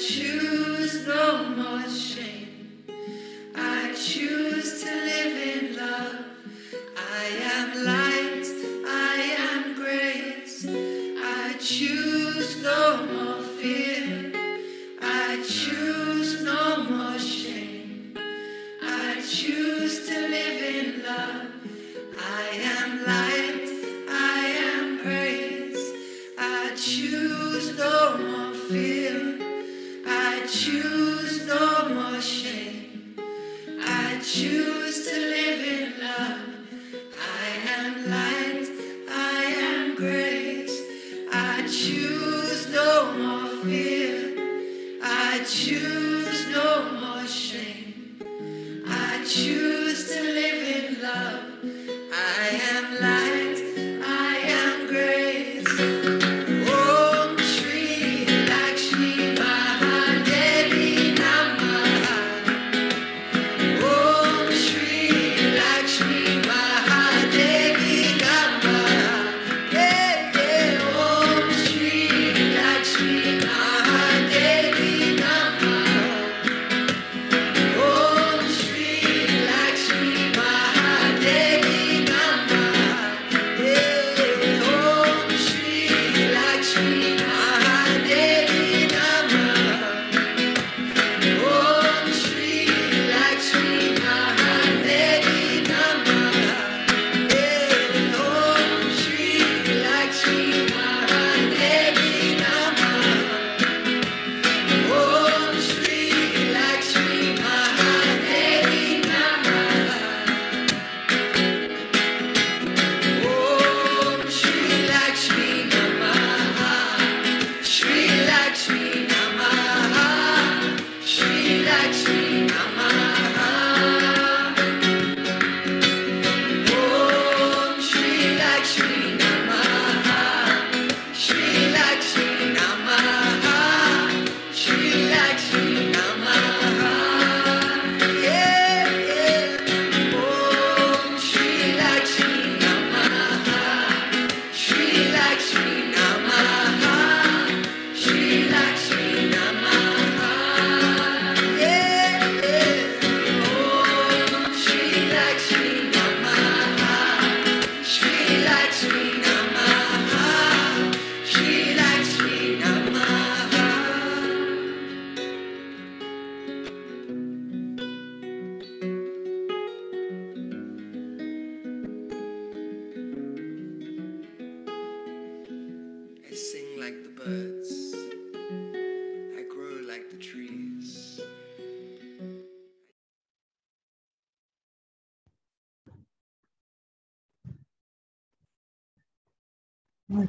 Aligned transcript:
choose 0.00 1.06
no 1.06 1.50
more 1.50 1.88
shame. 1.90 2.84
I 3.54 3.92
choose 3.94 4.49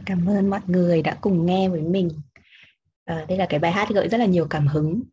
Cảm 0.06 0.30
ơn 0.30 0.50
mọi 0.50 0.60
người 0.68 1.01
đã 1.01 1.18
cùng 1.22 1.45
nghe 1.45 1.69
với 1.69 1.81
mình. 1.81 2.10
À, 3.06 3.25
đây 3.30 3.38
là 3.38 3.45
cái 3.50 3.60
bài 3.60 3.72
hát 3.72 3.89
gợi 3.89 4.10
rất 4.10 4.18
là 4.18 4.25
nhiều 4.25 4.48
cảm 4.50 4.68
hứng. 4.68 5.04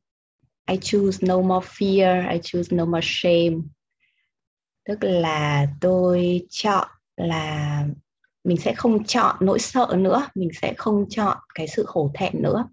I 0.71 0.79
choose 0.81 1.27
no 1.27 1.41
more 1.41 1.67
fear, 1.67 2.33
I 2.33 2.39
choose 2.43 2.77
no 2.77 2.85
more 2.85 3.01
shame. 3.03 3.57
Tức 4.85 4.99
là 5.01 5.67
tôi 5.81 6.47
chọn 6.51 6.89
là 7.17 7.85
mình 8.45 8.57
sẽ 8.57 8.75
không 8.75 9.05
chọn 9.05 9.37
nỗi 9.41 9.59
sợ 9.59 9.95
nữa, 9.99 10.29
mình 10.35 10.49
sẽ 10.61 10.75
không 10.77 11.09
chọn 11.09 11.37
cái 11.55 11.69
sự 11.69 11.85
hổ 11.89 12.11
thẹn 12.15 12.43
nữa, 12.43 12.69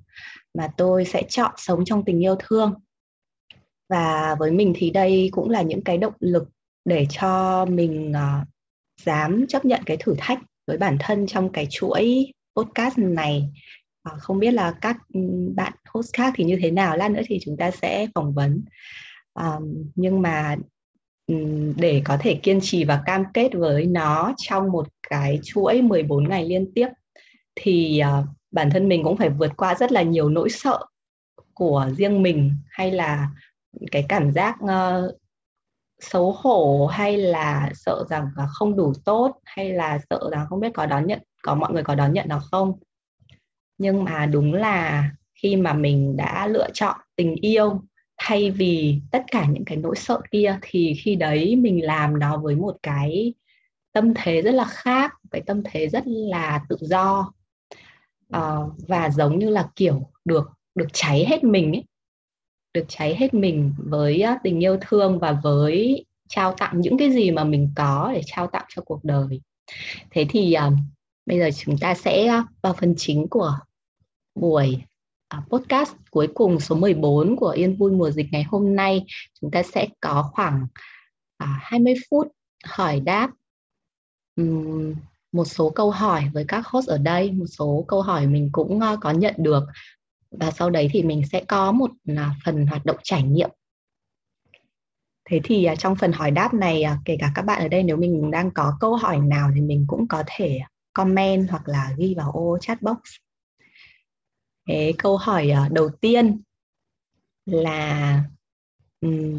mà 0.54 0.68
tôi 0.78 1.06
sẽ 1.06 1.24
chọn 1.30 1.52
sống 1.58 1.86
trong 1.86 2.06
tình 2.06 2.24
yêu 2.24 2.36
thương. 2.40 2.74
Và 3.90 4.36
với 4.40 4.52
mình 4.52 4.74
thì 4.76 4.90
đây 4.90 5.30
cũng 5.32 5.50
là 5.50 5.62
những 5.62 5.84
cái 5.84 5.98
động 5.98 6.14
lực 6.20 6.50
để 6.86 7.08
cho 7.10 7.66
mình 7.66 8.12
uh, 8.12 8.48
dám 9.02 9.48
chấp 9.48 9.66
nhận 9.66 9.82
cái 9.86 9.98
thử 9.98 10.16
thách 10.18 10.40
với 10.68 10.78
bản 10.78 10.98
thân 11.00 11.28
trong 11.28 11.52
cái 11.52 11.68
chuỗi 11.70 12.32
podcast 12.56 12.98
này. 12.98 13.50
À, 14.04 14.12
không 14.20 14.40
biết 14.40 14.52
là 14.52 14.72
các 14.82 14.98
ừ, 15.14 15.20
bạn 15.56 15.74
host 15.94 16.14
khác 16.14 16.34
thì 16.38 16.44
như 16.44 16.58
thế 16.62 16.72
nào? 16.72 16.98
Lát 16.98 17.12
nữa 17.12 17.22
thì 17.26 17.40
chúng 17.42 17.58
ta 17.58 17.72
sẽ 17.72 18.08
phỏng 18.16 18.34
vấn. 18.34 18.64
Um, 19.34 19.92
nhưng 19.96 20.22
mà 20.22 20.56
ừ, 21.28 21.36
để 21.76 22.02
có 22.06 22.18
thể 22.20 22.40
kiên 22.44 22.60
trì 22.62 22.84
và 22.84 23.02
cam 23.06 23.24
kết 23.34 23.50
với 23.54 23.86
nó 23.86 24.34
trong 24.38 24.72
một 24.72 24.88
cái 25.10 25.40
chuỗi 25.44 25.82
14 25.82 26.30
ngày 26.30 26.46
liên 26.46 26.72
tiếp 26.76 26.88
thì 27.56 28.02
uh, 28.20 28.26
bản 28.52 28.70
thân 28.70 28.88
mình 28.88 29.04
cũng 29.04 29.18
phải 29.18 29.30
vượt 29.30 29.52
qua 29.58 29.76
rất 29.76 29.92
là 29.92 30.02
nhiều 30.02 30.30
nỗi 30.30 30.50
sợ 30.50 30.80
của 31.54 31.90
riêng 31.98 32.24
mình 32.24 32.52
hay 32.70 32.92
là 32.92 33.30
cái 33.92 34.06
cảm 34.10 34.32
giác 34.32 34.56
uh, 34.64 35.16
xấu 36.00 36.32
hổ 36.32 36.88
hay 36.88 37.18
là 37.18 37.70
sợ 37.74 38.04
rằng 38.10 38.28
là 38.38 38.48
không 38.48 38.76
đủ 38.76 38.94
tốt 39.06 39.40
hay 39.44 39.70
là 39.70 40.00
sợ 40.10 40.30
rằng 40.32 40.46
không 40.50 40.60
biết 40.60 40.74
có 40.74 40.86
đón 40.86 41.08
nhận 41.08 41.20
có 41.44 41.56
mọi 41.56 41.74
người 41.74 41.84
có 41.84 41.96
đón 41.96 42.14
nhận 42.14 42.28
nó 42.30 42.40
không? 42.40 42.74
Nhưng 43.78 44.04
mà 44.04 44.26
đúng 44.26 44.54
là 44.54 45.12
khi 45.36 45.56
mà 45.56 45.74
mình 45.74 46.18
đã 46.18 46.48
lựa 46.48 46.68
chọn 46.74 46.96
tình 47.16 47.36
yêu 47.36 47.82
thay 48.18 48.52
vì 48.52 49.02
tất 49.12 49.24
cả 49.32 49.46
những 49.46 49.66
cái 49.66 49.78
nỗi 49.78 49.96
sợ 49.96 50.22
kia 50.32 50.60
thì 50.62 50.94
khi 51.04 51.16
đấy 51.16 51.56
mình 51.56 51.86
làm 51.86 52.20
nó 52.20 52.38
với 52.38 52.56
một 52.56 52.76
cái 52.84 53.34
tâm 53.94 54.14
thế 54.16 54.42
rất 54.42 54.54
là 54.54 54.66
khác 54.66 55.14
cái 55.32 55.42
tâm 55.46 55.62
thế 55.64 55.88
rất 55.88 56.04
là 56.06 56.66
tự 56.70 56.78
do. 56.82 57.34
Uh, 58.38 58.72
và 58.88 59.10
giống 59.10 59.40
như 59.40 59.50
là 59.50 59.70
kiểu 59.76 60.12
được 60.26 60.50
được 60.76 60.88
cháy 60.94 61.26
hết 61.30 61.44
mình 61.44 61.72
ấy 61.72 61.84
được 62.76 62.86
cháy 62.88 63.16
hết 63.16 63.34
mình 63.34 63.74
với 63.78 64.22
à, 64.22 64.40
tình 64.44 64.64
yêu 64.64 64.78
thương 64.82 65.20
và 65.20 65.40
với 65.44 66.06
trao 66.30 66.56
tặng 66.58 66.82
những 66.82 66.98
cái 66.98 67.12
gì 67.12 67.32
mà 67.32 67.44
mình 67.44 67.70
có 67.76 68.12
để 68.14 68.22
trao 68.26 68.48
tặng 68.48 68.66
cho 68.76 68.82
cuộc 68.86 69.04
đời. 69.04 69.42
Thế 70.12 70.26
thì 70.30 70.56
uh, 70.68 70.74
bây 71.26 71.40
giờ 71.40 71.50
chúng 71.58 71.78
ta 71.78 71.96
sẽ 71.96 72.26
à, 72.26 72.46
vào 72.62 72.74
phần 72.74 72.96
chính 72.98 73.28
của 73.28 73.58
buổi 74.36 74.82
uh, 75.38 75.50
podcast 75.50 75.94
cuối 76.12 76.28
cùng 76.34 76.60
số 76.60 76.76
14 76.76 77.36
của 77.36 77.50
Yên 77.50 77.76
Vui 77.76 77.92
mùa 77.92 78.12
dịch 78.12 78.28
ngày 78.32 78.44
hôm 78.44 78.76
nay. 78.76 79.06
Chúng 79.42 79.52
ta 79.52 79.64
sẽ 79.64 79.88
có 80.02 80.30
khoảng 80.34 80.64
uh, 81.44 81.50
20 81.60 81.94
phút 82.10 82.28
hỏi 82.66 83.00
đáp 83.00 83.32
um, 84.36 84.94
một 85.32 85.46
số 85.46 85.70
câu 85.70 85.92
hỏi 85.92 86.30
với 86.34 86.46
các 86.48 86.68
host 86.68 86.88
ở 86.88 86.98
đây. 86.98 87.32
Một 87.32 87.46
số 87.58 87.86
câu 87.88 88.02
hỏi 88.02 88.28
mình 88.28 88.50
cũng 88.52 88.78
uh, 88.78 89.00
có 89.02 89.12
nhận 89.12 89.36
được 89.38 89.64
và 90.32 90.52
sau 90.52 90.70
đấy 90.70 90.90
thì 90.92 91.04
mình 91.04 91.22
sẽ 91.32 91.44
có 91.48 91.72
một 91.72 91.92
à, 92.18 92.36
phần 92.46 92.66
hoạt 92.66 92.86
động 92.86 92.98
trải 93.04 93.24
nghiệm. 93.24 93.50
Thế 95.30 95.40
thì 95.44 95.66
à, 95.66 95.76
trong 95.76 95.96
phần 95.96 96.12
hỏi 96.12 96.32
đáp 96.32 96.54
này 96.54 96.84
à, 96.84 96.98
kể 97.06 97.18
cả 97.20 97.32
các 97.36 97.42
bạn 97.42 97.62
ở 97.62 97.68
đây 97.68 97.84
nếu 97.84 97.98
mình 97.98 98.32
đang 98.32 98.52
có 98.52 98.78
câu 98.80 98.96
hỏi 98.96 99.20
nào 99.20 99.52
thì 99.56 99.62
mình 99.62 99.86
cũng 99.88 100.08
có 100.08 100.24
thể 100.28 100.60
comment 100.94 101.50
hoặc 101.50 101.68
là 101.68 101.94
ghi 101.98 102.14
vào 102.18 102.32
ô 102.32 102.58
chat 102.62 102.82
box. 102.82 102.98
Cái 104.66 104.94
câu 104.98 105.18
hỏi 105.18 105.52
đầu 105.72 105.90
tiên 106.02 106.42
là 107.46 108.24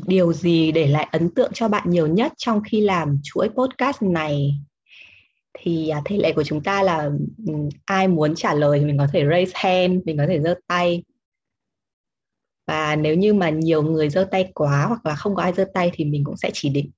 điều 0.06 0.33
gì 0.33 0.73
để 0.73 0.87
lại 0.87 1.09
ấn 1.12 1.35
tượng 1.35 1.50
cho 1.55 1.69
bạn 1.69 1.91
nhiều 1.91 2.06
nhất 2.06 2.33
trong 2.37 2.62
khi 2.65 2.81
làm 2.81 3.19
chuỗi 3.23 3.49
podcast 3.49 4.03
này? 4.03 4.61
Thì 5.58 5.88
à, 5.88 6.03
thể 6.05 6.17
lệ 6.17 6.32
của 6.32 6.44
chúng 6.44 6.62
ta 6.62 6.82
là 6.82 7.11
um, 7.47 7.69
ai 7.85 8.08
muốn 8.08 8.35
trả 8.35 8.55
lời 8.55 8.79
thì 8.79 8.85
mình 8.85 8.99
có 8.99 9.06
thể 9.12 9.25
raise 9.31 9.53
hand 9.55 10.05
mình 10.05 10.17
có 10.19 10.26
thể 10.29 10.41
giơ 10.41 10.55
tay 10.67 11.03
và 12.67 12.97
nếu 12.97 13.14
như 13.14 13.35
mà 13.35 13.50
nhiều 13.50 13.82
người 13.82 14.08
giơ 14.11 14.29
tay 14.31 14.50
quá 14.55 14.87
hoặc 14.88 15.06
là 15.06 15.14
không 15.14 15.35
có 15.35 15.43
ai 15.43 15.53
giơ 15.53 15.64
tay 15.75 15.91
thì 15.94 16.05
mình 16.05 16.25
cũng 16.25 16.37
sẽ 16.37 16.50
chỉ 16.55 16.69
định 16.69 16.91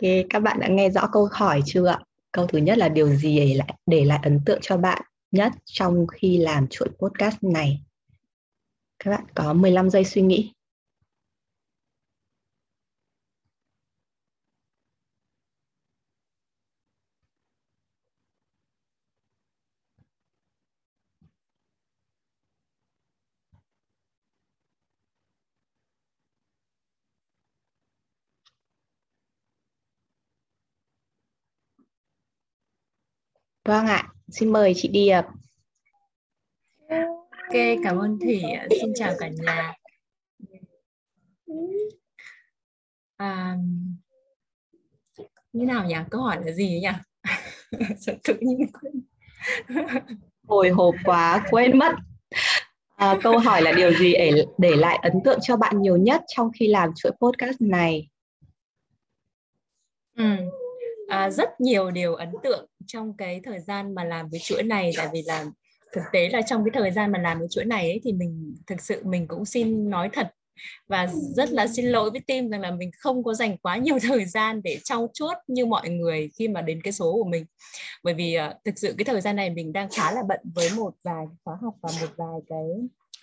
Ok, 0.00 0.10
các 0.30 0.40
bạn 0.40 0.60
đã 0.60 0.68
nghe 0.68 0.90
rõ 0.90 1.08
câu 1.12 1.28
hỏi 1.32 1.62
chưa 1.66 1.86
ạ? 1.86 2.00
Câu 2.32 2.46
thứ 2.46 2.58
nhất 2.58 2.78
là 2.78 2.88
điều 2.88 3.16
gì 3.16 3.38
để 3.38 3.54
lại 3.54 3.74
để 3.86 4.04
lại 4.04 4.20
ấn 4.22 4.40
tượng 4.46 4.58
cho 4.62 4.76
bạn 4.76 5.02
nhất 5.30 5.52
trong 5.64 6.06
khi 6.06 6.38
làm 6.38 6.66
chuỗi 6.68 6.88
podcast 6.98 7.36
này? 7.42 7.82
Các 8.98 9.10
bạn 9.10 9.24
có 9.34 9.52
15 9.52 9.90
giây 9.90 10.04
suy 10.04 10.22
nghĩ. 10.22 10.52
Vâng 33.64 33.86
ạ, 33.86 34.12
xin 34.28 34.52
mời 34.52 34.72
chị 34.76 34.88
Điệp. 34.88 35.22
Ok, 37.30 37.60
cảm 37.84 37.98
ơn 37.98 38.18
Thủy. 38.20 38.42
Xin 38.80 38.92
chào 38.94 39.14
cả 39.18 39.28
nhà. 39.28 39.74
À, 43.16 43.56
như 45.52 45.64
nào 45.64 45.84
nhỉ? 45.84 45.94
Câu 46.10 46.20
hỏi 46.20 46.38
là 46.44 46.52
gì 46.52 46.80
nhỉ? 46.80 46.88
tự 48.24 48.34
nhiên 48.40 48.66
quên. 48.72 49.02
Hồi 50.48 50.70
hộp 50.70 50.94
quá, 51.04 51.46
quên 51.50 51.78
mất. 51.78 51.92
À, 52.96 53.18
câu 53.22 53.38
hỏi 53.38 53.62
là 53.62 53.72
điều 53.72 53.92
gì 53.94 54.12
để, 54.12 54.46
để 54.58 54.76
lại 54.76 54.98
ấn 55.02 55.12
tượng 55.24 55.38
cho 55.42 55.56
bạn 55.56 55.82
nhiều 55.82 55.96
nhất 55.96 56.22
trong 56.36 56.50
khi 56.58 56.66
làm 56.66 56.90
chuỗi 56.96 57.12
podcast 57.20 57.60
này? 57.60 58.08
Ừ, 60.16 60.24
à, 61.14 61.30
rất 61.30 61.60
nhiều 61.60 61.90
điều 61.90 62.14
ấn 62.14 62.28
tượng 62.42 62.66
trong 62.86 63.16
cái 63.16 63.40
thời 63.44 63.60
gian 63.60 63.94
mà 63.94 64.04
làm 64.04 64.28
cái 64.32 64.40
chuỗi 64.44 64.62
này. 64.62 64.92
Tại 64.96 65.08
vì 65.12 65.22
là 65.26 65.44
thực 65.92 66.02
tế 66.12 66.28
là 66.28 66.42
trong 66.42 66.64
cái 66.64 66.70
thời 66.82 66.90
gian 66.90 67.12
mà 67.12 67.18
làm 67.18 67.38
cái 67.38 67.48
chuỗi 67.50 67.64
này 67.64 67.88
ấy, 67.88 68.00
thì 68.04 68.12
mình 68.12 68.54
thực 68.66 68.80
sự 68.80 69.02
mình 69.04 69.28
cũng 69.28 69.44
xin 69.44 69.90
nói 69.90 70.10
thật 70.12 70.30
và 70.88 71.08
rất 71.36 71.50
là 71.50 71.66
xin 71.66 71.84
lỗi 71.84 72.10
với 72.10 72.20
team 72.26 72.48
rằng 72.48 72.60
là 72.60 72.70
mình 72.70 72.90
không 72.98 73.24
có 73.24 73.34
dành 73.34 73.58
quá 73.58 73.76
nhiều 73.76 73.98
thời 74.02 74.24
gian 74.24 74.60
để 74.64 74.78
trau 74.84 75.10
chuốt 75.14 75.36
như 75.46 75.66
mọi 75.66 75.88
người 75.88 76.30
khi 76.38 76.48
mà 76.48 76.62
đến 76.62 76.82
cái 76.82 76.92
số 76.92 77.12
của 77.12 77.24
mình. 77.24 77.44
Bởi 78.02 78.14
vì 78.14 78.38
uh, 78.50 78.56
thực 78.64 78.78
sự 78.78 78.94
cái 78.98 79.04
thời 79.04 79.20
gian 79.20 79.36
này 79.36 79.50
mình 79.50 79.72
đang 79.72 79.88
khá 79.96 80.12
là 80.12 80.22
bận 80.28 80.40
với 80.54 80.68
một 80.76 80.94
vài 81.02 81.26
khóa 81.44 81.56
học 81.62 81.74
và 81.82 81.90
một 82.00 82.08
vài 82.16 82.40
cái 82.48 82.64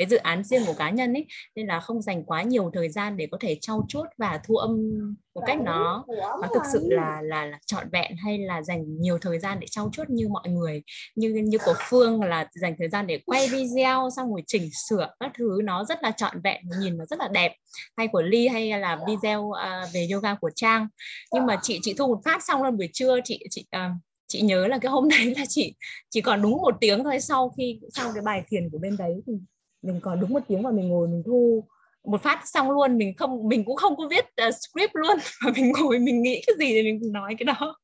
cái 0.01 0.10
dự 0.10 0.17
án 0.17 0.43
riêng 0.43 0.65
của 0.65 0.74
cá 0.74 0.89
nhân 0.89 1.13
ấy 1.13 1.25
nên 1.55 1.67
là 1.67 1.79
không 1.79 2.01
dành 2.01 2.24
quá 2.24 2.41
nhiều 2.41 2.72
thời 2.74 2.89
gian 2.89 3.17
để 3.17 3.27
có 3.31 3.38
thể 3.41 3.58
trau 3.62 3.86
chuốt 3.89 4.08
và 4.17 4.39
thu 4.48 4.55
âm 4.55 4.91
một 5.36 5.41
cách 5.48 5.58
nó 5.62 6.05
nó 6.41 6.48
thực 6.53 6.63
sự 6.74 6.88
là 6.89 7.22
là 7.24 7.46
là 7.46 7.60
trọn 7.65 7.89
vẹn 7.89 8.15
hay 8.24 8.38
là 8.38 8.62
dành 8.62 9.01
nhiều 9.01 9.17
thời 9.17 9.39
gian 9.39 9.60
để 9.60 9.67
trau 9.72 9.89
chuốt 9.93 10.10
như 10.10 10.27
mọi 10.27 10.50
người 10.50 10.84
như 11.15 11.29
như 11.29 11.58
của 11.65 11.74
Phương 11.89 12.24
là 12.24 12.48
dành 12.51 12.75
thời 12.79 12.89
gian 12.89 13.08
để 13.08 13.20
quay 13.25 13.48
video 13.48 14.10
xong 14.15 14.31
rồi 14.31 14.43
chỉnh 14.48 14.70
sửa 14.89 15.10
các 15.20 15.31
thứ 15.38 15.60
nó 15.63 15.84
rất 15.84 16.03
là 16.03 16.12
trọn 16.12 16.41
vẹn 16.43 16.62
nhìn 16.79 16.98
nó 16.98 17.05
rất 17.05 17.20
là 17.20 17.27
đẹp. 17.27 17.55
Hay 17.98 18.08
của 18.08 18.22
Ly 18.22 18.48
hay 18.48 18.79
là 18.79 19.00
video 19.08 19.41
uh, 19.41 19.93
về 19.93 20.08
yoga 20.13 20.36
của 20.36 20.50
Trang. 20.55 20.88
Nhưng 21.34 21.46
mà 21.46 21.60
chị 21.62 21.79
chị 21.81 21.93
thu 21.93 22.08
một 22.08 22.22
phát 22.25 22.43
xong 22.43 22.63
là 22.63 22.72
buổi 22.72 22.89
trưa 22.93 23.20
chị 23.24 23.46
chị 23.50 23.65
uh, 23.75 23.91
chị 24.27 24.41
nhớ 24.41 24.67
là 24.67 24.77
cái 24.77 24.91
hôm 24.91 25.10
đấy 25.17 25.34
là 25.38 25.46
chị 25.50 25.75
chỉ 26.10 26.22
còn 26.22 26.41
đúng 26.41 26.51
một 26.51 26.75
tiếng 26.81 27.03
thôi 27.03 27.20
sau 27.20 27.53
khi 27.58 27.79
sau 27.93 28.12
cái 28.13 28.22
bài 28.22 28.43
thiền 28.48 28.70
của 28.72 28.77
bên 28.77 28.98
đấy 28.98 29.13
thì 29.27 29.34
mình 29.81 30.00
còn 30.01 30.19
đúng 30.19 30.29
một 30.29 30.39
tiếng 30.47 30.63
mà 30.63 30.71
mình 30.71 30.88
ngồi 30.89 31.07
mình 31.07 31.23
thu. 31.25 31.63
Một 32.03 32.21
phát 32.21 32.41
xong 32.45 32.71
luôn 32.71 32.97
mình 32.97 33.13
không 33.17 33.50
mình 33.50 33.65
cũng 33.65 33.75
không 33.75 33.95
có 33.95 34.07
viết 34.09 34.25
uh, 34.47 34.53
script 34.55 34.91
luôn. 34.93 35.17
Mà 35.45 35.51
mình 35.55 35.71
ngồi 35.71 36.00
mình 36.00 36.21
nghĩ 36.21 36.41
cái 36.47 36.55
gì 36.59 36.73
thì 36.73 36.83
mình 36.83 37.00
nói 37.11 37.35
cái 37.39 37.45
đó. 37.45 37.75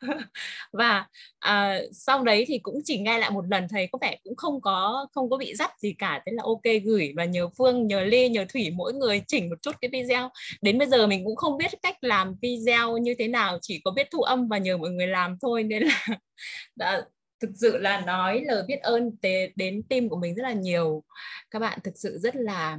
Và 0.72 1.06
uh, 1.48 1.90
sau 1.92 2.22
đấy 2.22 2.44
thì 2.48 2.58
cũng 2.58 2.78
chỉ 2.84 2.98
nghe 2.98 3.18
lại 3.18 3.30
một 3.30 3.44
lần 3.50 3.68
thầy 3.68 3.86
có 3.86 3.98
vẻ 4.02 4.16
cũng 4.24 4.36
không 4.36 4.60
có 4.60 5.06
không 5.12 5.30
có 5.30 5.36
bị 5.36 5.54
dắt 5.54 5.70
gì 5.78 5.92
cả. 5.98 6.22
Thế 6.26 6.32
là 6.32 6.42
ok 6.46 6.82
gửi 6.84 7.12
và 7.16 7.24
nhờ 7.24 7.48
phương 7.58 7.86
nhờ 7.86 8.00
lê 8.04 8.28
nhờ 8.28 8.44
thủy 8.48 8.70
mỗi 8.70 8.92
người 8.92 9.22
chỉnh 9.28 9.50
một 9.50 9.56
chút 9.62 9.76
cái 9.80 9.88
video. 9.92 10.30
Đến 10.62 10.78
bây 10.78 10.88
giờ 10.88 11.06
mình 11.06 11.24
cũng 11.24 11.36
không 11.36 11.58
biết 11.58 11.70
cách 11.82 11.96
làm 12.00 12.34
video 12.42 12.96
như 12.98 13.14
thế 13.18 13.28
nào 13.28 13.58
chỉ 13.62 13.80
có 13.84 13.90
biết 13.90 14.08
thu 14.12 14.20
âm 14.22 14.48
và 14.48 14.58
nhờ 14.58 14.76
mọi 14.76 14.90
người 14.90 15.06
làm 15.06 15.36
thôi. 15.42 15.62
Nên 15.62 15.82
là 15.82 16.06
đã, 16.76 17.02
thực 17.40 17.50
sự 17.54 17.78
là 17.78 18.00
nói 18.00 18.42
lời 18.46 18.64
biết 18.68 18.78
ơn 18.82 19.10
đến 19.56 19.82
team 19.88 20.08
của 20.08 20.16
mình 20.16 20.34
rất 20.34 20.42
là 20.42 20.52
nhiều. 20.52 21.04
Các 21.50 21.58
bạn 21.58 21.78
thực 21.84 21.94
sự 21.98 22.18
rất 22.18 22.36
là 22.36 22.78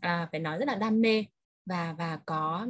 à, 0.00 0.28
phải 0.32 0.40
nói 0.40 0.58
rất 0.58 0.68
là 0.68 0.74
đam 0.74 1.00
mê 1.00 1.24
và 1.66 1.94
và 1.98 2.18
có 2.26 2.66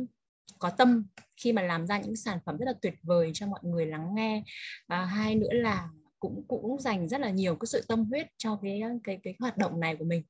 có 0.58 0.70
tâm 0.70 1.06
khi 1.36 1.52
mà 1.52 1.62
làm 1.62 1.86
ra 1.86 1.98
những 1.98 2.16
sản 2.16 2.38
phẩm 2.46 2.56
rất 2.58 2.66
là 2.66 2.72
tuyệt 2.82 2.94
vời 3.02 3.30
cho 3.34 3.46
mọi 3.46 3.60
người 3.62 3.86
lắng 3.86 4.14
nghe. 4.14 4.42
Và 4.88 5.04
hai 5.04 5.34
nữa 5.34 5.52
là 5.52 5.88
cũng 6.20 6.44
cũng 6.48 6.80
dành 6.80 7.08
rất 7.08 7.20
là 7.20 7.30
nhiều 7.30 7.56
cái 7.56 7.66
sự 7.66 7.84
tâm 7.88 8.04
huyết 8.04 8.26
cho 8.36 8.58
cái 8.62 8.82
cái 9.04 9.20
cái 9.22 9.34
hoạt 9.40 9.56
động 9.56 9.80
này 9.80 9.96
của 9.96 10.04
mình. 10.04 10.22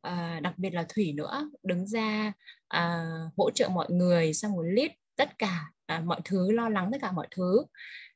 À, 0.00 0.40
đặc 0.42 0.58
biệt 0.58 0.70
là 0.74 0.86
thủy 0.88 1.12
nữa 1.12 1.50
đứng 1.62 1.86
ra 1.86 2.32
à, 2.68 3.04
hỗ 3.36 3.50
trợ 3.50 3.68
mọi 3.68 3.86
người 3.90 4.32
xong 4.32 4.56
rồi 4.56 4.66
lead 4.72 4.90
tất 5.16 5.38
cả 5.38 5.64
à, 5.86 6.00
mọi 6.00 6.20
thứ 6.24 6.52
lo 6.52 6.68
lắng 6.68 6.88
tất 6.92 6.98
cả 7.02 7.12
mọi 7.12 7.28
thứ 7.30 7.64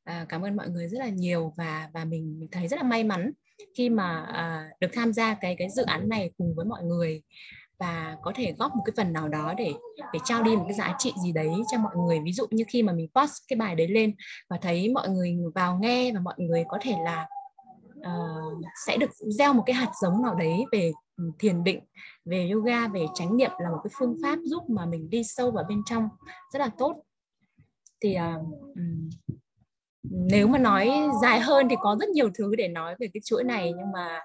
à, 0.05 0.27
cảm 0.29 0.43
ơn 0.43 0.57
mọi 0.57 0.69
người 0.69 0.89
rất 0.89 0.99
là 0.99 1.09
nhiều 1.09 1.53
và 1.57 1.89
và 1.95 2.05
mình, 2.05 2.41
mình 2.41 2.49
thấy 2.53 2.69
rất 2.69 2.77
là 2.77 2.83
may 2.83 3.05
mắn 3.05 3.33
khi 3.75 3.89
mà 3.89 4.21
à, 4.23 4.71
được 4.81 4.89
tham 4.93 5.13
gia 5.13 5.35
cái 5.35 5.57
cái 5.59 5.71
dự 5.71 5.83
án 5.83 6.09
này 6.09 6.31
cùng 6.39 6.55
với 6.55 6.65
mọi 6.65 6.83
người 6.85 7.23
và 7.79 8.17
có 8.23 8.33
thể 8.35 8.55
góp 8.59 8.77
một 8.77 8.83
cái 8.87 8.93
phần 8.97 9.13
nào 9.13 9.29
đó 9.29 9.55
để 9.57 9.73
để 10.13 10.19
trao 10.25 10.43
đi 10.43 10.57
một 10.57 10.65
cái 10.69 10.75
giá 10.75 10.95
trị 10.99 11.13
gì 11.25 11.33
đấy 11.33 11.51
cho 11.73 11.79
mọi 11.79 11.97
người. 11.97 12.21
Ví 12.25 12.33
dụ 12.33 12.47
như 12.51 12.65
khi 12.69 12.83
mà 12.83 12.93
mình 12.93 13.09
post 13.15 13.33
cái 13.49 13.57
bài 13.57 13.75
đấy 13.75 13.89
lên 13.89 14.15
và 14.51 14.59
thấy 14.63 14.89
mọi 14.89 15.09
người 15.09 15.37
vào 15.55 15.79
nghe 15.79 16.13
và 16.13 16.21
mọi 16.21 16.35
người 16.39 16.65
có 16.69 16.79
thể 16.81 16.95
là 17.05 17.27
uh, 17.99 18.65
sẽ 18.87 18.97
được 18.97 19.11
gieo 19.39 19.53
một 19.53 19.63
cái 19.67 19.75
hạt 19.75 19.91
giống 20.03 20.23
nào 20.23 20.35
đấy 20.35 20.65
về 20.73 20.93
thiền 21.39 21.65
định 21.65 21.81
về 22.25 22.51
yoga 22.51 22.89
về 22.89 23.07
chánh 23.15 23.37
niệm 23.37 23.51
là 23.59 23.71
một 23.71 23.79
cái 23.85 23.91
phương 23.99 24.17
pháp 24.23 24.39
giúp 24.45 24.71
mà 24.71 24.87
mình 24.87 25.11
đi 25.11 25.25
sâu 25.25 25.51
vào 25.51 25.65
bên 25.69 25.83
trong 25.87 26.09
rất 26.53 26.59
là 26.59 26.71
tốt. 26.79 27.03
Thì 28.01 28.17
uh, 28.17 28.47
nếu 30.11 30.49
mà 30.49 30.59
nói 30.59 30.93
dài 31.23 31.41
hơn 31.41 31.69
thì 31.71 31.77
có 31.81 31.97
rất 32.01 32.09
nhiều 32.09 32.31
thứ 32.35 32.55
để 32.57 32.69
nói 32.69 32.97
về 32.99 33.09
cái 33.15 33.21
chuỗi 33.25 33.45
này, 33.45 33.73
nhưng 33.77 33.93
mà 33.93 34.21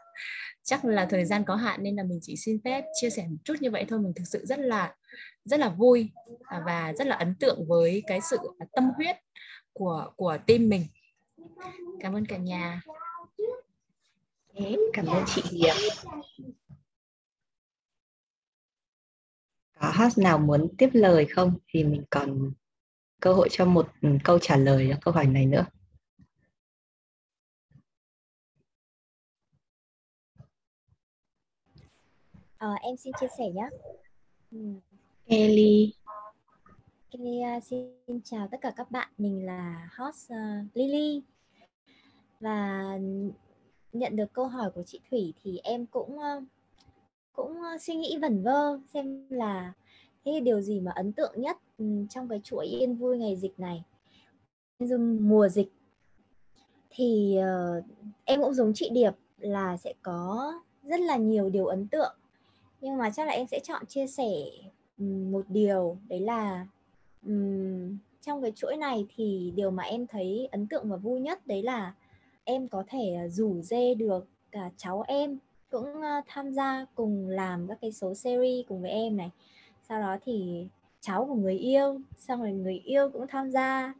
chắc 0.63 0.85
là 0.85 1.05
thời 1.05 1.25
gian 1.25 1.43
có 1.45 1.55
hạn 1.55 1.83
nên 1.83 1.95
là 1.95 2.03
mình 2.03 2.19
chỉ 2.21 2.35
xin 2.35 2.61
phép 2.63 2.83
chia 3.01 3.09
sẻ 3.09 3.25
một 3.29 3.37
chút 3.43 3.55
như 3.59 3.71
vậy 3.71 3.85
thôi. 3.89 3.99
Mình 3.99 4.13
thực 4.15 4.23
sự 4.27 4.45
rất 4.45 4.59
là 4.59 4.95
rất 5.45 5.59
là 5.59 5.69
vui 5.69 6.09
à, 6.43 6.61
và 6.65 6.93
rất 6.93 7.07
là 7.07 7.15
ấn 7.15 7.35
tượng 7.35 7.67
với 7.67 8.03
cái 8.07 8.19
sự 8.29 8.37
à, 8.59 8.65
tâm 8.71 8.91
huyết 8.95 9.15
của 9.73 10.11
của 10.15 10.37
team 10.47 10.69
mình. 10.69 10.85
Cảm 11.99 12.15
ơn 12.15 12.25
cả 12.25 12.37
nhà. 12.37 12.81
Cảm 14.93 15.05
ơn 15.05 15.23
chị 15.27 15.41
Hiệp. 15.51 15.75
Có 19.79 19.91
host 19.95 20.17
nào 20.17 20.37
muốn 20.37 20.67
tiếp 20.77 20.89
lời 20.93 21.25
không? 21.25 21.57
Thì 21.67 21.83
mình 21.83 22.03
còn 22.09 22.51
cơ 23.19 23.33
hội 23.33 23.47
cho 23.51 23.65
một 23.65 23.87
câu 24.23 24.39
trả 24.39 24.57
lời 24.57 24.87
cho 24.91 24.97
câu 25.01 25.13
hỏi 25.13 25.27
này 25.27 25.45
nữa 25.45 25.65
À, 32.59 32.67
em 32.81 32.97
xin 32.97 33.13
chia 33.19 33.27
sẻ 33.37 33.43
nhé. 33.49 33.69
Kelly. 35.25 35.93
Kelly 37.11 37.39
uh, 37.57 37.63
xin 37.63 38.21
chào 38.23 38.47
tất 38.51 38.57
cả 38.61 38.71
các 38.75 38.91
bạn. 38.91 39.09
Mình 39.17 39.45
là 39.45 39.89
host 39.97 40.33
uh, 40.33 40.67
Lily. 40.73 41.21
Và 42.39 42.97
nhận 43.93 44.15
được 44.15 44.33
câu 44.33 44.47
hỏi 44.47 44.71
của 44.75 44.83
chị 44.83 44.99
Thủy 45.09 45.33
thì 45.43 45.59
em 45.63 45.85
cũng 45.85 46.17
uh, 46.17 46.43
cũng 47.33 47.57
suy 47.81 47.95
nghĩ 47.95 48.17
vẩn 48.21 48.43
vơ 48.43 48.79
xem 48.93 49.27
là 49.29 49.73
cái 50.25 50.41
điều 50.41 50.61
gì 50.61 50.79
mà 50.79 50.91
ấn 50.95 51.13
tượng 51.13 51.41
nhất 51.41 51.57
Ừ, 51.79 51.85
trong 52.09 52.29
cái 52.29 52.39
chuỗi 52.43 52.65
yên 52.65 52.95
vui 52.95 53.17
ngày 53.17 53.35
dịch 53.35 53.59
này. 53.59 53.83
Mùa 55.19 55.49
dịch 55.49 55.71
thì 56.89 57.37
uh, 57.39 57.83
em 58.25 58.41
cũng 58.41 58.53
giống 58.53 58.71
chị 58.75 58.89
Điệp 58.93 59.11
là 59.37 59.77
sẽ 59.77 59.93
có 60.01 60.53
rất 60.83 60.99
là 60.99 61.17
nhiều 61.17 61.49
điều 61.49 61.65
ấn 61.65 61.87
tượng 61.87 62.15
nhưng 62.81 62.97
mà 62.97 63.09
chắc 63.09 63.27
là 63.27 63.33
em 63.33 63.47
sẽ 63.47 63.59
chọn 63.59 63.85
chia 63.85 64.07
sẻ 64.07 64.33
ừ, 64.97 65.05
một 65.05 65.45
điều 65.49 65.97
đấy 66.07 66.19
là 66.19 66.67
um, 67.25 67.97
trong 68.21 68.41
cái 68.41 68.51
chuỗi 68.55 68.77
này 68.77 69.05
thì 69.15 69.53
điều 69.55 69.71
mà 69.71 69.83
em 69.83 70.07
thấy 70.07 70.47
ấn 70.51 70.67
tượng 70.67 70.89
và 70.89 70.97
vui 70.97 71.19
nhất 71.19 71.47
đấy 71.47 71.63
là 71.63 71.93
em 72.43 72.67
có 72.67 72.83
thể 72.87 73.15
ờ, 73.21 73.27
rủ 73.27 73.61
dê 73.61 73.93
được 73.93 74.27
cả 74.51 74.69
cháu 74.77 75.03
em 75.07 75.37
cũng 75.69 75.89
uh, 75.97 76.25
tham 76.27 76.51
gia 76.53 76.85
cùng 76.95 77.27
làm 77.27 77.67
các 77.67 77.77
cái 77.81 77.91
số 77.91 78.13
series 78.13 78.67
cùng 78.67 78.81
với 78.81 78.91
em 78.91 79.17
này 79.17 79.29
sau 79.89 80.01
đó 80.01 80.17
thì 80.25 80.67
cháu 81.01 81.25
của 81.25 81.35
người 81.35 81.57
yêu 81.57 82.01
xong 82.17 82.39
rồi 82.39 82.51
người 82.51 82.77
yêu 82.85 83.09
cũng 83.09 83.27
tham 83.27 83.51
gia 83.51 83.93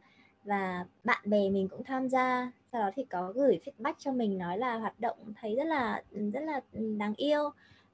và 0.43 0.85
bạn 1.03 1.21
bè 1.25 1.49
mình 1.49 1.67
cũng 1.67 1.83
tham 1.83 2.09
gia. 2.09 2.51
Sau 2.71 2.81
đó 2.81 2.91
thì 2.95 3.03
có 3.03 3.31
gửi 3.35 3.59
feedback 3.65 3.93
cho 3.97 4.11
mình 4.11 4.37
nói 4.37 4.57
là 4.57 4.77
hoạt 4.77 4.99
động 4.99 5.17
thấy 5.41 5.55
rất 5.55 5.63
là 5.63 6.03
rất 6.33 6.43
là 6.43 6.61
đáng 6.97 7.13
yêu 7.15 7.49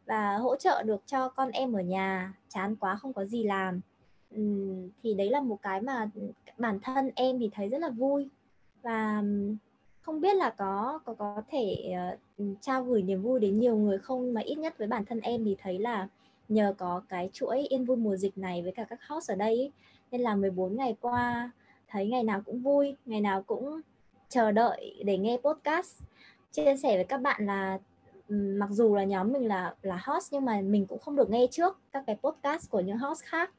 và 0.05 0.37
hỗ 0.37 0.55
trợ 0.55 0.83
được 0.83 1.01
cho 1.05 1.29
con 1.29 1.51
em 1.51 1.73
ở 1.73 1.81
nhà 1.81 2.33
chán 2.49 2.75
quá 2.75 2.95
không 2.95 3.13
có 3.13 3.25
gì 3.25 3.43
làm. 3.43 3.81
Thì 5.03 5.13
đấy 5.13 5.29
là 5.29 5.41
một 5.41 5.61
cái 5.61 5.81
mà 5.81 6.09
bản 6.57 6.79
thân 6.79 7.11
em 7.15 7.39
thì 7.39 7.49
thấy 7.53 7.69
rất 7.69 7.77
là 7.77 7.89
vui. 7.89 8.29
Và 8.81 9.23
không 10.01 10.21
biết 10.21 10.35
là 10.35 10.49
có 10.49 10.99
có 11.05 11.13
có 11.13 11.41
thể 11.49 11.93
uh, 12.41 12.57
trao 12.61 12.83
gửi 12.83 13.01
niềm 13.01 13.21
vui 13.21 13.39
đến 13.39 13.59
nhiều 13.59 13.77
người 13.77 13.97
không 13.97 14.33
mà 14.33 14.41
ít 14.41 14.55
nhất 14.55 14.77
với 14.77 14.87
bản 14.87 15.05
thân 15.05 15.19
em 15.19 15.45
thì 15.45 15.55
thấy 15.61 15.79
là 15.79 16.07
nhờ 16.49 16.73
có 16.77 17.01
cái 17.09 17.29
chuỗi 17.33 17.59
yên 17.69 17.85
vui 17.85 17.97
mùa 17.97 18.15
dịch 18.15 18.37
này 18.37 18.61
với 18.61 18.71
cả 18.71 18.83
các 18.89 18.99
host 19.07 19.31
ở 19.31 19.35
đây 19.35 19.59
ấy, 19.59 19.71
nên 20.11 20.21
là 20.21 20.35
14 20.35 20.75
ngày 20.75 20.95
qua 21.01 21.51
thấy 21.87 22.07
ngày 22.07 22.23
nào 22.23 22.41
cũng 22.45 22.61
vui 22.61 22.95
ngày 23.05 23.21
nào 23.21 23.43
cũng 23.43 23.81
chờ 24.29 24.51
đợi 24.51 25.03
để 25.05 25.17
nghe 25.17 25.37
podcast. 25.37 26.03
Chia 26.51 26.77
sẻ 26.77 26.95
với 26.95 27.03
các 27.03 27.17
bạn 27.21 27.45
là 27.45 27.79
mặc 28.29 28.69
dù 28.71 28.95
là 28.95 29.03
nhóm 29.03 29.33
mình 29.33 29.47
là 29.47 29.75
là 29.81 29.99
host 30.03 30.33
nhưng 30.33 30.45
mà 30.45 30.61
mình 30.61 30.85
cũng 30.85 30.99
không 30.99 31.15
được 31.15 31.29
nghe 31.29 31.47
trước 31.51 31.79
các 31.91 32.03
cái 32.07 32.17
podcast 32.23 32.69
của 32.69 32.79
những 32.79 32.97
host 32.97 33.23
khác. 33.23 33.51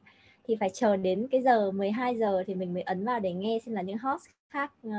Thì 0.43 0.55
phải 0.59 0.69
chờ 0.69 0.97
đến 0.97 1.27
cái 1.31 1.41
giờ 1.41 1.71
12 1.71 2.17
giờ 2.17 2.43
thì 2.47 2.55
mình 2.55 2.73
mới 2.73 2.83
ấn 2.83 3.05
vào 3.05 3.19
để 3.19 3.33
nghe 3.33 3.59
xem 3.65 3.75
là 3.75 3.81
những 3.81 3.97
host 3.97 4.23
khác 4.49 4.73
uh, 4.87 4.93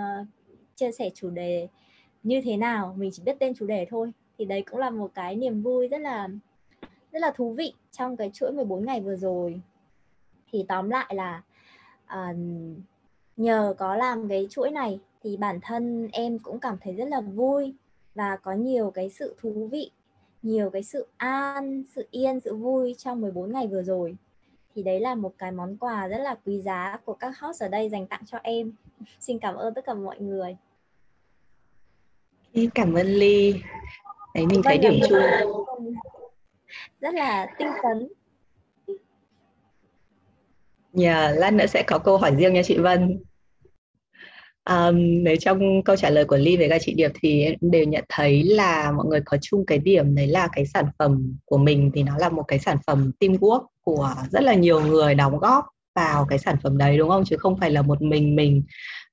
chia 0.74 0.92
sẻ 0.92 1.10
chủ 1.14 1.30
đề 1.30 1.68
như 2.22 2.40
thế 2.44 2.56
nào. 2.56 2.94
Mình 2.98 3.10
chỉ 3.12 3.22
biết 3.26 3.36
tên 3.38 3.54
chủ 3.54 3.66
đề 3.66 3.86
thôi. 3.90 4.12
Thì 4.38 4.44
đấy 4.44 4.62
cũng 4.70 4.78
là 4.78 4.90
một 4.90 5.10
cái 5.14 5.36
niềm 5.36 5.62
vui 5.62 5.88
rất 5.88 5.98
là 5.98 6.28
rất 7.12 7.18
là 7.18 7.30
thú 7.30 7.52
vị 7.52 7.72
trong 7.92 8.16
cái 8.16 8.30
chuỗi 8.34 8.52
14 8.52 8.84
ngày 8.84 9.00
vừa 9.00 9.16
rồi 9.16 9.60
thì 10.52 10.64
tóm 10.68 10.90
lại 10.90 11.14
là 11.14 11.42
uh, 12.04 12.36
nhờ 13.36 13.74
có 13.78 13.96
làm 13.96 14.28
cái 14.28 14.46
chuỗi 14.50 14.70
này 14.70 15.00
thì 15.22 15.36
bản 15.36 15.60
thân 15.60 16.08
em 16.12 16.38
cũng 16.38 16.60
cảm 16.60 16.76
thấy 16.80 16.94
rất 16.94 17.08
là 17.08 17.20
vui 17.20 17.74
và 18.14 18.36
có 18.36 18.52
nhiều 18.52 18.90
cái 18.90 19.10
sự 19.10 19.34
thú 19.40 19.68
vị, 19.72 19.90
nhiều 20.42 20.70
cái 20.70 20.82
sự 20.82 21.06
an, 21.16 21.82
sự 21.94 22.08
yên, 22.10 22.40
sự 22.40 22.54
vui 22.54 22.94
trong 22.98 23.20
14 23.20 23.52
ngày 23.52 23.66
vừa 23.66 23.82
rồi. 23.82 24.16
Thì 24.74 24.82
đấy 24.82 25.00
là 25.00 25.14
một 25.14 25.32
cái 25.38 25.52
món 25.52 25.76
quà 25.76 26.08
rất 26.08 26.18
là 26.18 26.36
quý 26.46 26.60
giá 26.60 26.98
của 27.04 27.14
các 27.14 27.38
host 27.40 27.62
ở 27.62 27.68
đây 27.68 27.88
dành 27.88 28.06
tặng 28.06 28.22
cho 28.26 28.38
em. 28.42 28.72
Xin 29.20 29.38
cảm 29.38 29.54
ơn 29.54 29.74
tất 29.74 29.84
cả 29.84 29.94
mọi 29.94 30.20
người. 30.20 30.56
Cảm 32.74 32.94
ơn 32.94 33.06
Ly. 33.06 33.54
Đấy 34.34 34.46
mình 34.46 34.62
thấy 34.64 34.78
vâng, 34.82 34.90
điểm 34.90 35.00
chung 35.08 35.94
rất 37.00 37.14
là 37.14 37.46
tinh 37.58 37.68
tấn. 37.82 38.08
nhà 40.92 41.22
yeah, 41.22 41.38
lát 41.38 41.52
nữa 41.52 41.66
sẽ 41.66 41.82
có 41.82 41.98
câu 41.98 42.18
hỏi 42.18 42.34
riêng 42.36 42.54
nha 42.54 42.62
chị 42.62 42.78
Vân. 42.78 43.20
Um, 44.70 45.24
nếu 45.24 45.36
trong 45.40 45.82
câu 45.84 45.96
trả 45.96 46.10
lời 46.10 46.24
của 46.24 46.36
Ly 46.36 46.56
với 46.56 46.68
cả 46.68 46.78
chị 46.80 46.94
Điệp 46.94 47.10
thì 47.22 47.42
em 47.42 47.54
đều 47.60 47.84
nhận 47.84 48.04
thấy 48.08 48.42
là 48.42 48.92
mọi 48.92 49.06
người 49.06 49.20
có 49.24 49.36
chung 49.40 49.66
cái 49.66 49.78
điểm 49.78 50.14
đấy 50.14 50.26
là 50.26 50.48
cái 50.52 50.66
sản 50.66 50.84
phẩm 50.98 51.38
của 51.44 51.58
mình 51.58 51.90
thì 51.94 52.02
nó 52.02 52.18
là 52.18 52.28
một 52.28 52.42
cái 52.48 52.58
sản 52.58 52.78
phẩm 52.86 53.12
teamwork 53.20 53.66
của 53.80 54.14
rất 54.30 54.42
là 54.42 54.54
nhiều 54.54 54.80
người 54.80 55.14
đóng 55.14 55.38
góp 55.38 55.64
vào 55.94 56.26
cái 56.28 56.38
sản 56.38 56.56
phẩm 56.62 56.78
đấy 56.78 56.98
đúng 56.98 57.08
không 57.08 57.24
chứ 57.24 57.36
không 57.36 57.58
phải 57.60 57.70
là 57.70 57.82
một 57.82 58.02
mình 58.02 58.36
mình 58.36 58.62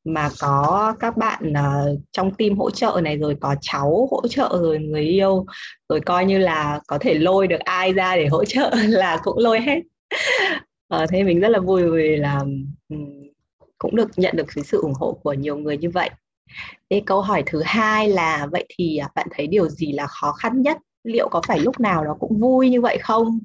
mà 0.05 0.29
có 0.39 0.95
các 0.99 1.17
bạn 1.17 1.51
uh, 1.51 1.99
trong 2.11 2.33
team 2.33 2.57
hỗ 2.57 2.71
trợ 2.71 2.99
này 3.03 3.17
rồi 3.17 3.35
có 3.41 3.55
cháu 3.61 4.07
hỗ 4.11 4.27
trợ 4.27 4.49
rồi 4.61 4.79
người 4.79 5.03
yêu 5.03 5.45
rồi 5.89 5.99
coi 5.99 6.25
như 6.25 6.37
là 6.37 6.79
có 6.87 6.97
thể 6.97 7.13
lôi 7.13 7.47
được 7.47 7.59
ai 7.59 7.93
ra 7.93 8.15
để 8.15 8.27
hỗ 8.27 8.45
trợ 8.45 8.71
là 8.87 9.19
cũng 9.23 9.37
lôi 9.37 9.59
hết 9.61 9.79
uh, 10.95 11.09
thế 11.09 11.23
mình 11.23 11.39
rất 11.39 11.49
là 11.49 11.59
vui 11.59 11.91
vì 11.91 12.15
là 12.15 12.39
um, 12.89 13.25
cũng 13.77 13.95
được 13.95 14.09
nhận 14.15 14.35
được 14.35 14.45
cái 14.55 14.63
sự 14.63 14.81
ủng 14.81 14.93
hộ 14.93 15.19
của 15.23 15.33
nhiều 15.33 15.57
người 15.57 15.77
như 15.77 15.89
vậy. 15.89 16.09
Thế 16.89 17.01
câu 17.05 17.21
hỏi 17.21 17.43
thứ 17.45 17.61
hai 17.65 18.09
là 18.09 18.47
vậy 18.51 18.65
thì 18.69 18.97
à, 18.97 19.09
bạn 19.15 19.27
thấy 19.31 19.47
điều 19.47 19.69
gì 19.69 19.91
là 19.91 20.07
khó 20.07 20.31
khăn 20.31 20.61
nhất? 20.61 20.77
Liệu 21.03 21.29
có 21.29 21.41
phải 21.47 21.59
lúc 21.59 21.79
nào 21.79 22.03
nó 22.03 22.15
cũng 22.19 22.39
vui 22.39 22.69
như 22.69 22.81
vậy 22.81 22.97
không? 23.01 23.39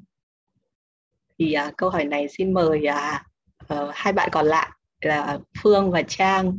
Thì 1.39 1.55
uh, 1.67 1.77
câu 1.77 1.89
hỏi 1.89 2.05
này 2.05 2.27
xin 2.37 2.53
mời 2.53 2.81
uh, 2.89 3.73
uh, 3.73 3.89
hai 3.93 4.13
bạn 4.13 4.29
còn 4.31 4.45
lại 4.45 4.69
là 5.01 5.39
Phương 5.63 5.91
và 5.91 6.01
Trang. 6.07 6.57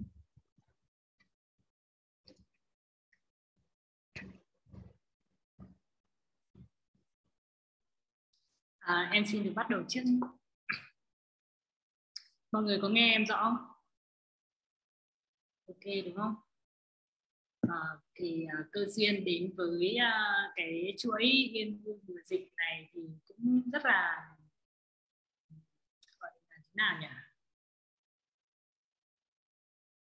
À, 8.78 9.10
em 9.12 9.24
xin 9.26 9.44
được 9.44 9.52
bắt 9.56 9.70
đầu 9.70 9.82
trước. 9.88 10.00
Mọi 12.52 12.62
người 12.62 12.78
có 12.82 12.88
nghe 12.88 13.12
em 13.12 13.26
rõ 13.26 13.36
không? 13.44 13.72
ok 15.72 16.04
đúng 16.04 16.16
không 16.16 16.34
à, 17.60 17.78
thì 18.14 18.46
à, 18.52 18.58
cơ 18.72 18.86
duyên 18.86 19.24
đến 19.24 19.52
với 19.56 19.96
à, 19.96 20.34
cái 20.56 20.94
chuỗi 20.98 21.22
yên 21.52 21.82
vui 21.84 21.94
mùa 22.08 22.20
dịch 22.24 22.48
này 22.56 22.88
thì 22.92 23.00
cũng 23.28 23.62
rất 23.72 23.84
là 23.84 24.28
gọi 26.18 26.30
là 26.50 26.56
thế 26.56 26.72
nào 26.74 26.98
nhỉ 27.00 27.06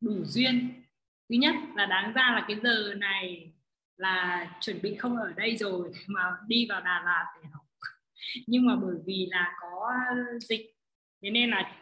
đủ 0.01 0.25
duyên. 0.25 0.83
Thứ 1.29 1.35
nhất 1.35 1.55
là 1.75 1.85
đáng 1.85 2.13
ra 2.13 2.31
là 2.35 2.45
cái 2.47 2.57
giờ 2.63 2.93
này 2.93 3.53
là 3.97 4.47
chuẩn 4.61 4.81
bị 4.81 4.95
không 4.95 5.17
ở 5.17 5.33
đây 5.37 5.57
rồi 5.57 5.91
mà 6.07 6.21
đi 6.47 6.65
vào 6.69 6.81
Đà 6.81 7.01
Lạt 7.05 7.25
để 7.41 7.49
học. 7.53 7.65
Nhưng 8.47 8.65
mà 8.65 8.75
bởi 8.75 8.95
vì 9.05 9.27
là 9.31 9.53
có 9.61 9.93
dịch 10.39 10.77
thế 11.21 11.29
nên 11.29 11.49
là 11.49 11.75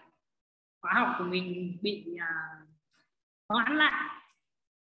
khóa 0.82 0.94
học 0.94 1.16
của 1.20 1.24
mình 1.24 1.78
bị 1.82 2.16
à, 2.20 2.30
uh, 2.64 2.70
hoãn 3.50 3.78
lại. 3.78 4.10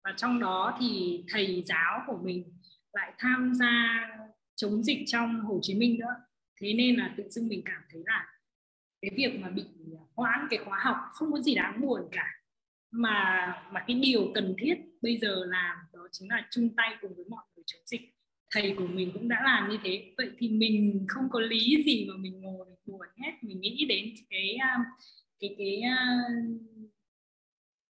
Và 0.04 0.12
trong 0.16 0.40
đó 0.40 0.76
thì 0.80 1.24
thầy 1.28 1.62
giáo 1.66 2.02
của 2.06 2.18
mình 2.22 2.58
lại 2.92 3.12
tham 3.18 3.54
gia 3.54 4.08
chống 4.56 4.82
dịch 4.82 5.04
trong 5.06 5.40
Hồ 5.40 5.58
Chí 5.62 5.74
Minh 5.74 5.98
nữa. 5.98 6.14
Thế 6.60 6.74
nên 6.74 6.96
là 6.96 7.14
tự 7.16 7.24
dưng 7.30 7.48
mình 7.48 7.62
cảm 7.64 7.82
thấy 7.90 8.02
là 8.06 8.26
cái 9.02 9.10
việc 9.16 9.40
mà 9.40 9.50
bị 9.50 9.64
hoãn 10.14 10.46
cái 10.50 10.58
khóa 10.64 10.78
học 10.78 10.96
không 11.12 11.32
có 11.32 11.40
gì 11.40 11.54
đáng 11.54 11.80
buồn 11.80 12.08
cả 12.12 12.26
mà 12.90 13.46
mà 13.72 13.84
cái 13.86 14.00
điều 14.02 14.30
cần 14.34 14.54
thiết 14.58 14.74
bây 15.02 15.18
giờ 15.18 15.44
làm 15.46 15.76
đó 15.92 16.08
chính 16.12 16.28
là 16.28 16.46
chung 16.50 16.68
tay 16.76 16.96
cùng 17.00 17.14
với 17.16 17.24
mọi 17.28 17.44
người 17.56 17.64
chống 17.66 17.80
dịch. 17.86 18.14
Thầy 18.50 18.74
của 18.78 18.86
mình 18.86 19.10
cũng 19.14 19.28
đã 19.28 19.40
làm 19.44 19.70
như 19.70 19.78
thế. 19.84 20.14
Vậy 20.16 20.30
thì 20.38 20.48
mình 20.48 21.04
không 21.08 21.24
có 21.30 21.40
lý 21.40 21.82
gì 21.84 22.06
mà 22.10 22.16
mình 22.16 22.40
ngồi 22.40 22.66
mình 22.66 22.78
buồn 22.86 23.06
hết 23.16 23.32
mình 23.42 23.60
nghĩ 23.60 23.86
đến 23.88 24.14
cái 24.30 24.56
cái 25.40 25.54
cái 25.58 25.82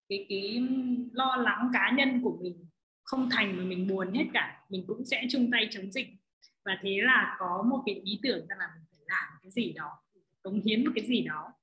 cái 0.09 0.25
cái 0.29 0.67
lo 1.13 1.35
lắng 1.35 1.69
cá 1.73 1.91
nhân 1.97 2.21
của 2.23 2.37
mình. 2.41 2.65
Không 3.03 3.29
thành 3.29 3.57
mà 3.57 3.63
mình 3.63 3.87
buồn 3.87 4.13
hết 4.13 4.25
cả. 4.33 4.65
Mình 4.69 4.83
cũng 4.87 5.05
sẽ 5.05 5.25
chung 5.29 5.51
tay 5.51 5.67
chống 5.71 5.91
dịch. 5.91 6.07
Và 6.65 6.77
thế 6.81 6.97
là 7.03 7.35
có 7.39 7.65
một 7.69 7.83
cái 7.85 7.95
ý 7.95 8.19
tưởng 8.23 8.47
rằng 8.47 8.59
là 8.59 8.67
mình 8.75 8.85
phải 8.91 8.99
làm 9.05 9.39
cái 9.41 9.51
gì 9.51 9.73
đó. 9.73 9.89
Cống 10.43 10.61
hiến 10.65 10.85
một 10.85 10.91
cái 10.95 11.05
gì 11.05 11.21
đó 11.21 11.53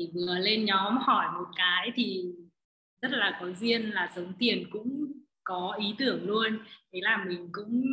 thì 0.00 0.10
vừa 0.14 0.38
lên 0.38 0.64
nhóm 0.64 0.98
hỏi 0.98 1.26
một 1.38 1.48
cái 1.56 1.92
thì 1.94 2.24
rất 3.02 3.10
là 3.12 3.38
có 3.40 3.52
duyên 3.60 3.90
là 3.90 4.12
sống 4.16 4.32
tiền 4.38 4.64
cũng 4.70 5.12
có 5.44 5.76
ý 5.80 5.94
tưởng 5.98 6.26
luôn. 6.26 6.58
Thế 6.92 7.00
là 7.02 7.24
mình 7.28 7.48
cũng 7.52 7.84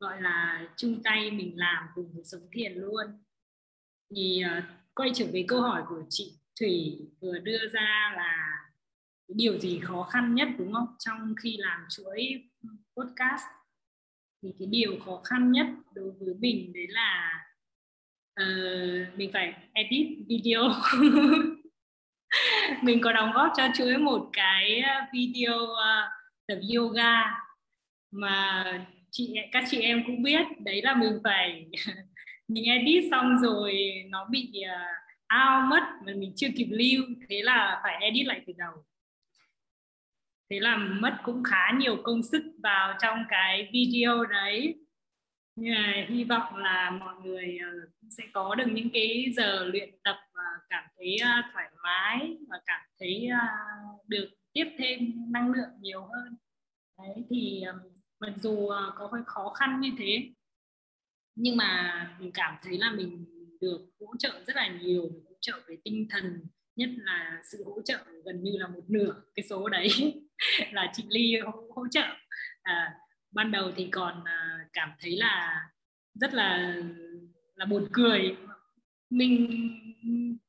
gọi 0.00 0.22
là 0.22 0.68
chung 0.76 1.02
tay 1.02 1.30
mình 1.30 1.52
làm 1.56 1.84
cùng 1.94 2.12
với 2.14 2.24
sống 2.24 2.48
tiền 2.50 2.72
luôn. 2.74 3.06
Thì 4.10 4.42
uh, 4.58 4.64
quay 4.94 5.10
trở 5.14 5.26
về 5.32 5.44
câu 5.48 5.60
hỏi 5.60 5.82
của 5.88 6.02
chị 6.08 6.38
thủy 6.60 6.98
vừa 7.20 7.38
đưa 7.38 7.68
ra 7.72 8.12
là 8.16 8.58
điều 9.28 9.58
gì 9.58 9.80
khó 9.80 10.02
khăn 10.02 10.34
nhất 10.34 10.48
đúng 10.58 10.72
không? 10.72 10.96
Trong 10.98 11.34
khi 11.42 11.56
làm 11.58 11.80
chuỗi 11.90 12.44
podcast 12.96 13.44
thì 14.42 14.54
cái 14.58 14.68
điều 14.70 15.00
khó 15.04 15.22
khăn 15.24 15.52
nhất 15.52 15.66
đối 15.94 16.10
với 16.10 16.34
mình 16.38 16.72
đấy 16.72 16.86
là 16.88 17.40
uh, 18.42 19.18
mình 19.18 19.30
phải 19.32 19.54
edit 19.72 20.06
video. 20.28 20.62
Mình 22.82 23.00
có 23.02 23.12
đóng 23.12 23.32
góp 23.34 23.52
cho 23.56 23.68
chuỗi 23.74 23.96
một 23.96 24.30
cái 24.32 24.80
ờ, 24.80 25.00
video 25.12 25.54
uh, 25.54 26.10
tập 26.46 26.58
yoga 26.76 27.24
mà 28.10 28.64
chị 29.10 29.34
các 29.52 29.64
chị 29.70 29.80
em 29.80 30.02
cũng 30.06 30.22
biết. 30.22 30.46
Đấy 30.58 30.82
là 30.82 30.94
mình 30.94 31.18
phải 31.24 31.66
mình 32.48 32.64
edit 32.64 33.04
xong 33.10 33.38
rồi 33.42 33.92
nó 34.08 34.26
bị 34.30 34.52
uh, 34.62 35.34
out 35.34 35.70
mất 35.70 35.82
mà 36.06 36.12
mình 36.16 36.32
chưa 36.36 36.48
kịp 36.56 36.68
lưu. 36.70 37.04
Thế 37.28 37.42
là 37.42 37.80
phải 37.82 37.96
edit 38.00 38.26
lại 38.26 38.40
từ 38.46 38.52
đầu. 38.58 38.84
Thế 40.50 40.60
là 40.60 40.76
mất 40.76 41.16
cũng 41.24 41.42
khá 41.44 41.72
nhiều 41.78 41.96
công 42.04 42.22
sức 42.22 42.42
vào 42.62 42.94
trong 43.02 43.24
cái 43.28 43.68
video 43.72 44.24
đấy 44.24 44.74
như 45.56 45.74
là 45.74 46.06
hy 46.08 46.24
vọng 46.24 46.56
là 46.56 46.90
mọi 46.90 47.14
người 47.24 47.58
ờ, 47.58 47.70
sẽ 48.10 48.24
có 48.32 48.54
được 48.54 48.66
những 48.72 48.90
cái 48.92 49.32
giờ 49.36 49.64
luyện 49.64 49.90
tập 50.04 50.16
và 50.34 50.42
cảm 50.68 50.84
thấy 50.96 51.16
ờ, 51.16 51.30
thoải 51.52 51.70
mái 51.82 52.36
và 52.48 52.60
cảm 52.66 52.80
thấy 53.00 53.28
ờ, 53.40 53.46
được 54.08 54.28
tiếp 54.52 54.64
thêm 54.78 55.12
năng 55.32 55.52
lượng 55.52 55.70
nhiều 55.80 56.00
hơn. 56.00 56.36
Đấy 56.98 57.24
thì 57.30 57.64
mặc 58.20 58.32
dù 58.42 58.68
có 58.96 59.08
hơi 59.12 59.22
khó 59.26 59.48
khăn 59.50 59.80
như 59.80 59.90
thế 59.98 60.32
nhưng 61.36 61.56
mà 61.56 62.16
mình 62.20 62.30
cảm 62.34 62.56
thấy 62.62 62.78
là 62.78 62.92
mình 62.92 63.24
được 63.60 63.90
hỗ 64.00 64.06
trợ 64.18 64.44
rất 64.46 64.56
là 64.56 64.68
nhiều 64.82 65.02
hỗ 65.02 65.36
trợ 65.40 65.52
về 65.68 65.76
tinh 65.84 66.06
thần 66.10 66.46
nhất 66.76 66.90
là 66.96 67.40
sự 67.52 67.64
hỗ 67.66 67.82
trợ 67.84 67.98
gần 68.24 68.42
như 68.42 68.52
là 68.58 68.68
một 68.68 68.82
nửa 68.88 69.22
cái 69.34 69.46
số 69.50 69.68
đấy 69.68 69.88
là 70.72 70.92
chị 70.94 71.04
Ly 71.08 71.36
hỗ, 71.40 71.52
hỗ 71.74 71.88
trợ. 71.90 72.04
À, 72.62 72.94
ban 73.36 73.52
đầu 73.52 73.72
thì 73.76 73.88
còn 73.92 74.24
à, 74.24 74.58
cảm 74.72 74.90
thấy 75.00 75.16
là 75.16 75.64
rất 76.14 76.34
là 76.34 76.74
là 77.54 77.64
buồn 77.66 77.88
cười. 77.92 78.36
Mình 79.10 79.48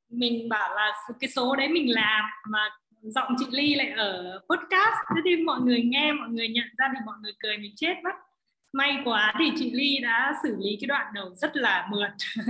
mình 0.10 0.50
bảo 0.50 0.76
là 0.76 0.91
cái 1.19 1.30
số 1.30 1.56
đấy 1.56 1.67
mình 1.67 1.93
làm 1.93 2.26
mà 2.50 2.69
giọng 3.02 3.36
chị 3.39 3.45
Ly 3.52 3.76
lại 3.76 3.89
ở 3.89 4.39
podcast. 4.50 4.95
Thế 5.15 5.21
thì 5.26 5.43
mọi 5.43 5.62
người 5.62 5.82
nghe, 5.82 6.13
mọi 6.13 6.30
người 6.30 6.47
nhận 6.47 6.67
ra 6.78 6.86
thì 6.93 7.00
mọi 7.06 7.15
người 7.21 7.34
cười 7.39 7.58
mình 7.58 7.73
chết 7.76 7.95
mất. 8.04 8.15
May 8.73 8.97
quá 9.06 9.34
thì 9.39 9.52
chị 9.56 9.71
Ly 9.71 10.00
đã 10.02 10.34
xử 10.43 10.56
lý 10.60 10.78
cái 10.82 10.88
đoạn 10.88 11.13
đầu 11.13 11.36
rất 11.36 11.56
là 11.56 11.88
mượt. 11.91 12.12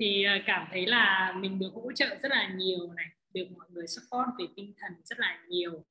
Thì 0.00 0.24
à, 0.24 0.42
cảm 0.46 0.66
thấy 0.70 0.86
là 0.86 1.34
mình 1.36 1.58
được 1.58 1.70
hỗ 1.74 1.92
trợ 1.92 2.06
rất 2.22 2.28
là 2.30 2.48
nhiều 2.56 2.92
này, 2.96 3.06
được 3.34 3.46
mọi 3.56 3.66
người 3.70 3.86
support 3.86 4.28
về 4.38 4.44
tinh 4.56 4.74
thần 4.80 4.92
rất 5.04 5.18
là 5.18 5.38
nhiều 5.48 5.84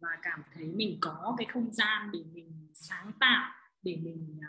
và 0.00 0.08
cảm 0.22 0.42
thấy 0.54 0.64
mình 0.64 0.98
có 1.00 1.34
cái 1.38 1.46
không 1.50 1.72
gian 1.72 2.10
để 2.12 2.20
mình 2.32 2.68
sáng 2.74 3.12
tạo 3.20 3.52
để 3.82 3.96
mình 4.02 4.40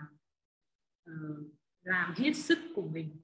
uh, 1.09 1.51
làm 1.81 2.13
hết 2.17 2.33
sức 2.33 2.59
của 2.75 2.87
mình. 2.87 3.21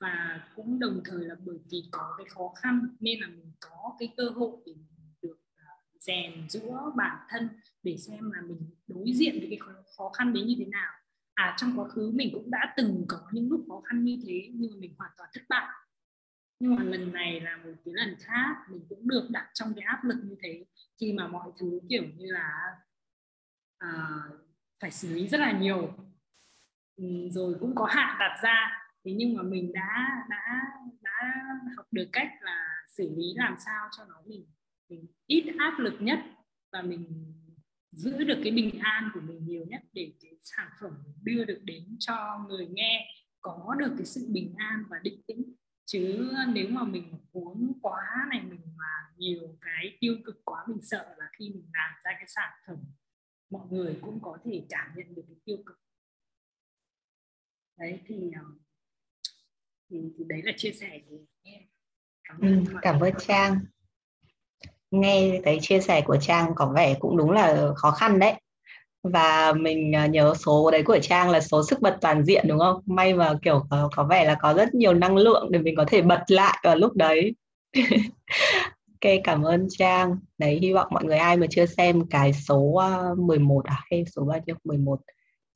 Và 0.00 0.40
cũng 0.56 0.78
đồng 0.78 1.00
thời 1.04 1.24
là 1.24 1.34
bởi 1.46 1.58
vì 1.70 1.88
có 1.90 2.14
cái 2.18 2.26
khó 2.28 2.52
khăn 2.62 2.96
nên 3.00 3.20
là 3.20 3.26
mình 3.26 3.52
có 3.60 3.96
cái 3.98 4.14
cơ 4.16 4.28
hội 4.28 4.56
để 4.66 4.72
mình 4.74 5.14
được 5.22 5.38
uh, 5.54 6.00
rèn 6.00 6.48
giữa 6.48 6.92
bản 6.96 7.26
thân 7.28 7.48
để 7.82 7.96
xem 7.96 8.30
là 8.30 8.40
mình 8.40 8.70
đối 8.86 9.12
diện 9.14 9.38
với 9.38 9.48
cái 9.50 9.58
khó 9.96 10.12
khăn 10.18 10.32
đấy 10.32 10.44
như 10.44 10.54
thế 10.58 10.64
nào. 10.64 10.92
À 11.34 11.56
trong 11.58 11.72
quá 11.76 11.88
khứ 11.88 12.10
mình 12.14 12.30
cũng 12.32 12.50
đã 12.50 12.74
từng 12.76 13.04
có 13.08 13.18
những 13.32 13.50
lúc 13.50 13.64
khó 13.68 13.80
khăn 13.84 14.04
như 14.04 14.18
thế 14.26 14.48
nhưng 14.54 14.70
mà 14.70 14.76
mình 14.80 14.94
hoàn 14.98 15.10
toàn 15.16 15.30
thất 15.34 15.42
bại 15.48 15.68
nhưng 16.60 16.76
mà 16.76 16.82
lần 16.82 17.12
này 17.12 17.40
là 17.40 17.56
một 17.56 17.72
cái 17.84 17.94
lần 17.94 18.16
khác 18.20 18.56
mình 18.70 18.86
cũng 18.88 19.08
được 19.08 19.26
đặt 19.30 19.50
trong 19.54 19.74
cái 19.74 19.84
áp 19.84 20.04
lực 20.04 20.16
như 20.24 20.36
thế. 20.42 20.64
Khi 21.00 21.12
mà 21.12 21.28
mọi 21.28 21.50
thứ 21.58 21.80
kiểu 21.88 22.02
như 22.16 22.32
là 22.32 22.50
à, 23.78 23.90
phải 24.80 24.90
xử 24.90 25.14
lý 25.14 25.28
rất 25.28 25.40
là 25.40 25.58
nhiều. 25.58 25.94
Ừ, 26.96 27.04
rồi 27.30 27.56
cũng 27.60 27.74
có 27.74 27.84
hạn 27.84 28.16
đặt 28.20 28.40
ra. 28.42 28.84
Thế 29.04 29.12
nhưng 29.16 29.36
mà 29.36 29.42
mình 29.42 29.72
đã 29.72 30.06
đã 30.28 30.60
đã 31.02 31.34
học 31.76 31.86
được 31.90 32.08
cách 32.12 32.28
là 32.40 32.68
xử 32.96 33.14
lý 33.16 33.34
làm 33.36 33.54
sao 33.58 33.88
cho 33.96 34.04
nó 34.04 34.22
mình 34.26 34.46
mình 34.88 35.06
ít 35.26 35.54
áp 35.58 35.78
lực 35.78 35.94
nhất 36.00 36.18
và 36.72 36.82
mình 36.82 37.34
giữ 37.92 38.24
được 38.24 38.40
cái 38.44 38.52
bình 38.52 38.78
an 38.78 39.10
của 39.14 39.20
mình 39.20 39.46
nhiều 39.46 39.64
nhất 39.68 39.82
để 39.92 40.12
cái 40.20 40.32
sản 40.42 40.68
phẩm 40.80 40.92
đưa 41.22 41.44
được 41.44 41.60
đến 41.64 41.96
cho 41.98 42.46
người 42.48 42.66
nghe 42.66 43.06
có 43.40 43.74
được 43.78 43.94
cái 43.96 44.06
sự 44.06 44.26
bình 44.30 44.54
an 44.56 44.82
và 44.90 44.96
định 45.02 45.22
tĩnh 45.26 45.54
chứ 45.88 46.32
nếu 46.52 46.66
mà 46.70 46.84
mình 46.84 47.12
cuốn 47.32 47.72
quá 47.82 48.26
này 48.30 48.42
mình 48.42 48.60
mà 48.76 49.12
nhiều 49.16 49.56
cái 49.60 49.96
tiêu 50.00 50.16
cực 50.24 50.44
quá 50.44 50.64
mình 50.68 50.78
sợ 50.82 51.14
là 51.18 51.26
khi 51.38 51.50
mình 51.50 51.70
làm 51.72 51.90
ra 52.04 52.10
cái 52.18 52.26
sản 52.28 52.52
phẩm 52.66 52.76
mọi 53.50 53.66
người 53.70 53.98
cũng 54.02 54.18
có 54.22 54.38
thể 54.44 54.66
cảm 54.68 54.92
nhận 54.96 55.14
được 55.14 55.22
cái 55.26 55.36
tiêu 55.44 55.56
cực. 55.66 55.80
Đấy 57.78 58.00
thì 58.06 58.30
ờ, 58.36 58.44
thì, 59.90 59.96
thì 60.18 60.24
đấy 60.28 60.42
là 60.44 60.52
chia 60.56 60.72
sẻ 60.72 61.00
của 61.08 61.16
em. 61.42 61.62
Cảm 62.24 62.40
ơn, 62.40 62.64
ừ, 62.64 62.74
cảm 62.82 63.00
ơn 63.00 63.12
trang. 63.18 63.60
Nghe 64.90 65.40
cái 65.44 65.58
chia 65.62 65.80
sẻ 65.80 66.02
của 66.04 66.16
trang 66.20 66.52
có 66.54 66.72
vẻ 66.76 66.96
cũng 67.00 67.16
đúng 67.16 67.30
là 67.30 67.72
khó 67.76 67.90
khăn 67.90 68.18
đấy 68.18 68.40
và 69.02 69.52
mình 69.52 69.96
à, 69.96 70.06
nhớ 70.06 70.34
số 70.44 70.70
đấy 70.70 70.82
của 70.82 70.98
Trang 71.02 71.30
là 71.30 71.40
số 71.40 71.62
sức 71.64 71.80
bật 71.80 71.98
toàn 72.00 72.24
diện 72.24 72.44
đúng 72.48 72.58
không? 72.58 72.82
May 72.86 73.14
mà 73.14 73.34
kiểu 73.42 73.66
có, 73.70 73.90
có 73.96 74.04
vẻ 74.04 74.24
là 74.24 74.36
có 74.40 74.54
rất 74.54 74.74
nhiều 74.74 74.94
năng 74.94 75.16
lượng 75.16 75.50
để 75.50 75.58
mình 75.58 75.76
có 75.76 75.84
thể 75.88 76.02
bật 76.02 76.22
lại 76.28 76.58
vào 76.64 76.76
lúc 76.76 76.96
đấy. 76.96 77.34
ok, 79.02 79.12
cảm 79.24 79.42
ơn 79.42 79.66
Trang. 79.70 80.16
Đấy, 80.38 80.58
hy 80.62 80.72
vọng 80.72 80.88
mọi 80.90 81.04
người 81.04 81.18
ai 81.18 81.36
mà 81.36 81.46
chưa 81.50 81.66
xem 81.66 82.06
cái 82.10 82.32
số 82.32 82.74
à, 82.74 82.98
11 83.18 83.64
à 83.64 83.80
hay 83.90 84.04
số 84.16 84.24
bao 84.24 84.40
nhiêu? 84.46 84.56
11 84.64 85.00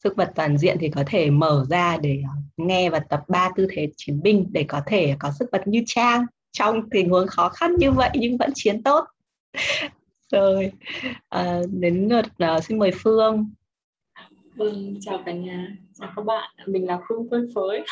sức 0.05 0.17
bật 0.17 0.33
toàn 0.35 0.59
diện 0.59 0.77
thì 0.81 0.89
có 0.89 1.03
thể 1.07 1.31
mở 1.31 1.65
ra 1.71 1.97
để 1.97 2.23
à, 2.25 2.35
nghe 2.57 2.91
và 2.91 2.99
tập 2.99 3.23
ba 3.29 3.51
tư 3.57 3.67
thế 3.71 3.89
chiến 3.97 4.23
binh 4.23 4.47
để 4.51 4.65
có 4.69 4.81
thể 4.87 5.15
có 5.19 5.33
sức 5.39 5.49
bật 5.53 5.69
như 5.69 5.83
Trang 5.87 6.27
trong 6.53 6.91
tình 6.91 7.11
huống 7.11 7.27
khó 7.27 7.49
khăn 7.49 7.77
như 7.77 7.93
vậy 7.93 8.11
nhưng 8.15 8.37
vẫn 8.37 8.51
chiến 8.55 8.83
tốt 8.83 9.05
rồi. 10.33 10.73
À, 11.29 11.61
đến 11.73 12.09
lượt 12.11 12.25
uh, 12.57 12.65
xin 12.65 12.79
mời 12.79 12.91
Phương. 13.03 13.47
Vâng, 14.55 14.95
chào 15.01 15.23
cả 15.27 15.33
nhà, 15.33 15.67
chào 15.95 16.09
các 16.17 16.25
bạn, 16.25 16.51
mình 16.67 16.87
là 16.87 16.99
Phương 17.09 17.29
phơi 17.31 17.41
phới. 17.55 17.85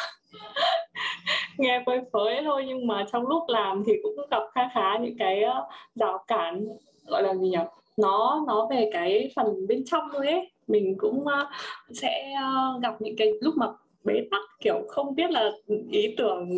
Nghe 1.58 1.82
phơi 1.86 2.00
phới 2.12 2.40
thôi 2.44 2.64
nhưng 2.66 2.86
mà 2.86 3.06
trong 3.12 3.26
lúc 3.26 3.42
làm 3.48 3.82
thì 3.86 3.92
cũng 4.02 4.16
gặp 4.30 4.42
khá 4.54 4.68
khá 4.74 4.98
những 4.98 5.16
cái 5.18 5.42
uh, 5.44 5.68
rào 5.94 6.24
cản 6.26 6.66
gọi 7.06 7.22
là 7.22 7.34
gì 7.34 7.48
nhỉ? 7.48 7.58
Nó 7.96 8.44
nó 8.46 8.68
về 8.70 8.90
cái 8.92 9.32
phần 9.36 9.66
bên 9.68 9.84
trong 9.84 10.08
thôi 10.12 10.26
ấy. 10.26 10.50
Mình 10.68 10.94
cũng 10.98 11.20
uh, 11.20 11.48
sẽ 11.94 12.34
uh, 12.76 12.82
gặp 12.82 12.94
những 13.00 13.16
cái 13.16 13.32
lúc 13.40 13.54
mà 13.56 13.66
bế 14.04 14.14
tắc 14.30 14.42
kiểu 14.60 14.82
không 14.88 15.14
biết 15.14 15.30
là 15.30 15.50
ý 15.90 16.14
tưởng 16.18 16.48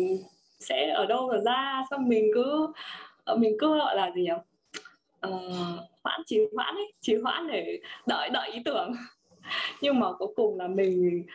sẽ 0.59 0.91
ở 0.95 1.05
đâu 1.05 1.27
mà 1.27 1.37
ra 1.45 1.83
xong 1.89 2.09
mình 2.09 2.31
cứ 2.33 2.67
mình 3.37 3.55
cứ 3.59 3.77
gọi 3.77 3.95
là 3.95 4.11
gì 4.15 4.21
nhỉ? 4.21 4.31
Uh, 5.27 5.79
hoãn 6.03 6.21
trì 6.25 6.39
hoãn 6.55 6.75
ấy 6.75 6.93
trì 7.01 7.15
hoãn 7.15 7.47
để 7.47 7.79
đợi 8.07 8.29
đợi 8.29 8.51
ý 8.51 8.61
tưởng. 8.65 8.91
Nhưng 9.81 9.99
mà 9.99 10.07
cuối 10.19 10.33
cùng 10.35 10.59
là 10.59 10.67
mình 10.67 11.25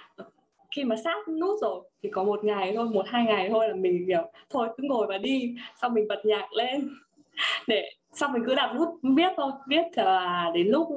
khi 0.76 0.84
mà 0.84 0.96
sát 1.04 1.28
nút 1.28 1.60
rồi 1.60 1.80
thì 2.02 2.08
có 2.12 2.24
một 2.24 2.44
ngày 2.44 2.72
thôi 2.76 2.88
một 2.88 3.06
hai 3.08 3.24
ngày 3.24 3.48
thôi 3.50 3.68
là 3.68 3.74
mình 3.74 4.04
kiểu 4.06 4.32
thôi 4.50 4.68
cứ 4.76 4.82
ngồi 4.86 5.06
và 5.06 5.18
đi. 5.18 5.54
Xong 5.82 5.94
mình 5.94 6.08
bật 6.08 6.20
nhạc 6.24 6.52
lên. 6.52 6.88
Để 7.66 7.90
xong 8.12 8.32
mình 8.32 8.42
cứ 8.46 8.54
đặt 8.54 8.74
nút 8.76 8.88
viết 9.16 9.32
thôi. 9.36 9.52
Viết 9.68 9.82
là 9.94 10.50
đến 10.54 10.66
lúc 10.66 10.88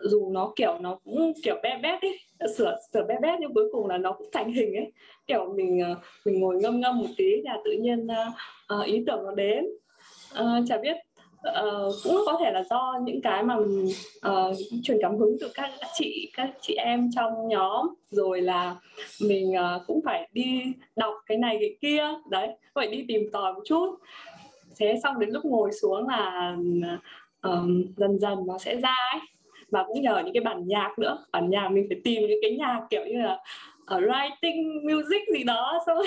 dù 0.00 0.30
nó 0.32 0.52
kiểu 0.56 0.78
nó 0.80 0.98
cũng 1.04 1.32
kiểu 1.42 1.56
bé 1.62 1.78
bé 1.82 1.98
ấy 2.02 2.18
sửa 2.56 2.76
sửa 2.92 3.04
bé 3.04 3.14
bé 3.22 3.36
nhưng 3.40 3.54
cuối 3.54 3.68
cùng 3.72 3.86
là 3.86 3.98
nó 3.98 4.12
cũng 4.12 4.28
thành 4.32 4.52
hình 4.52 4.74
ấy. 4.74 4.92
Kiểu 5.26 5.54
mình 5.54 5.82
à, 5.82 5.94
mình 6.24 6.40
ngồi 6.40 6.56
ngâm 6.56 6.80
ngâm 6.80 6.98
một 6.98 7.08
tí 7.16 7.42
là 7.42 7.58
tự 7.64 7.72
nhiên 7.72 8.06
uh, 8.80 8.86
ý 8.86 9.04
tưởng 9.06 9.24
nó 9.24 9.32
đến. 9.34 9.64
Uh, 10.40 10.64
chả 10.68 10.78
biết 10.78 10.96
uh, 11.48 11.94
cũng 12.04 12.22
có 12.26 12.38
thể 12.40 12.50
là 12.50 12.62
do 12.70 12.94
những 13.04 13.20
cái 13.22 13.42
mà 13.42 13.56
uh, 13.56 14.56
truyền 14.82 14.98
cảm 15.02 15.18
hứng 15.18 15.36
từ 15.40 15.50
các 15.54 15.70
chị 15.94 16.30
các 16.36 16.50
chị 16.60 16.74
em 16.74 17.10
trong 17.16 17.48
nhóm. 17.48 17.94
Rồi 18.10 18.40
là 18.40 18.76
mình 19.22 19.54
uh, 19.54 19.82
cũng 19.86 20.00
phải 20.04 20.28
đi 20.32 20.62
đọc 20.96 21.14
cái 21.26 21.38
này 21.38 21.56
cái 21.60 21.76
kia. 21.80 22.04
Đấy 22.30 22.48
phải 22.74 22.86
đi 22.86 23.04
tìm 23.08 23.20
tòi 23.32 23.52
một 23.52 23.62
chút. 23.64 23.96
Thế 24.78 24.94
xong 25.02 25.18
đến 25.18 25.30
lúc 25.30 25.44
ngồi 25.44 25.70
xuống 25.72 26.08
là 26.08 26.56
um, 27.42 27.84
dần 27.96 28.18
dần 28.18 28.38
nó 28.46 28.58
sẽ 28.58 28.76
ra 28.76 28.96
ấy. 29.12 29.20
Và 29.70 29.84
cũng 29.86 30.02
nhờ 30.02 30.22
những 30.24 30.34
cái 30.34 30.44
bản 30.44 30.68
nhạc 30.68 30.98
nữa. 30.98 31.24
Bản 31.32 31.50
nhạc 31.50 31.68
mình 31.68 31.86
phải 31.88 32.00
tìm 32.04 32.22
những 32.28 32.38
cái 32.42 32.50
nhạc 32.50 32.80
kiểu 32.90 33.04
như 33.06 33.22
là 33.22 33.38
uh, 33.96 34.02
writing 34.02 34.82
music 34.82 35.22
gì 35.34 35.44
đó 35.44 35.78
xong 35.86 35.96
rồi 35.96 36.06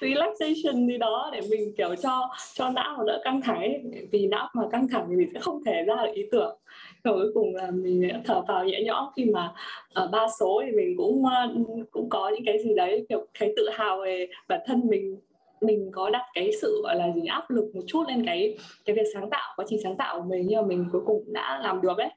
relaxation 0.00 0.86
gì 0.86 0.98
đó 0.98 1.30
để 1.32 1.40
mình, 1.50 1.72
kiểu, 1.76 1.94
cho 2.02 2.28
cho 2.54 2.70
não 2.70 3.04
đỡ 3.06 3.20
căng 3.24 3.40
thẳng 3.40 3.72
vì 4.10 4.26
não 4.26 4.48
mà 4.54 4.62
căng 4.70 4.88
thẳng 4.88 5.06
thì 5.10 5.16
mình 5.16 5.30
sẽ 5.34 5.40
không 5.40 5.64
thể 5.64 5.82
ra 5.86 5.96
được 6.06 6.12
ý 6.14 6.22
tưởng. 6.32 6.58
Và 7.04 7.12
cuối 7.12 7.30
cùng 7.34 7.54
là 7.54 7.70
mình 7.70 8.08
thở 8.24 8.42
vào 8.48 8.64
nhẹ 8.64 8.82
nhõm 8.84 9.04
khi 9.16 9.24
mà 9.24 9.52
ở 9.92 10.08
ba 10.12 10.26
số 10.40 10.62
thì 10.66 10.72
mình 10.72 10.96
cũng 10.96 11.24
ờ, 11.26 11.54
cũng 11.90 12.08
có 12.08 12.28
những 12.28 12.44
cái 12.46 12.58
gì 12.64 12.74
đấy, 12.74 13.06
kiểu 13.08 13.26
thấy 13.34 13.52
tự 13.56 13.68
hào 13.72 14.00
về 14.04 14.26
bản 14.48 14.60
thân 14.66 14.80
mình. 14.88 15.16
Mình 15.60 15.90
có 15.92 16.10
đặt 16.10 16.22
cái 16.34 16.50
sự, 16.62 16.80
gọi 16.82 16.96
là 16.96 17.12
gì 17.14 17.26
áp 17.26 17.50
lực 17.50 17.74
một 17.74 17.80
chút 17.86 18.04
lên 18.08 18.26
cái 18.26 18.58
cái 18.84 18.96
việc 18.96 19.06
sáng 19.14 19.30
tạo, 19.30 19.54
quá 19.56 19.66
trình 19.68 19.80
sáng 19.82 19.96
tạo 19.96 20.20
của 20.20 20.26
mình, 20.28 20.46
nhưng 20.48 20.62
mà 20.62 20.66
mình 20.66 20.84
cuối 20.92 21.02
cùng 21.06 21.24
đã 21.26 21.60
làm 21.62 21.82
được 21.82 21.98
đấy 21.98 22.10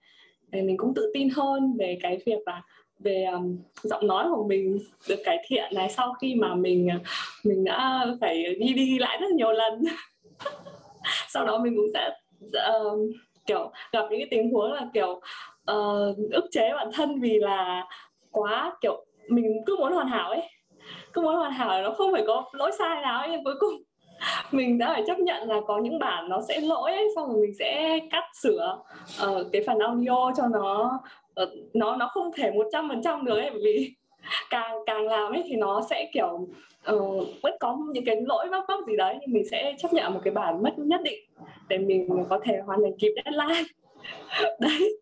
thì 0.52 0.62
mình 0.62 0.78
cũng 0.78 0.94
tự 0.94 1.12
tin 1.14 1.30
hơn 1.30 1.78
về 1.80 1.98
cái 2.02 2.18
việc 2.26 2.40
là 2.46 2.62
về 3.00 3.26
um, 3.34 3.58
giọng 3.84 4.08
nói 4.08 4.26
của 4.36 4.44
mình 4.44 4.80
được 5.08 5.20
cải 5.26 5.38
thiện 5.48 5.74
này 5.76 5.90
sau 5.90 6.14
khi 6.22 6.36
mà 6.36 6.56
mình 6.56 6.88
uh, 6.96 7.02
mình 7.44 7.64
đã 7.64 8.06
phải 8.22 8.56
đi 8.60 8.74
đi 8.74 9.00
lại 9.00 9.18
rất 9.22 9.32
nhiều 9.32 9.52
lần. 9.52 9.84
Sau 11.28 11.46
đó 11.46 11.58
mình 11.58 11.76
cũng 11.76 11.88
sẽ 11.94 12.12
uh, 12.80 13.00
kiểu 13.46 13.72
gặp 13.92 14.06
những 14.10 14.20
cái 14.20 14.28
tình 14.32 14.52
huống 14.52 14.74
là 14.74 14.88
kiểu 14.94 15.22
uh, 15.72 16.18
ức 16.32 16.46
chế 16.52 16.72
bản 16.76 16.90
thân 16.94 17.20
vì 17.20 17.40
là 17.40 17.88
quá 18.32 18.78
kiểu 18.82 19.06
mình 19.28 19.62
cứ 19.66 19.76
muốn 19.80 19.94
hoàn 19.94 20.08
hảo 20.08 20.30
ấy. 20.30 20.42
Cứ 21.14 21.22
muốn 21.22 21.36
hoàn 21.36 21.52
hảo 21.52 21.82
nó 21.82 21.92
không 21.92 22.12
phải 22.12 22.24
có 22.28 22.46
lỗi 22.54 22.72
sai 22.80 23.02
nào 23.02 23.20
ấy 23.20 23.30
nhưng 23.32 23.44
cuối 23.44 23.56
cùng 23.60 23.74
mình 24.52 24.78
đã 24.78 24.88
phải 24.94 25.04
chấp 25.08 25.20
nhận 25.20 25.50
là 25.50 25.62
có 25.68 25.78
những 25.78 26.00
bản 26.00 26.30
nó 26.30 26.42
sẽ 26.48 26.62
lỗi 26.62 26.92
ấy, 26.92 27.08
xong 27.16 27.28
rồi 27.28 27.42
mình 27.42 27.54
sẽ 27.60 28.00
cắt 28.12 28.24
sửa 28.42 28.80
uh, 29.28 29.48
cái 29.52 29.64
phần 29.68 29.80
audio 29.80 30.32
cho 30.38 30.48
nó 30.48 31.00
Ờ, 31.40 31.52
nó 31.74 31.96
nó 31.96 32.08
không 32.08 32.32
thể 32.36 32.52
một 32.52 32.68
trăm 32.72 32.90
phần 32.90 33.02
trăm 33.04 33.26
được 33.26 33.38
ấy 33.38 33.50
vì 33.64 33.94
càng 34.50 34.78
càng 34.86 35.08
làm 35.08 35.34
ấy 35.34 35.44
thì 35.48 35.56
nó 35.56 35.82
sẽ 35.90 36.10
kiểu 36.14 36.48
uh, 36.92 37.28
vẫn 37.44 37.54
có 37.60 37.78
những 37.94 38.06
cái 38.06 38.16
lỗi 38.22 38.48
vấp 38.52 38.64
vấp 38.68 38.80
gì 38.88 38.96
đấy 38.98 39.18
nhưng 39.22 39.34
mình 39.34 39.48
sẽ 39.52 39.76
chấp 39.78 39.94
nhận 39.94 40.14
một 40.14 40.20
cái 40.24 40.34
bản 40.34 40.64
mất 40.64 40.80
nhất 40.80 41.02
định 41.04 41.20
để 41.68 41.78
mình 41.78 42.26
có 42.30 42.40
thể 42.44 42.58
hoàn 42.66 42.80
thành 42.84 42.98
kịp 43.00 43.14
deadline. 43.16 43.64
Đấy 44.60 45.00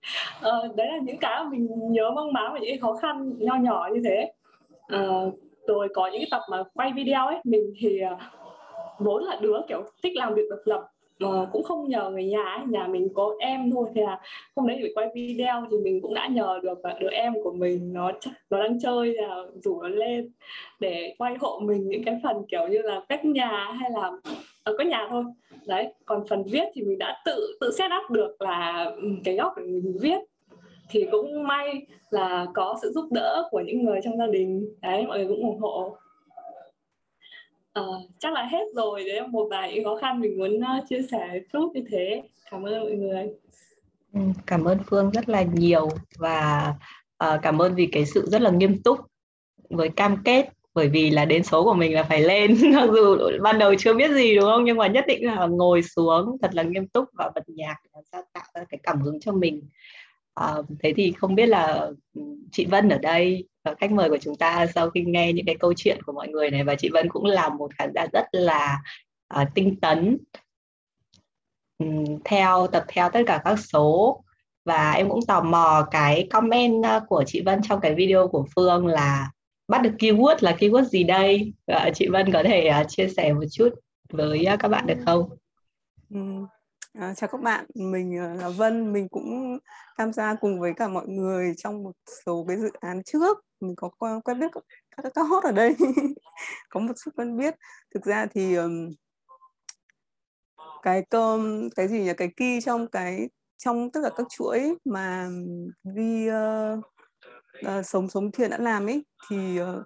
uh, 0.48 0.76
đấy 0.76 0.88
là 0.88 0.98
những 1.04 1.18
cái 1.18 1.44
mà 1.44 1.50
mình 1.50 1.68
nhớ 1.92 2.12
mong 2.16 2.34
máng 2.34 2.54
và 2.54 2.60
những 2.60 2.70
cái 2.70 2.78
khó 2.78 2.94
khăn 2.94 3.34
nho 3.38 3.56
nhỏ 3.56 3.90
như 3.94 4.02
thế. 4.06 4.32
Uh, 4.96 5.34
rồi 5.68 5.88
có 5.94 6.08
những 6.08 6.22
cái 6.22 6.28
tập 6.32 6.42
mà 6.50 6.64
quay 6.74 6.92
video 6.96 7.28
ấy 7.28 7.38
mình 7.44 7.74
thì 7.80 8.00
uh, 8.14 8.20
vốn 9.00 9.24
là 9.24 9.38
đứa 9.42 9.60
kiểu 9.68 9.84
thích 10.04 10.16
làm 10.16 10.34
việc 10.34 10.46
độc 10.50 10.60
lập 10.66 10.88
mà 11.20 11.46
cũng 11.52 11.64
không 11.64 11.90
nhờ 11.90 12.10
người 12.10 12.24
nhà 12.24 12.44
ấy. 12.44 12.66
nhà 12.68 12.88
mình 12.88 13.10
có 13.14 13.36
em 13.40 13.72
thôi 13.72 13.88
thì 13.96 14.02
là 14.02 14.20
hôm 14.56 14.68
đấy 14.68 14.80
để 14.84 14.92
quay 14.96 15.08
video 15.16 15.66
thì 15.72 15.78
mình 15.78 16.02
cũng 16.02 16.14
đã 16.14 16.28
nhờ 16.28 16.60
được 16.64 16.84
à, 16.84 16.96
đứa 17.00 17.10
em 17.10 17.34
của 17.44 17.52
mình, 17.52 17.94
nó 17.94 18.12
nó 18.50 18.64
đang 18.64 18.80
chơi 18.80 19.14
là 19.14 19.44
rủ 19.64 19.82
nó 19.82 19.88
lên 19.88 20.32
để 20.80 21.16
quay 21.18 21.36
hộ 21.40 21.60
mình 21.64 21.90
những 21.90 22.04
cái 22.04 22.20
phần 22.24 22.38
kiểu 22.48 22.68
như 22.68 22.82
là 22.82 23.02
cách 23.10 23.26
nhà 23.26 23.72
hay 23.80 23.92
là 23.92 24.12
ở 24.64 24.76
có 24.78 24.84
nhà 24.84 25.08
thôi. 25.10 25.24
Đấy, 25.68 25.94
còn 26.06 26.28
phần 26.30 26.44
viết 26.44 26.66
thì 26.74 26.82
mình 26.84 26.98
đã 26.98 27.22
tự 27.26 27.58
tự 27.60 27.72
set 27.72 27.92
up 28.04 28.12
được 28.12 28.42
là 28.42 28.92
ừ, 29.02 29.08
cái 29.24 29.36
góc 29.36 29.54
để 29.58 29.64
mình 29.64 29.98
viết. 30.02 30.20
Thì 30.90 31.06
cũng 31.12 31.48
may 31.48 31.86
là 32.10 32.46
có 32.54 32.78
sự 32.82 32.92
giúp 32.92 33.06
đỡ 33.12 33.48
của 33.52 33.60
những 33.60 33.86
người 33.86 34.00
trong 34.04 34.18
gia 34.18 34.28
đình. 34.28 34.76
Đấy, 34.82 35.06
mọi 35.08 35.18
người 35.18 35.28
cũng 35.28 35.48
ủng 35.48 35.60
hộ 35.60 35.98
à, 37.78 37.84
chắc 38.20 38.34
là 38.34 38.44
hết 38.44 38.66
rồi 38.76 39.04
đấy 39.04 39.28
một 39.28 39.48
vài 39.52 39.82
khó 39.84 39.96
khăn 39.96 40.20
mình 40.20 40.38
muốn 40.38 40.60
ờ, 40.60 40.74
chia 40.90 41.02
sẻ 41.12 41.40
chút 41.54 41.72
như 41.74 41.84
thế. 41.92 42.24
Cảm 42.52 42.64
ơn 42.64 42.82
mọi 42.82 42.92
người. 42.92 43.28
Ừ, 44.14 44.20
cảm 44.46 44.64
ơn 44.64 44.78
phương 44.90 45.12
rất 45.12 45.30
là 45.30 45.42
nhiều 45.42 45.90
và 46.18 46.74
uh, 47.24 47.40
cảm 47.42 47.62
ơn 47.62 47.76
vì 47.76 47.86
cái 47.92 48.06
sự 48.06 48.26
rất 48.26 48.42
là 48.42 48.50
nghiêm 48.50 48.82
túc 48.82 49.00
với 49.70 49.90
cam 49.90 50.18
kết. 50.24 50.50
Bởi 50.74 50.90
vì 50.90 51.10
là 51.10 51.26
đến 51.26 51.44
số 51.44 51.64
của 51.64 51.74
mình 51.74 51.94
là 51.94 52.04
phải 52.04 52.22
lên. 52.22 52.58
Mặc 52.76 52.90
dù 52.94 53.18
ban 53.42 53.60
đầu 53.60 53.76
chưa 53.76 53.94
biết 53.94 54.12
gì 54.12 54.36
đúng 54.36 54.46
không? 54.46 54.66
Nhưng 54.66 54.78
mà 54.78 54.88
nhất 54.88 55.06
định 55.08 55.26
là 55.26 55.48
ngồi 55.48 55.84
xuống 55.84 56.38
thật 56.42 56.50
là 56.54 56.64
nghiêm 56.64 56.88
túc 56.88 57.06
và 57.14 57.32
bật 57.36 57.44
nhạc 57.48 57.76
để 57.84 58.02
sao 58.12 58.22
tạo 58.34 58.44
ra 58.56 58.64
cái 58.70 58.80
cảm 58.84 59.02
hứng 59.02 59.20
cho 59.20 59.32
mình 59.32 59.62
uh, 60.44 60.66
thế 60.84 60.94
thì 60.96 61.12
không 61.12 61.36
biết 61.36 61.46
là 61.46 61.90
ừ, 62.14 62.22
chị 62.52 62.66
Vân 62.66 62.90
ở 62.90 62.98
đây 62.98 63.48
khách 63.80 63.92
mời 63.92 64.10
của 64.10 64.18
chúng 64.18 64.36
ta 64.36 64.66
sau 64.76 64.90
khi 64.90 65.02
nghe 65.02 65.34
những 65.34 65.46
cái 65.46 65.56
câu 65.60 65.74
chuyện 65.78 66.02
của 66.06 66.14
mọi 66.14 66.28
người 66.28 66.52
này 66.52 66.64
và 66.64 66.76
chị 66.76 66.90
Vân 66.94 67.10
cũng 67.10 67.26
là 67.26 67.50
một 67.50 67.72
khán 67.78 67.92
giả 67.96 68.06
rất 68.14 68.26
là 68.32 68.82
uh, 69.42 69.48
tinh 69.56 69.80
tấn 69.80 70.18
um, 71.78 72.06
theo 72.26 72.68
tập 72.68 72.86
theo 72.88 73.10
tất 73.10 73.22
cả 73.28 73.42
các 73.46 73.60
số 73.60 74.24
và 74.66 74.92
em 74.92 75.10
cũng 75.10 75.26
tò 75.28 75.42
mò 75.42 75.88
cái 75.92 76.28
comment 76.32 76.84
của 77.08 77.24
chị 77.28 77.42
Vân 77.42 77.62
trong 77.70 77.80
cái 77.80 77.96
video 77.96 78.28
của 78.28 78.46
Phương 78.56 78.88
là 78.88 79.32
bắt 79.68 79.82
được 79.82 79.94
keyword 80.00 80.36
là 80.40 80.56
keyword 80.60 80.84
gì 80.84 81.04
đây 81.04 81.54
và 81.68 81.92
chị 81.96 82.08
Vân 82.08 82.32
có 82.32 82.44
thể 82.44 82.72
uh, 82.82 82.86
chia 82.90 83.08
sẻ 83.08 83.34
một 83.34 83.46
chút 83.52 83.70
với 84.10 84.46
uh, 84.54 84.60
các 84.60 84.68
bạn 84.68 84.88
được 84.88 84.98
không? 85.06 85.30
Ừ. 86.10 86.20
À, 86.94 87.14
chào 87.14 87.28
các 87.32 87.42
bạn, 87.42 87.66
mình 87.76 88.18
ờ, 88.18 88.34
là 88.34 88.50
Vân, 88.50 88.94
mình 88.94 89.08
cũng 89.10 89.58
tham 89.98 90.14
gia 90.14 90.36
cùng 90.36 90.60
với 90.60 90.74
cả 90.74 90.88
mọi 90.88 91.08
người 91.08 91.54
trong 91.58 91.84
một 91.84 91.92
số 92.26 92.46
cái 92.48 92.58
dự 92.58 92.70
án 92.80 93.04
trước. 93.04 93.38
Mình 93.60 93.76
có 93.76 93.90
quen 94.24 94.40
biết 94.40 94.52
các 94.98 95.12
các 95.16 95.24
hot 95.24 95.44
ở 95.44 95.52
đây. 95.52 95.76
Có 96.70 96.80
một 96.80 96.94
chút 97.04 97.12
quen 97.16 97.38
biết. 97.38 97.56
Thực 97.94 98.04
ra 98.06 98.26
thì 98.26 98.56
um, 98.56 98.90
cái 100.84 101.06
cơm 101.10 101.70
cái 101.76 101.88
gì 101.88 102.00
nhỉ? 102.04 102.14
Cái 102.18 102.30
key 102.38 102.62
trong 102.62 102.88
cái 102.88 103.30
trong 103.58 103.92
tất 103.92 104.00
cả 104.04 104.10
các 104.18 104.28
chuỗi 104.30 104.76
mà 104.86 105.30
đi 105.84 106.30
uh, 106.30 106.80
uh, 107.68 107.86
sống 107.86 108.10
sống 108.10 108.32
thiện 108.32 108.50
đã 108.50 108.58
làm 108.58 108.86
ấy 108.86 109.06
thì 109.30 109.62
uh, 109.62 109.86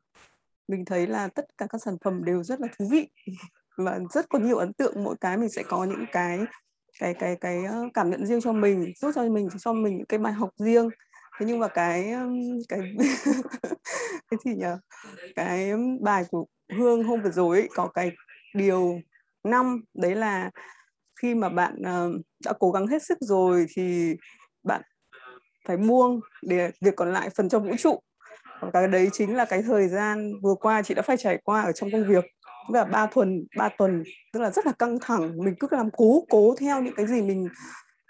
mình 0.68 0.86
thấy 0.86 1.08
là 1.08 1.28
tất 1.28 1.46
cả 1.58 1.66
các 1.70 1.82
sản 1.86 1.98
phẩm 2.04 2.24
đều 2.26 2.44
rất 2.44 2.60
là 2.62 2.68
thú 2.80 2.88
vị. 2.92 3.10
Và 3.78 4.00
rất 4.14 4.30
có 4.30 4.40
nhiều 4.40 4.58
ấn 4.58 4.74
tượng. 4.74 5.04
Mỗi 5.04 5.16
cái 5.22 5.38
mình 5.38 5.50
sẽ 5.50 5.64
có 5.64 5.84
những 5.84 6.06
cái 6.12 6.40
cái 7.02 7.14
cái 7.14 7.36
cái 7.36 7.66
ờ, 7.66 7.90
cảm 7.94 8.10
nhận 8.10 8.26
riêng 8.26 8.42
cho 8.42 8.54
mình 8.54 8.94
giúp 9.02 9.12
cho 9.16 9.24
mình 9.24 9.50
cho 9.60 9.74
mình 9.74 9.98
những 9.98 10.06
cái 10.06 10.20
bài 10.20 10.34
học 10.34 10.50
riêng. 10.58 10.90
Thế 11.40 11.46
nhưng 11.46 11.60
mà 11.60 11.68
cái 11.68 12.14
cái 12.70 12.80
cái 14.32 14.40
gì 14.46 14.56
nhỉ? 14.56 14.66
Cái 15.36 15.72
bài 16.02 16.24
của 16.32 16.46
hương 16.78 17.04
hôm 17.04 17.22
vừa 17.22 17.30
rồi 17.30 17.58
ấy, 17.60 17.70
có 17.76 17.88
cái 17.88 18.12
điều 18.56 19.00
năm 19.44 19.82
đấy 19.94 20.16
là 20.16 20.50
khi 21.22 21.36
mà 21.36 21.50
bạn 21.50 21.76
uh, 21.82 22.22
đã 22.46 22.54
cố 22.60 22.72
gắng 22.72 22.88
hết 22.88 23.04
sức 23.04 23.18
rồi 23.22 23.66
thì 23.76 24.16
bạn 24.64 24.82
phải 25.68 25.78
buông 25.78 26.20
để 26.42 26.72
việc 26.82 26.96
còn 26.96 27.14
lại 27.14 27.30
phần 27.30 27.50
trong 27.50 27.64
vũ 27.64 27.76
trụ. 27.80 28.00
Và 28.62 28.70
cái 28.74 28.88
đấy 28.88 29.10
chính 29.12 29.36
là 29.36 29.46
cái 29.46 29.62
thời 29.62 29.88
gian 29.88 30.32
vừa 30.44 30.56
qua 30.56 30.82
chị 30.82 30.94
đã 30.94 31.02
phải 31.02 31.18
trải 31.18 31.38
qua 31.44 31.62
ở 31.62 31.72
trong 31.72 31.92
công 31.92 32.08
việc 32.08 32.26
tức 32.68 32.76
là 32.76 32.86
ba 32.86 33.06
tuần 33.06 33.46
ba 33.58 33.70
tuần, 33.78 34.04
tức 34.34 34.40
là 34.40 34.52
rất 34.52 34.66
là 34.66 34.72
căng 34.72 34.98
thẳng. 35.02 35.38
Mình 35.38 35.56
cứ 35.60 35.68
làm 35.72 35.90
cố 35.98 36.26
cố 36.30 36.56
theo 36.60 36.82
những 36.82 36.96
cái 36.96 37.08
gì 37.08 37.22
mình 37.22 37.48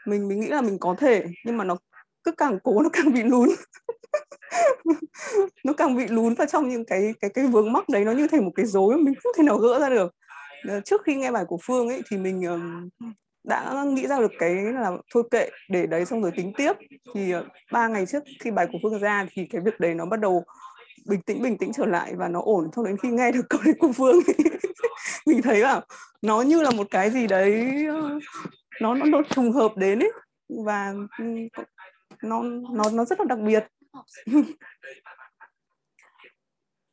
mình 0.08 0.28
mình 0.28 0.40
nghĩ 0.40 0.48
là 0.48 0.62
mình 0.62 0.78
có 0.80 0.96
thể, 1.00 1.24
nhưng 1.46 1.58
mà 1.58 1.64
nó 1.64 1.78
cứ 2.24 2.32
càng 2.32 2.60
cố 2.64 2.82
nó 2.82 2.90
càng 2.94 3.14
bị 3.14 3.24
lún. 3.24 3.50
Nó 5.64 5.74
càng 5.74 5.98
bị 5.98 6.08
lún 6.08 6.34
vào 6.34 6.48
trong 6.48 6.70
những 6.70 6.86
cái 6.86 7.14
cái 7.22 7.30
cái 7.34 7.48
vướng 7.48 7.74
mắc 7.74 7.90
đấy, 7.90 8.06
nó 8.06 8.12
như 8.12 8.28
thành 8.28 8.46
một 8.46 8.52
cái 8.56 8.66
rối 8.66 8.98
mình 8.98 9.14
không 9.24 9.34
thể 9.38 9.44
nào 9.44 9.58
gỡ 9.58 9.80
ra 9.80 9.90
được. 9.90 10.16
Ờ, 10.68 10.82
trước 10.82 11.02
khi 11.04 11.16
nghe 11.16 11.32
bài 11.32 11.46
của 11.48 11.58
phương 11.64 11.90
ấy 11.90 12.02
thì 12.12 12.18
mình 12.18 12.42
đã 13.44 13.84
nghĩ 13.88 14.08
ra 14.08 14.20
được 14.20 14.32
cái 14.40 14.56
là 14.56 14.92
thôi 15.14 15.24
kệ, 15.32 15.50
để 15.70 15.88
đấy 15.88 16.06
xong 16.06 16.22
rồi 16.22 16.32
tính 16.36 16.54
tiếp. 16.58 16.74
Thì 17.16 17.32
ờ, 17.32 17.46
ba 17.72 17.88
ngày 17.88 18.06
trước 18.06 18.24
khi 18.40 18.52
bài 18.52 18.68
của 18.72 18.78
phương 18.84 19.00
ra 19.00 19.26
thì 19.32 19.46
cái 19.46 19.62
việc 19.62 19.80
đấy 19.80 19.94
nó 19.94 20.06
bắt 20.06 20.20
đầu 20.20 20.44
bình 21.06 21.22
tĩnh 21.22 21.42
bình 21.42 21.58
tĩnh 21.58 21.72
trở 21.74 21.86
lại 21.86 22.16
và 22.16 22.28
nó 22.28 22.42
ổn 22.42 22.70
cho 22.76 22.84
đến 22.84 22.98
khi 22.98 23.10
nghe 23.10 23.32
được 23.32 23.46
câu 23.50 23.62
đấy 23.66 23.74
của 23.80 23.92
phương. 23.92 24.20
Mình 25.26 25.42
thấy 25.42 25.60
là 25.60 25.82
nó 26.22 26.42
như 26.42 26.62
là 26.62 26.72
một 26.72 26.88
cái 26.92 27.12
gì 27.12 27.28
đấy 27.28 27.86
ờ, 27.86 28.20
nó 28.82 28.94
nó, 28.96 29.06
nó 29.06 29.22
trùng 29.30 29.52
hợp 29.52 29.72
đến 29.78 30.00
ấy 30.00 30.12
và 30.66 30.94
ừ, 31.18 31.26
nó 32.24 32.44
nó 32.72 32.84
nó 32.94 33.06
rất 33.06 33.20
là 33.20 33.26
đặc 33.26 33.40
biệt. 33.40 33.68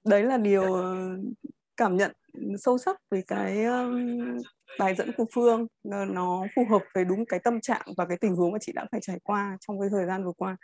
Đấy 0.05 0.23
là 0.23 0.39
điều 0.39 0.75
ờ, 0.75 0.97
cảm 1.77 1.97
nhận 1.97 2.13
sâu 2.59 2.79
sắc 2.79 2.97
về 3.11 3.23
cái 3.27 3.65
ờ, 3.65 3.91
bài 4.79 4.95
dẫn 4.95 5.11
của 5.17 5.25
Phương 5.35 5.67
nó 6.09 6.47
phù 6.57 6.65
hợp 6.71 6.83
với 6.95 7.05
đúng 7.05 7.27
cái 7.27 7.41
tâm 7.41 7.61
trạng 7.61 7.87
và 7.97 8.07
cái 8.07 8.19
tình 8.21 8.37
huống 8.37 8.53
mà 8.53 8.59
chị 8.61 8.73
đã 8.73 8.87
phải 8.93 9.01
trải 9.01 9.19
qua 9.23 9.57
trong 9.61 9.81
cái 9.81 9.89
thời 9.93 10.07
gian 10.07 10.25
vừa 10.25 10.33
qua. 10.33 10.57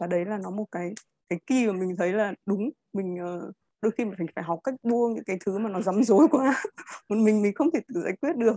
Và 0.00 0.06
đấy 0.06 0.24
là 0.24 0.38
nó 0.42 0.50
một 0.50 0.66
cái 0.72 0.94
cái 1.30 1.38
kỳ 1.46 1.66
mà 1.66 1.72
mình 1.72 1.96
thấy 1.98 2.12
là 2.12 2.34
đúng 2.46 2.70
mình 2.92 3.16
ờ, 3.18 3.52
đôi 3.82 3.92
khi 3.98 4.04
mình 4.04 4.26
phải 4.34 4.44
học 4.44 4.58
cách 4.64 4.74
buông 4.82 5.14
những 5.14 5.24
cái 5.24 5.36
thứ 5.46 5.58
mà 5.58 5.70
nó 5.70 5.80
rắm 5.80 6.02
rối 6.02 6.28
quá. 6.30 6.62
Một 7.08 7.16
mình 7.16 7.42
mình 7.42 7.54
không 7.54 7.70
thể 7.74 7.80
tự 7.88 8.00
giải 8.04 8.12
quyết 8.20 8.36
được. 8.36 8.56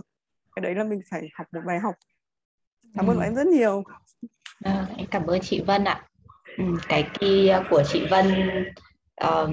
Cái 0.56 0.62
đấy 0.62 0.74
là 0.74 0.84
mình 0.84 1.00
phải 1.10 1.28
học 1.34 1.46
một 1.52 1.60
bài 1.66 1.78
học. 1.78 1.94
Cảm 2.94 3.06
ơn 3.06 3.18
ừ. 3.18 3.22
em 3.22 3.34
rất 3.34 3.46
nhiều. 3.46 3.82
À, 4.64 4.86
em 4.96 5.06
cảm 5.10 5.26
ơn 5.26 5.40
chị 5.40 5.60
Vân 5.66 5.84
ạ. 5.84 6.04
Ừ, 6.58 6.64
cái 6.88 7.08
kia 7.20 7.62
của 7.70 7.82
chị 7.92 8.06
Vân 8.10 8.26
um, 9.20 9.52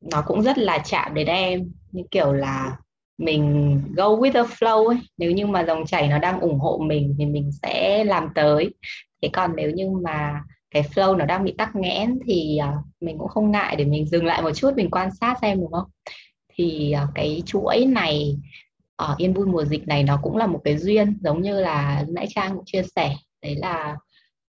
nó 0.00 0.22
cũng 0.26 0.42
rất 0.42 0.58
là 0.58 0.78
chạm 0.78 1.14
đến 1.14 1.26
em. 1.26 1.72
Như 1.92 2.02
kiểu 2.10 2.32
là 2.32 2.76
mình 3.18 3.80
go 3.96 4.04
with 4.04 4.32
the 4.32 4.42
flow 4.42 4.86
ấy. 4.86 4.98
Nếu 5.16 5.30
như 5.30 5.46
mà 5.46 5.64
dòng 5.64 5.86
chảy 5.86 6.08
nó 6.08 6.18
đang 6.18 6.40
ủng 6.40 6.58
hộ 6.58 6.78
mình 6.78 7.14
thì 7.18 7.26
mình 7.26 7.50
sẽ 7.62 8.04
làm 8.04 8.28
tới. 8.34 8.74
Thế 9.22 9.30
còn 9.32 9.56
nếu 9.56 9.70
như 9.70 9.90
mà 9.90 10.42
cái 10.70 10.82
flow 10.82 11.16
nó 11.16 11.24
đang 11.24 11.44
bị 11.44 11.54
tắc 11.58 11.76
nghẽn 11.76 12.18
thì 12.26 12.56
à, 12.58 12.74
mình 13.00 13.18
cũng 13.18 13.28
không 13.28 13.50
ngại 13.50 13.76
để 13.76 13.84
mình 13.84 14.06
dừng 14.06 14.26
lại 14.26 14.42
một 14.42 14.52
chút, 14.52 14.70
mình 14.76 14.90
quan 14.90 15.10
sát 15.20 15.38
xem, 15.42 15.60
đúng 15.60 15.72
không? 15.72 15.88
Thì 16.54 16.92
à, 16.92 17.06
cái 17.14 17.42
chuỗi 17.46 17.84
này 17.86 18.36
ở 18.96 19.14
yên 19.18 19.34
vui 19.34 19.46
mùa 19.46 19.64
dịch 19.64 19.88
này 19.88 20.02
nó 20.02 20.20
cũng 20.22 20.36
là 20.36 20.46
một 20.46 20.60
cái 20.64 20.78
duyên, 20.78 21.18
giống 21.22 21.42
như 21.42 21.60
là 21.60 22.04
nãy 22.08 22.26
trang 22.30 22.54
cũng 22.56 22.64
chia 22.66 22.82
sẻ. 22.96 23.16
Đấy 23.42 23.54
là 23.56 23.96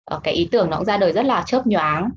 ờ, 0.06 0.20
cái 0.24 0.34
ý 0.34 0.48
tưởng 0.52 0.70
nó 0.70 0.78
cũng 0.78 0.86
ra 0.86 0.98
đời 0.98 1.14
rất 1.14 1.26
là 1.26 1.44
chớp 1.48 1.68
nhoáng 1.68 2.10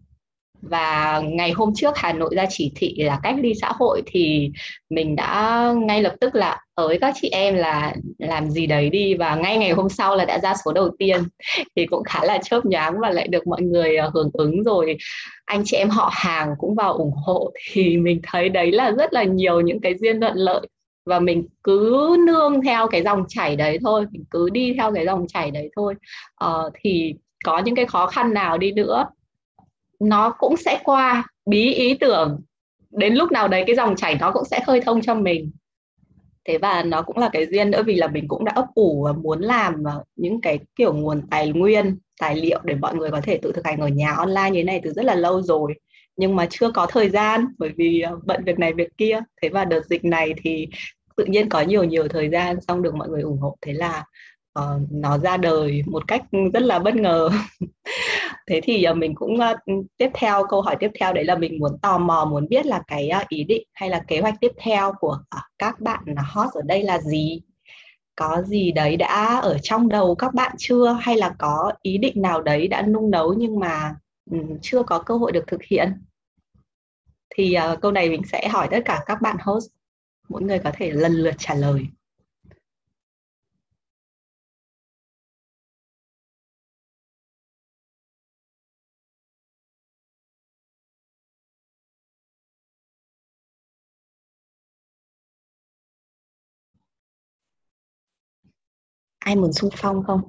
và 0.70 1.20
ngày 1.24 1.52
hôm 1.52 1.72
trước 1.74 1.96
Hà 1.96 2.12
Nội 2.12 2.30
ra 2.36 2.44
chỉ 2.48 2.72
thị 2.76 2.94
là 2.98 3.20
cách 3.22 3.34
ly 3.38 3.52
xã 3.60 3.72
hội 3.78 4.02
thì 4.06 4.50
mình 4.90 5.16
đã 5.16 5.72
ngay 5.76 6.02
lập 6.02 6.14
tức 6.20 6.34
là 6.34 6.60
ở 6.74 6.88
với 6.88 6.98
các 7.00 7.14
chị 7.20 7.28
em 7.28 7.54
là 7.54 7.94
làm 8.18 8.50
gì 8.50 8.66
đấy 8.66 8.90
đi. 8.90 9.14
Và 9.14 9.34
ngay 9.34 9.58
ngày 9.58 9.70
hôm 9.70 9.88
sau 9.88 10.16
là 10.16 10.24
đã 10.24 10.38
ra 10.38 10.54
số 10.64 10.72
đầu 10.72 10.90
tiên. 10.98 11.22
Thì 11.76 11.86
cũng 11.86 12.04
khá 12.04 12.24
là 12.24 12.38
chớp 12.38 12.64
nhoáng 12.64 13.00
và 13.00 13.10
lại 13.10 13.28
được 13.28 13.46
mọi 13.46 13.62
người 13.62 13.96
ờ, 13.96 14.10
hưởng 14.14 14.30
ứng 14.32 14.62
rồi 14.62 14.96
anh 15.44 15.62
chị 15.64 15.76
em 15.76 15.90
họ 15.90 16.10
hàng 16.12 16.48
cũng 16.58 16.74
vào 16.74 16.92
ủng 16.92 17.12
hộ. 17.26 17.52
Thì 17.72 17.96
mình 17.96 18.20
thấy 18.22 18.48
đấy 18.48 18.72
là 18.72 18.90
rất 18.90 19.12
là 19.12 19.22
nhiều 19.24 19.60
những 19.60 19.80
cái 19.80 19.94
duyên 19.98 20.20
thuận 20.20 20.36
lợi. 20.36 20.66
Và 21.06 21.20
mình 21.20 21.46
cứ 21.62 22.16
nương 22.26 22.62
theo 22.62 22.88
cái 22.88 23.02
dòng 23.02 23.24
chảy 23.28 23.56
đấy 23.56 23.78
thôi 23.82 24.06
mình 24.12 24.24
cứ 24.30 24.50
đi 24.50 24.74
theo 24.78 24.92
cái 24.94 25.06
dòng 25.06 25.26
chảy 25.26 25.50
đấy 25.50 25.70
thôi. 25.76 25.94
Ờ, 26.34 26.70
thì 26.74 27.14
có 27.44 27.58
những 27.58 27.74
cái 27.74 27.86
khó 27.86 28.06
khăn 28.06 28.34
nào 28.34 28.58
đi 28.58 28.72
nữa 28.72 29.06
nó 30.08 30.30
cũng 30.38 30.56
sẽ 30.56 30.80
qua 30.84 31.26
bí 31.46 31.74
ý 31.74 31.94
tưởng. 31.94 32.40
Đến 32.90 33.14
lúc 33.14 33.32
nào 33.32 33.48
đấy 33.48 33.64
cái 33.66 33.76
dòng 33.76 33.96
chảy 33.96 34.16
nó 34.20 34.30
cũng 34.30 34.44
sẽ 34.44 34.60
khơi 34.66 34.80
thông 34.80 35.02
cho 35.02 35.14
mình. 35.14 35.50
Thế 36.44 36.58
và 36.58 36.82
nó 36.82 37.02
cũng 37.02 37.18
là 37.18 37.28
cái 37.32 37.46
duyên 37.46 37.70
nữa 37.70 37.82
vì 37.86 37.94
là 37.94 38.08
mình 38.08 38.28
cũng 38.28 38.44
đã 38.44 38.52
ấp 38.54 38.66
ủ 38.74 39.02
và 39.04 39.12
muốn 39.12 39.40
làm 39.40 39.84
ờ, 39.84 40.04
những 40.16 40.40
cái 40.40 40.58
kiểu 40.76 40.94
nguồn 40.94 41.22
tài 41.30 41.48
nguyên, 41.48 41.98
tài 42.20 42.36
liệu 42.36 42.60
để 42.64 42.74
mọi 42.74 42.94
người 42.94 43.10
có 43.10 43.20
thể 43.20 43.38
tự 43.42 43.52
thực 43.52 43.66
hành 43.66 43.80
ở 43.80 43.88
nhà 43.88 44.12
online 44.12 44.50
như 44.50 44.60
thế 44.60 44.64
này 44.64 44.80
từ 44.84 44.92
rất 44.92 45.04
là 45.04 45.14
lâu 45.14 45.42
rồi, 45.42 45.74
nhưng 46.16 46.36
mà 46.36 46.46
chưa 46.50 46.70
có 46.70 46.86
thời 46.86 47.08
gian 47.08 47.46
bởi 47.58 47.70
vì 47.76 48.00
ờ, 48.00 48.18
bận 48.24 48.44
việc 48.44 48.58
này 48.58 48.72
việc 48.72 48.98
kia. 48.98 49.20
Thế 49.42 49.48
và 49.48 49.64
đợt 49.64 49.86
dịch 49.86 50.04
này 50.04 50.34
thì 50.42 50.68
tự 51.16 51.24
nhiên 51.24 51.48
có 51.48 51.60
nhiều 51.60 51.84
nhiều 51.84 52.08
thời 52.08 52.28
gian, 52.28 52.60
xong 52.60 52.82
được 52.82 52.94
mọi 52.94 53.08
người 53.08 53.22
ủng 53.22 53.38
hộ. 53.38 53.56
Thế 53.62 53.72
là 53.72 54.04
uh, 54.58 54.80
nó 54.90 55.18
ra 55.18 55.36
đời 55.36 55.82
một 55.86 56.08
cách 56.08 56.22
rất 56.52 56.62
là 56.62 56.78
bất 56.78 56.94
ngờ. 56.96 57.30
Thế 58.46 58.60
thì 58.64 58.86
uh, 58.90 58.96
mình 58.96 59.14
cũng 59.14 59.34
uh, 59.34 59.86
tiếp 59.96 60.10
theo 60.14 60.44
câu 60.48 60.62
hỏi 60.62 60.76
tiếp 60.80 60.90
theo 61.00 61.12
đấy 61.12 61.24
là 61.24 61.34
mình 61.34 61.58
muốn 61.58 61.78
tò 61.82 61.98
mò 61.98 62.24
muốn 62.30 62.48
biết 62.48 62.66
là 62.66 62.82
cái 62.86 63.10
uh, 63.22 63.28
ý 63.28 63.44
định 63.44 63.62
hay 63.72 63.90
là 63.90 64.04
kế 64.08 64.20
hoạch 64.20 64.34
tiếp 64.40 64.52
theo 64.58 64.92
của 65.00 65.18
uh, 65.36 65.42
các 65.58 65.80
bạn 65.80 66.04
hot 66.16 66.54
ở 66.54 66.62
đây 66.64 66.82
là 66.82 67.00
gì? 67.00 67.42
Có 68.16 68.42
gì 68.42 68.72
đấy 68.72 68.96
đã 68.96 69.40
ở 69.42 69.58
trong 69.62 69.88
đầu 69.88 70.14
các 70.14 70.34
bạn 70.34 70.54
chưa? 70.58 70.98
Hay 71.00 71.16
là 71.16 71.34
có 71.38 71.72
ý 71.82 71.98
định 71.98 72.22
nào 72.22 72.42
đấy 72.42 72.68
đã 72.68 72.82
nung 72.82 73.10
nấu 73.10 73.34
nhưng 73.34 73.60
mà 73.60 73.94
um, 74.30 74.58
chưa 74.62 74.82
có 74.82 74.98
cơ 74.98 75.16
hội 75.16 75.32
được 75.32 75.44
thực 75.46 75.62
hiện? 75.62 75.92
Thì 77.36 77.56
uh, 77.72 77.80
câu 77.80 77.92
này 77.92 78.10
mình 78.10 78.22
sẽ 78.32 78.48
hỏi 78.48 78.68
tất 78.70 78.80
cả 78.84 79.00
các 79.06 79.22
bạn 79.22 79.36
host. 79.40 79.66
Mỗi 80.28 80.42
người 80.42 80.58
có 80.58 80.70
thể 80.74 80.90
lần 80.90 81.12
lượt 81.12 81.34
trả 81.38 81.54
lời. 81.54 81.86
Ai 99.24 99.36
muốn 99.36 99.52
xung 99.52 99.70
phong 99.76 100.04
không? 100.06 100.20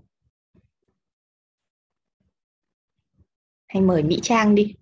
Hay 3.67 3.81
mời 3.81 4.03
mỹ 4.03 4.19
trang 4.23 4.55
đi. 4.55 4.75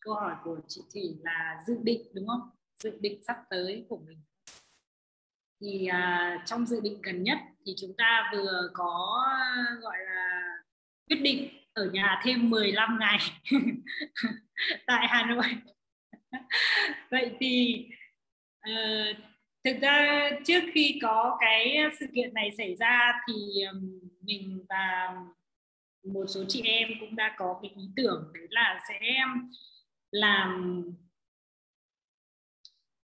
Câu 0.00 0.14
hỏi 0.14 0.34
của 0.44 0.60
chị 0.68 0.82
thủy 0.94 1.16
là 1.22 1.64
dự 1.66 1.76
định 1.82 2.02
đúng 2.14 2.26
không? 2.26 2.50
Dự 2.76 2.98
định 3.00 3.22
sắp 3.22 3.36
tới 3.50 3.86
của 3.88 3.98
mình. 4.06 4.22
Thì 5.60 5.88
uh, 5.90 6.46
trong 6.46 6.66
dự 6.66 6.80
định 6.80 7.02
gần 7.02 7.22
nhất 7.22 7.38
thì 7.66 7.74
chúng 7.80 7.94
ta 7.98 8.30
vừa 8.32 8.70
có 8.74 9.24
gọi 9.80 9.96
là 10.06 10.56
quyết 11.08 11.20
định 11.22 11.48
ở 11.72 11.90
nhà 11.92 12.20
thêm 12.24 12.50
15 12.50 12.98
ngày 13.00 13.18
tại 14.86 15.06
Hà 15.08 15.26
Nội. 15.26 15.46
Vậy 17.10 17.36
thì 17.40 17.84
Ờ, 18.66 19.12
thực 19.64 19.80
ra 19.80 20.30
trước 20.44 20.60
khi 20.74 20.98
có 21.02 21.36
cái 21.40 21.76
sự 22.00 22.06
kiện 22.14 22.34
này 22.34 22.50
xảy 22.58 22.76
ra 22.76 23.12
thì 23.28 23.64
mình 24.20 24.64
và 24.68 25.14
một 26.12 26.24
số 26.28 26.44
chị 26.48 26.62
em 26.62 26.88
cũng 27.00 27.16
đã 27.16 27.34
có 27.38 27.58
cái 27.62 27.70
ý 27.76 27.82
tưởng 27.96 28.30
đấy 28.34 28.46
là 28.50 28.80
sẽ 28.88 29.24
làm 30.10 30.82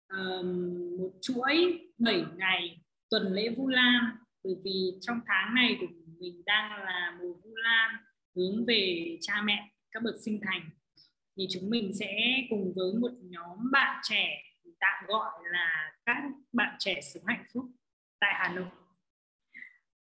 um, 0.08 0.98
một 0.98 1.12
chuỗi 1.22 1.80
7 1.98 2.24
ngày 2.36 2.82
tuần 3.10 3.34
lễ 3.34 3.50
Vu 3.50 3.68
Lan. 3.68 4.04
Bởi 4.44 4.56
vì 4.63 4.91
trong 5.02 5.20
tháng 5.28 5.56
này 5.56 5.78
của 5.80 5.88
mình 6.20 6.41
đang 6.46 6.84
là 6.84 7.18
mùa 7.22 7.34
Vu 7.34 7.56
Lan 7.56 7.96
hướng 8.36 8.65
về 8.65 9.18
cha 9.22 9.41
mẹ 9.46 9.70
các 9.91 10.04
bậc 10.04 10.15
sinh 10.26 10.39
thành. 10.44 10.70
Thì 11.38 11.48
chúng 11.50 11.70
mình 11.70 11.91
sẽ 12.00 12.41
cùng 12.50 12.74
với 12.76 12.94
một 13.00 13.12
nhóm 13.22 13.72
bạn 13.72 14.02
trẻ 14.04 14.41
tạm 14.86 15.08
gọi 15.08 15.32
là 15.52 15.91
các 16.06 16.17
bạn 16.54 16.76
trẻ 16.80 17.02
sống 17.02 17.24
hạnh 17.26 17.45
phúc 17.54 17.65
tại 18.19 18.34
Hà 18.38 18.54
Nội. 18.54 18.69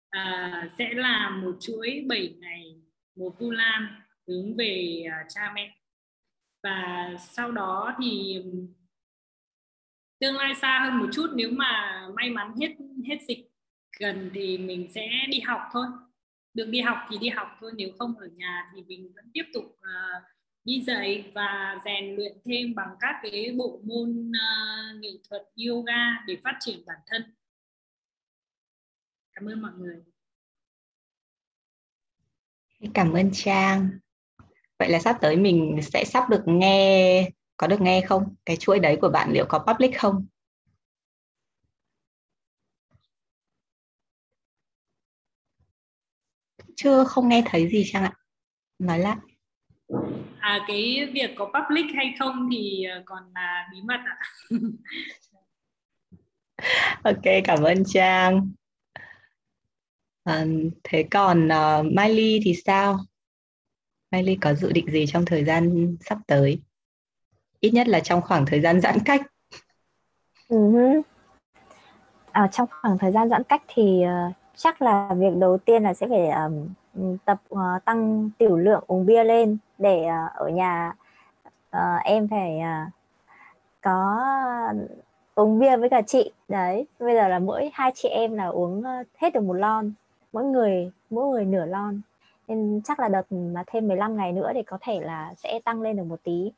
À, 0.09 0.69
sẽ 0.77 0.93
là 0.93 1.29
một 1.29 1.57
chuỗi 1.59 2.05
7 2.07 2.35
ngày 2.39 2.81
mùa 3.15 3.29
Vu 3.29 3.51
Lan 3.51 4.01
hướng 4.27 4.57
về 4.57 5.03
uh, 5.07 5.25
cha 5.29 5.51
mẹ. 5.55 5.77
Và 6.63 7.09
sau 7.19 7.51
đó 7.51 7.95
thì 8.01 8.41
tương 10.19 10.35
lai 10.35 10.55
xa 10.55 10.79
hơn 10.83 10.99
một 10.99 11.09
chút 11.13 11.27
nếu 11.35 11.49
mà 11.51 12.01
may 12.15 12.29
mắn 12.29 12.55
hết 12.61 12.75
hết 13.07 13.17
dịch 13.27 13.49
gần 13.99 14.31
thì 14.33 14.57
mình 14.57 14.91
sẽ 14.91 15.09
đi 15.29 15.39
học 15.39 15.61
thôi. 15.71 15.85
Được 16.53 16.65
đi 16.65 16.81
học 16.81 16.97
thì 17.09 17.17
đi 17.17 17.29
học 17.29 17.47
thôi 17.59 17.71
nếu 17.75 17.89
không 17.99 18.17
ở 18.17 18.27
nhà 18.27 18.71
thì 18.75 18.83
mình 18.88 19.11
vẫn 19.15 19.29
tiếp 19.33 19.43
tục 19.53 19.63
uh, 19.63 20.23
đi 20.65 20.84
dạy 20.88 21.32
và 21.36 21.80
rèn 21.86 22.15
luyện 22.15 22.38
thêm 22.45 22.75
bằng 22.75 22.95
các 22.99 23.15
cái 23.23 23.56
bộ 23.58 23.80
môn 23.84 24.32
uh, 24.32 24.99
nghệ 24.99 25.10
thuật 25.30 25.41
yoga 25.67 26.23
để 26.28 26.38
phát 26.43 26.58
triển 26.60 26.86
bản 26.86 26.97
thân. 27.08 27.36
Cảm 29.34 29.45
ơn 29.45 29.62
mọi 29.62 29.71
người. 29.78 30.04
Cảm 32.93 33.13
ơn 33.13 33.30
trang. 33.34 33.89
Vậy 34.80 34.89
là 34.89 34.99
sắp 34.99 35.17
tới 35.21 35.38
mình 35.38 35.80
sẽ 35.82 36.04
sắp 36.06 36.30
được 36.30 36.43
nghe 36.45 37.30
có 37.58 37.67
được 37.67 37.82
nghe 37.82 38.01
không? 38.08 38.36
Cái 38.45 38.58
chuỗi 38.58 38.80
đấy 38.80 38.97
của 39.01 39.10
bạn 39.10 39.32
liệu 39.32 39.45
có 39.49 39.65
public 39.67 39.97
không? 39.97 40.28
Chưa 46.75 47.04
không 47.04 47.30
nghe 47.30 47.43
thấy 47.45 47.69
gì 47.69 47.84
trang 47.86 48.04
ạ. 48.04 48.13
Nói 48.80 48.99
lại 48.99 49.17
à 50.45 50.60
cái 50.67 51.10
việc 51.13 51.31
có 51.36 51.45
public 51.45 51.86
hay 51.95 52.15
không 52.19 52.49
thì 52.51 52.84
ờ, 52.84 53.01
còn 53.05 53.23
là 53.36 53.67
bí 53.71 53.81
mật 53.81 53.99
ạ. 54.05 54.17
Ok 57.03 57.23
cảm 57.43 57.63
ơn 57.63 57.84
trang. 57.86 58.51
À, 60.23 60.45
thế 60.84 61.05
còn 61.12 61.47
uh, 61.47 61.86
Miley 61.86 62.39
thì 62.43 62.53
sao? 62.65 62.99
Miley 64.12 64.38
có 64.41 64.53
dự 64.53 64.71
định 64.71 64.91
gì 64.91 65.05
trong 65.08 65.25
thời 65.25 65.43
gian 65.45 65.95
sắp 65.99 66.17
tới? 66.27 66.62
Ít 67.60 67.71
nhất 67.73 67.88
là 67.88 67.99
trong 67.99 68.21
khoảng 68.21 68.45
thời 68.45 68.62
gian 68.62 68.81
giãn 68.81 68.97
cách. 69.05 69.21
Uh-huh. 70.47 71.01
ở 72.31 72.47
trong 72.51 72.69
khoảng 72.81 72.97
thời 72.97 73.12
gian 73.12 73.29
giãn 73.29 73.43
cách 73.43 73.63
thì 73.67 74.03
uh, 74.03 74.34
chắc 74.55 74.81
là 74.81 75.10
việc 75.17 75.36
đầu 75.39 75.58
tiên 75.58 75.84
là 75.84 75.93
sẽ 75.93 76.08
phải 76.08 76.29
um, 76.29 76.67
tập 77.25 77.38
uh, 77.53 77.86
tăng 77.86 78.29
tiểu 78.38 78.58
lượng 78.58 78.84
uống 78.88 79.05
bia 79.05 79.23
lên 79.23 79.58
để 79.77 80.08
uh, 80.08 80.36
ở 80.36 80.49
nhà 80.49 80.95
uh, 81.77 82.03
em 82.03 82.27
phải 82.27 82.60
uh, 82.60 82.93
có 83.81 84.23
uống 85.36 85.60
bia 85.60 85.77
với 85.77 85.89
cả 85.89 86.01
chị. 86.01 86.31
Đấy 86.47 86.86
bây 86.99 87.15
giờ 87.15 87.27
là 87.27 87.39
mỗi 87.39 87.69
hai 87.73 87.91
chị 87.95 88.10
em 88.10 88.36
là 88.36 88.47
uống 88.47 88.84
hết 89.17 89.34
được 89.34 89.43
một 89.43 89.53
lon 89.53 89.91
mỗi 90.34 90.43
người 90.43 90.91
mỗi 91.10 91.27
người 91.27 91.45
nửa 91.45 91.65
lon. 91.65 92.01
Nên 92.47 92.81
chắc 92.84 92.99
là 92.99 93.08
đợt 93.08 93.31
mà 93.31 93.63
thêm 93.67 93.88
15 93.88 94.17
ngày 94.17 94.31
nữa 94.31 94.51
thì 94.53 94.63
có 94.63 94.77
thể 94.81 94.99
là 94.99 95.34
sẽ 95.38 95.60
tăng 95.65 95.81
lên 95.81 95.97
được 95.97 96.03
một 96.03 96.19
tí. 96.23 96.51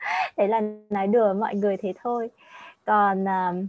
Đấy 0.36 0.48
là 0.48 0.60
nói 0.90 1.06
đùa 1.06 1.34
mọi 1.34 1.54
người 1.54 1.76
thế 1.76 1.94
thôi. 2.02 2.30
Còn 2.84 3.24
uh, 3.24 3.64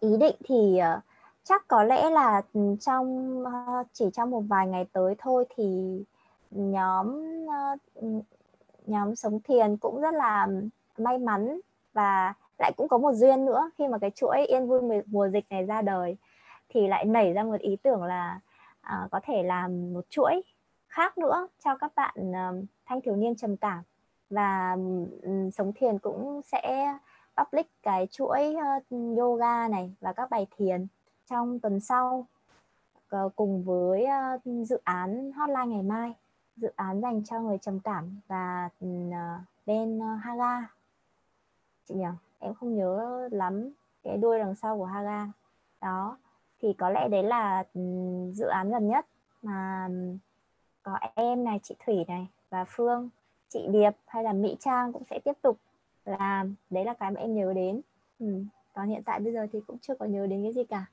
ý 0.00 0.16
định 0.20 0.36
thì 0.44 0.80
uh, 0.96 1.02
chắc 1.48 1.68
có 1.68 1.82
lẽ 1.82 2.10
là 2.10 2.42
ừ, 2.52 2.60
trong 2.80 3.44
ờ, 3.44 3.84
chỉ 3.92 4.04
trong 4.12 4.30
một 4.30 4.40
vài 4.48 4.66
ngày 4.66 4.86
tới 4.92 5.14
thôi 5.18 5.44
thì 5.56 5.64
nhóm 6.50 7.22
ờ, 7.48 7.76
ừ, 7.94 8.08
nhóm 8.86 9.16
sống 9.16 9.40
thiền 9.40 9.76
cũng 9.76 10.00
rất 10.00 10.14
là 10.14 10.48
may 10.98 11.18
mắn 11.18 11.60
và 11.92 12.34
lại 12.58 12.72
cũng 12.76 12.88
có 12.88 12.98
một 12.98 13.12
duyên 13.12 13.44
nữa. 13.44 13.70
Khi 13.78 13.88
mà 13.88 13.98
cái 13.98 14.10
chuỗi 14.10 14.46
yên 14.48 14.66
vui 14.66 14.80
mùa 15.06 15.28
dịch 15.28 15.44
này 15.50 15.64
ra 15.64 15.82
đời 15.82 16.16
thì 16.68 16.88
lại 16.88 17.04
nảy 17.04 17.32
ra 17.32 17.42
một 17.42 17.60
ý 17.60 17.76
tưởng 17.76 18.02
là 18.02 18.40
à, 18.80 19.08
có 19.10 19.20
thể 19.22 19.42
làm 19.42 19.94
một 19.94 20.04
chuỗi 20.10 20.42
khác 20.88 21.18
nữa 21.18 21.48
cho 21.64 21.76
các 21.76 21.92
bạn 21.94 22.30
uh, 22.30 22.64
thanh 22.86 23.00
thiếu 23.00 23.16
niên 23.16 23.36
trầm 23.36 23.56
cảm. 23.56 23.82
Và 24.30 24.76
um, 25.22 25.50
sống 25.50 25.72
thiền 25.74 25.98
cũng 25.98 26.40
sẽ 26.44 26.94
public 27.36 27.66
cái 27.82 28.06
chuỗi 28.10 28.56
uh, 28.56 29.18
yoga 29.18 29.68
này 29.68 29.94
và 30.00 30.12
các 30.12 30.30
bài 30.30 30.46
thiền 30.56 30.86
trong 31.30 31.60
tuần 31.60 31.80
sau 31.80 32.26
ờ, 33.08 33.28
cùng 33.36 33.62
với 33.64 34.04
ờ, 34.04 34.38
dự 34.64 34.78
án 34.84 35.32
hotline 35.32 35.66
ngày 35.66 35.82
mai, 35.82 36.14
dự 36.56 36.68
án 36.76 37.00
dành 37.00 37.24
cho 37.24 37.40
người 37.40 37.58
trầm 37.58 37.80
cảm 37.80 38.20
và 38.28 38.68
ừ, 38.80 38.86
ờ, 39.12 39.38
bên 39.66 40.00
Haga. 40.20 40.68
Chị 41.88 41.94
nhỉ? 41.94 42.04
Em 42.38 42.54
không 42.54 42.76
nhớ 42.76 43.28
lắm 43.32 43.70
cái 44.02 44.16
đuôi 44.16 44.38
đằng 44.38 44.54
sau 44.54 44.78
của 44.78 44.84
Haga. 44.84 45.26
Đó, 45.80 46.18
thì 46.62 46.72
có 46.72 46.90
lẽ 46.90 47.08
đấy 47.08 47.22
là 47.22 47.64
ừ, 47.74 47.80
dự 48.34 48.46
án 48.46 48.70
gần 48.70 48.88
nhất 48.88 49.06
mà 49.42 49.86
ừ, 49.88 50.16
có 50.82 50.98
em 51.14 51.44
này, 51.44 51.60
chị 51.62 51.74
Thủy 51.86 52.04
này 52.08 52.26
và 52.50 52.64
Phương, 52.68 53.08
chị 53.48 53.66
Điệp 53.72 53.90
hay 54.06 54.22
là 54.24 54.32
Mỹ 54.32 54.56
Trang 54.60 54.92
cũng 54.92 55.02
sẽ 55.10 55.18
tiếp 55.24 55.32
tục 55.42 55.58
làm. 56.04 56.54
Đấy 56.70 56.84
là 56.84 56.94
cái 56.94 57.10
mà 57.10 57.20
em 57.20 57.34
nhớ 57.34 57.52
đến. 57.52 57.80
Ừ. 58.18 58.44
còn 58.72 58.88
hiện 58.88 59.02
tại 59.02 59.20
bây 59.20 59.32
giờ 59.32 59.46
thì 59.52 59.60
cũng 59.66 59.78
chưa 59.78 59.94
có 59.94 60.06
nhớ 60.06 60.26
đến 60.26 60.42
cái 60.42 60.52
gì 60.52 60.64
cả 60.64 60.86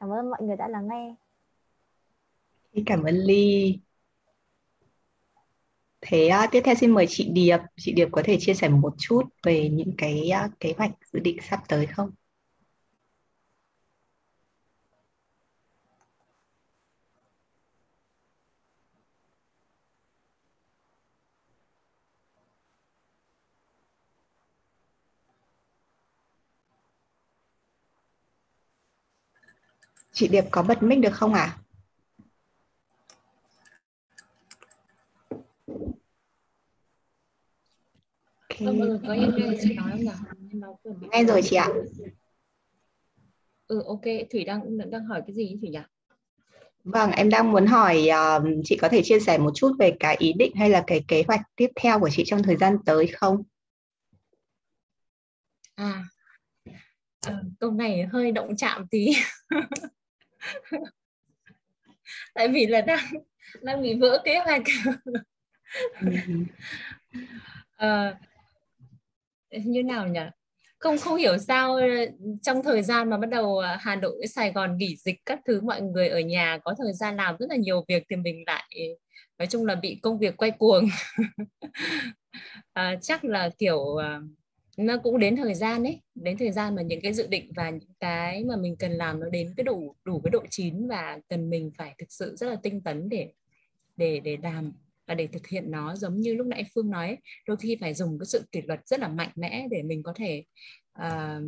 cảm 0.00 0.08
ơn 0.10 0.30
mọi 0.30 0.38
người 0.42 0.56
đã 0.56 0.68
lắng 0.68 0.88
nghe. 0.88 1.14
Cảm 2.86 3.02
ơn 3.02 3.14
Ly. 3.14 3.78
Thế 6.00 6.30
uh, 6.44 6.50
tiếp 6.52 6.60
theo 6.64 6.74
xin 6.74 6.90
mời 6.90 7.06
chị 7.08 7.28
Điệp, 7.32 7.58
chị 7.76 7.92
Điệp 7.92 8.08
có 8.12 8.22
thể 8.24 8.36
chia 8.40 8.54
sẻ 8.54 8.68
một 8.68 8.94
chút 8.98 9.22
về 9.42 9.68
những 9.68 9.94
cái 9.98 10.30
uh, 10.44 10.60
kế 10.60 10.74
hoạch 10.78 10.90
dự 11.12 11.18
định 11.18 11.38
sắp 11.42 11.60
tới 11.68 11.86
không? 11.86 12.10
Chị 30.18 30.28
Điệp 30.28 30.44
có 30.50 30.62
bật 30.62 30.82
mic 30.82 30.98
được 30.98 31.12
không 31.12 31.34
ạ? 31.34 31.40
À? 31.40 31.58
Okay. 38.48 38.78
Ừ, 38.80 39.00
có 39.06 39.12
em 39.12 39.32
nghe 39.36 39.58
chị 39.62 39.74
nói 39.74 39.90
không 39.90 40.04
nào? 40.04 40.74
Nghe 41.12 41.24
rồi 41.24 41.42
chị 41.42 41.56
ạ. 41.56 41.68
Ừ, 43.66 43.82
ok. 43.86 44.02
Thủy 44.30 44.44
đang 44.44 44.90
đang 44.90 45.04
hỏi 45.04 45.22
cái 45.26 45.34
gì 45.34 45.56
Thủy 45.60 45.70
nhỉ? 45.70 45.78
Vâng, 46.84 47.10
em 47.10 47.30
đang 47.30 47.52
muốn 47.52 47.66
hỏi 47.66 48.08
uh, 48.36 48.44
chị 48.64 48.76
có 48.76 48.88
thể 48.88 49.02
chia 49.04 49.20
sẻ 49.20 49.38
một 49.38 49.50
chút 49.54 49.72
về 49.78 49.96
cái 50.00 50.16
ý 50.18 50.32
định 50.32 50.54
hay 50.54 50.70
là 50.70 50.84
cái 50.86 51.04
kế 51.08 51.24
hoạch 51.28 51.40
tiếp 51.56 51.68
theo 51.76 52.00
của 52.00 52.10
chị 52.12 52.24
trong 52.26 52.42
thời 52.42 52.56
gian 52.56 52.76
tới 52.84 53.06
không? 53.06 53.42
À, 55.74 56.04
à 57.26 57.40
câu 57.60 57.70
này 57.70 58.06
hơi 58.12 58.32
động 58.32 58.56
chạm 58.56 58.86
tí. 58.90 59.12
tại 62.34 62.48
vì 62.48 62.66
là 62.66 62.80
đang 62.80 63.04
đang 63.62 63.82
bị 63.82 63.94
vỡ 63.94 64.22
kế 64.24 64.38
hoạch. 64.38 64.62
À, 67.76 68.18
như 69.64 69.82
nào 69.82 70.08
nhỉ? 70.08 70.20
Không 70.78 70.98
không 70.98 71.16
hiểu 71.16 71.38
sao 71.38 71.80
trong 72.42 72.62
thời 72.62 72.82
gian 72.82 73.10
mà 73.10 73.18
bắt 73.18 73.30
đầu 73.30 73.60
Hà 73.78 73.96
Nội 73.96 74.26
Sài 74.26 74.52
Gòn 74.52 74.76
nghỉ 74.76 74.96
dịch 74.96 75.16
các 75.26 75.40
thứ 75.46 75.60
mọi 75.60 75.80
người 75.82 76.08
ở 76.08 76.20
nhà 76.20 76.58
có 76.64 76.74
thời 76.78 76.92
gian 76.92 77.16
làm 77.16 77.36
rất 77.38 77.46
là 77.50 77.56
nhiều 77.56 77.84
việc 77.88 78.02
thì 78.10 78.16
mình 78.16 78.44
lại 78.46 78.96
nói 79.38 79.46
chung 79.46 79.66
là 79.66 79.74
bị 79.74 80.00
công 80.02 80.18
việc 80.18 80.36
quay 80.36 80.50
cuồng. 80.50 80.88
À, 82.72 82.96
chắc 83.02 83.24
là 83.24 83.50
kiểu 83.58 83.96
nó 84.78 84.98
cũng 84.98 85.18
đến 85.18 85.36
thời 85.36 85.54
gian 85.54 85.84
ấy 85.84 86.00
đến 86.14 86.38
thời 86.38 86.52
gian 86.52 86.74
mà 86.74 86.82
những 86.82 87.00
cái 87.00 87.12
dự 87.12 87.26
định 87.26 87.52
và 87.56 87.70
những 87.70 87.94
cái 88.00 88.44
mà 88.44 88.56
mình 88.56 88.76
cần 88.76 88.92
làm 88.92 89.20
nó 89.20 89.28
đến 89.28 89.54
cái 89.56 89.64
đủ 89.64 89.94
đủ 90.04 90.20
cái 90.20 90.30
độ 90.30 90.42
chín 90.50 90.88
và 90.88 91.18
cần 91.28 91.50
mình 91.50 91.70
phải 91.78 91.94
thực 91.98 92.12
sự 92.12 92.36
rất 92.36 92.46
là 92.46 92.56
tinh 92.62 92.80
tấn 92.80 93.08
để 93.08 93.32
để 93.96 94.20
để 94.20 94.36
làm 94.42 94.72
và 95.06 95.14
để 95.14 95.26
thực 95.26 95.46
hiện 95.46 95.70
nó. 95.70 95.96
Giống 95.96 96.16
như 96.16 96.34
lúc 96.34 96.46
nãy 96.46 96.64
Phương 96.74 96.90
nói 96.90 97.18
đôi 97.46 97.56
khi 97.56 97.76
phải 97.80 97.94
dùng 97.94 98.18
cái 98.18 98.26
sự 98.26 98.42
kỷ 98.52 98.62
luật 98.62 98.88
rất 98.88 99.00
là 99.00 99.08
mạnh 99.08 99.30
mẽ 99.36 99.66
để 99.70 99.82
mình 99.82 100.02
có 100.02 100.12
thể 100.16 100.44
uh, 100.98 101.42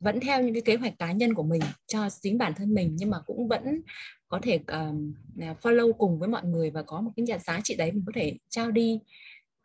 vẫn 0.00 0.20
theo 0.20 0.42
những 0.42 0.54
cái 0.54 0.62
kế 0.62 0.76
hoạch 0.76 0.98
cá 0.98 1.12
nhân 1.12 1.34
của 1.34 1.42
mình 1.42 1.62
cho 1.86 2.08
chính 2.22 2.38
bản 2.38 2.52
thân 2.56 2.74
mình 2.74 2.96
nhưng 2.98 3.10
mà 3.10 3.20
cũng 3.26 3.48
vẫn 3.48 3.82
có 4.28 4.38
thể 4.42 4.60
um, 4.66 5.14
follow 5.36 5.92
cùng 5.92 6.18
với 6.18 6.28
mọi 6.28 6.44
người 6.44 6.70
và 6.70 6.82
có 6.82 7.00
một 7.00 7.10
cái 7.16 7.38
giá 7.38 7.60
trị 7.64 7.76
đấy 7.76 7.92
mình 7.92 8.02
có 8.06 8.12
thể 8.14 8.36
trao 8.48 8.70
đi. 8.70 9.00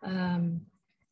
Um, 0.01 0.60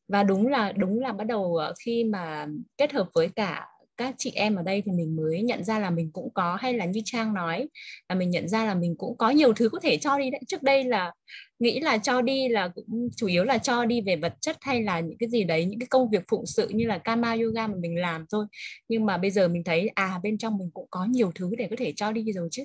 và 0.08 0.24
đúng 0.24 0.48
là 0.48 0.72
đúng 0.72 1.00
là 1.00 1.12
bắt 1.12 1.24
đầu 1.28 1.56
ờ, 1.56 1.74
khi 1.86 2.04
mà 2.04 2.48
kết 2.78 2.94
hợp 2.94 3.10
với 3.14 3.30
cả 3.36 3.68
các 3.98 4.16
chị 4.18 4.32
em 4.36 4.56
ở 4.56 4.64
đây 4.64 4.82
thì 4.86 4.92
mình 4.92 5.16
mới 5.16 5.42
nhận 5.42 5.64
ra 5.64 5.80
là 5.80 5.90
mình 5.90 6.12
cũng 6.14 6.30
có, 6.34 6.56
hay 6.56 6.74
là 6.74 6.86
như 6.86 7.02
trang 7.06 7.34
nói, 7.34 7.68
là 8.10 8.16
mình 8.16 8.30
nhận 8.30 8.48
ra 8.48 8.66
là 8.66 8.74
mình 8.76 8.96
cũng 8.98 9.18
có 9.18 9.30
nhiều 9.30 9.54
thứ 9.54 9.70
có 9.70 9.80
thể 9.84 9.98
cho 9.98 10.18
đi 10.20 10.30
đấy. 10.30 10.42
Trước 10.48 10.64
đây 10.64 10.84
là 10.84 11.12
nghĩ 11.60 11.80
là 11.80 11.98
cho 11.98 12.22
đi 12.22 12.48
là 12.50 12.68
cũng, 12.68 13.10
chủ 13.18 13.28
yếu 13.28 13.44
là 13.44 13.58
cho 13.58 13.86
đi 13.86 14.02
về 14.02 14.16
vật 14.16 14.34
chất 14.42 14.58
hay 14.62 14.84
là 14.84 15.00
những 15.00 15.18
cái 15.18 15.30
gì 15.30 15.44
đấy, 15.44 15.66
những 15.66 15.80
cái 15.80 15.88
công 15.90 16.10
việc 16.10 16.24
phụng 16.32 16.46
sự 16.46 16.70
như 16.70 16.86
là 16.88 16.98
kama 16.98 17.36
yoga 17.36 17.68
mà 17.68 17.76
mình 17.80 17.96
làm 18.00 18.26
thôi. 18.32 18.46
Nhưng 18.90 19.06
mà 19.06 19.18
bây 19.18 19.32
giờ 19.32 19.48
mình 19.48 19.64
thấy 19.64 19.88
à 19.96 20.20
bên 20.24 20.38
trong 20.38 20.58
mình 20.58 20.70
cũng 20.74 20.88
có 20.92 21.06
nhiều 21.06 21.32
thứ 21.36 21.52
để 21.58 21.68
có 21.70 21.76
thể 21.80 21.94
cho 21.96 22.12
đi 22.12 22.32
rồi 22.34 22.48
chứ. 22.52 22.64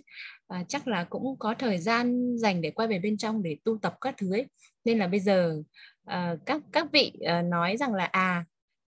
Và 0.48 0.64
chắc 0.68 0.88
là 0.88 1.04
cũng 1.04 1.38
có 1.38 1.54
thời 1.58 1.78
gian 1.78 2.36
dành 2.38 2.60
để 2.60 2.70
quay 2.70 2.88
về 2.88 2.98
bên 2.98 3.16
trong 3.16 3.42
để 3.42 3.56
tu 3.64 3.78
tập 3.82 3.94
các 4.00 4.14
thứ 4.18 4.32
ấy. 4.32 4.46
Nên 4.84 4.98
là 4.98 5.06
bây 5.06 5.20
giờ 5.20 5.62
uh, 6.06 6.38
các 6.46 6.62
các 6.72 6.86
vị 6.92 7.12
uh, 7.16 7.44
nói 7.44 7.76
rằng 7.76 7.94
là 7.94 8.04
à 8.04 8.44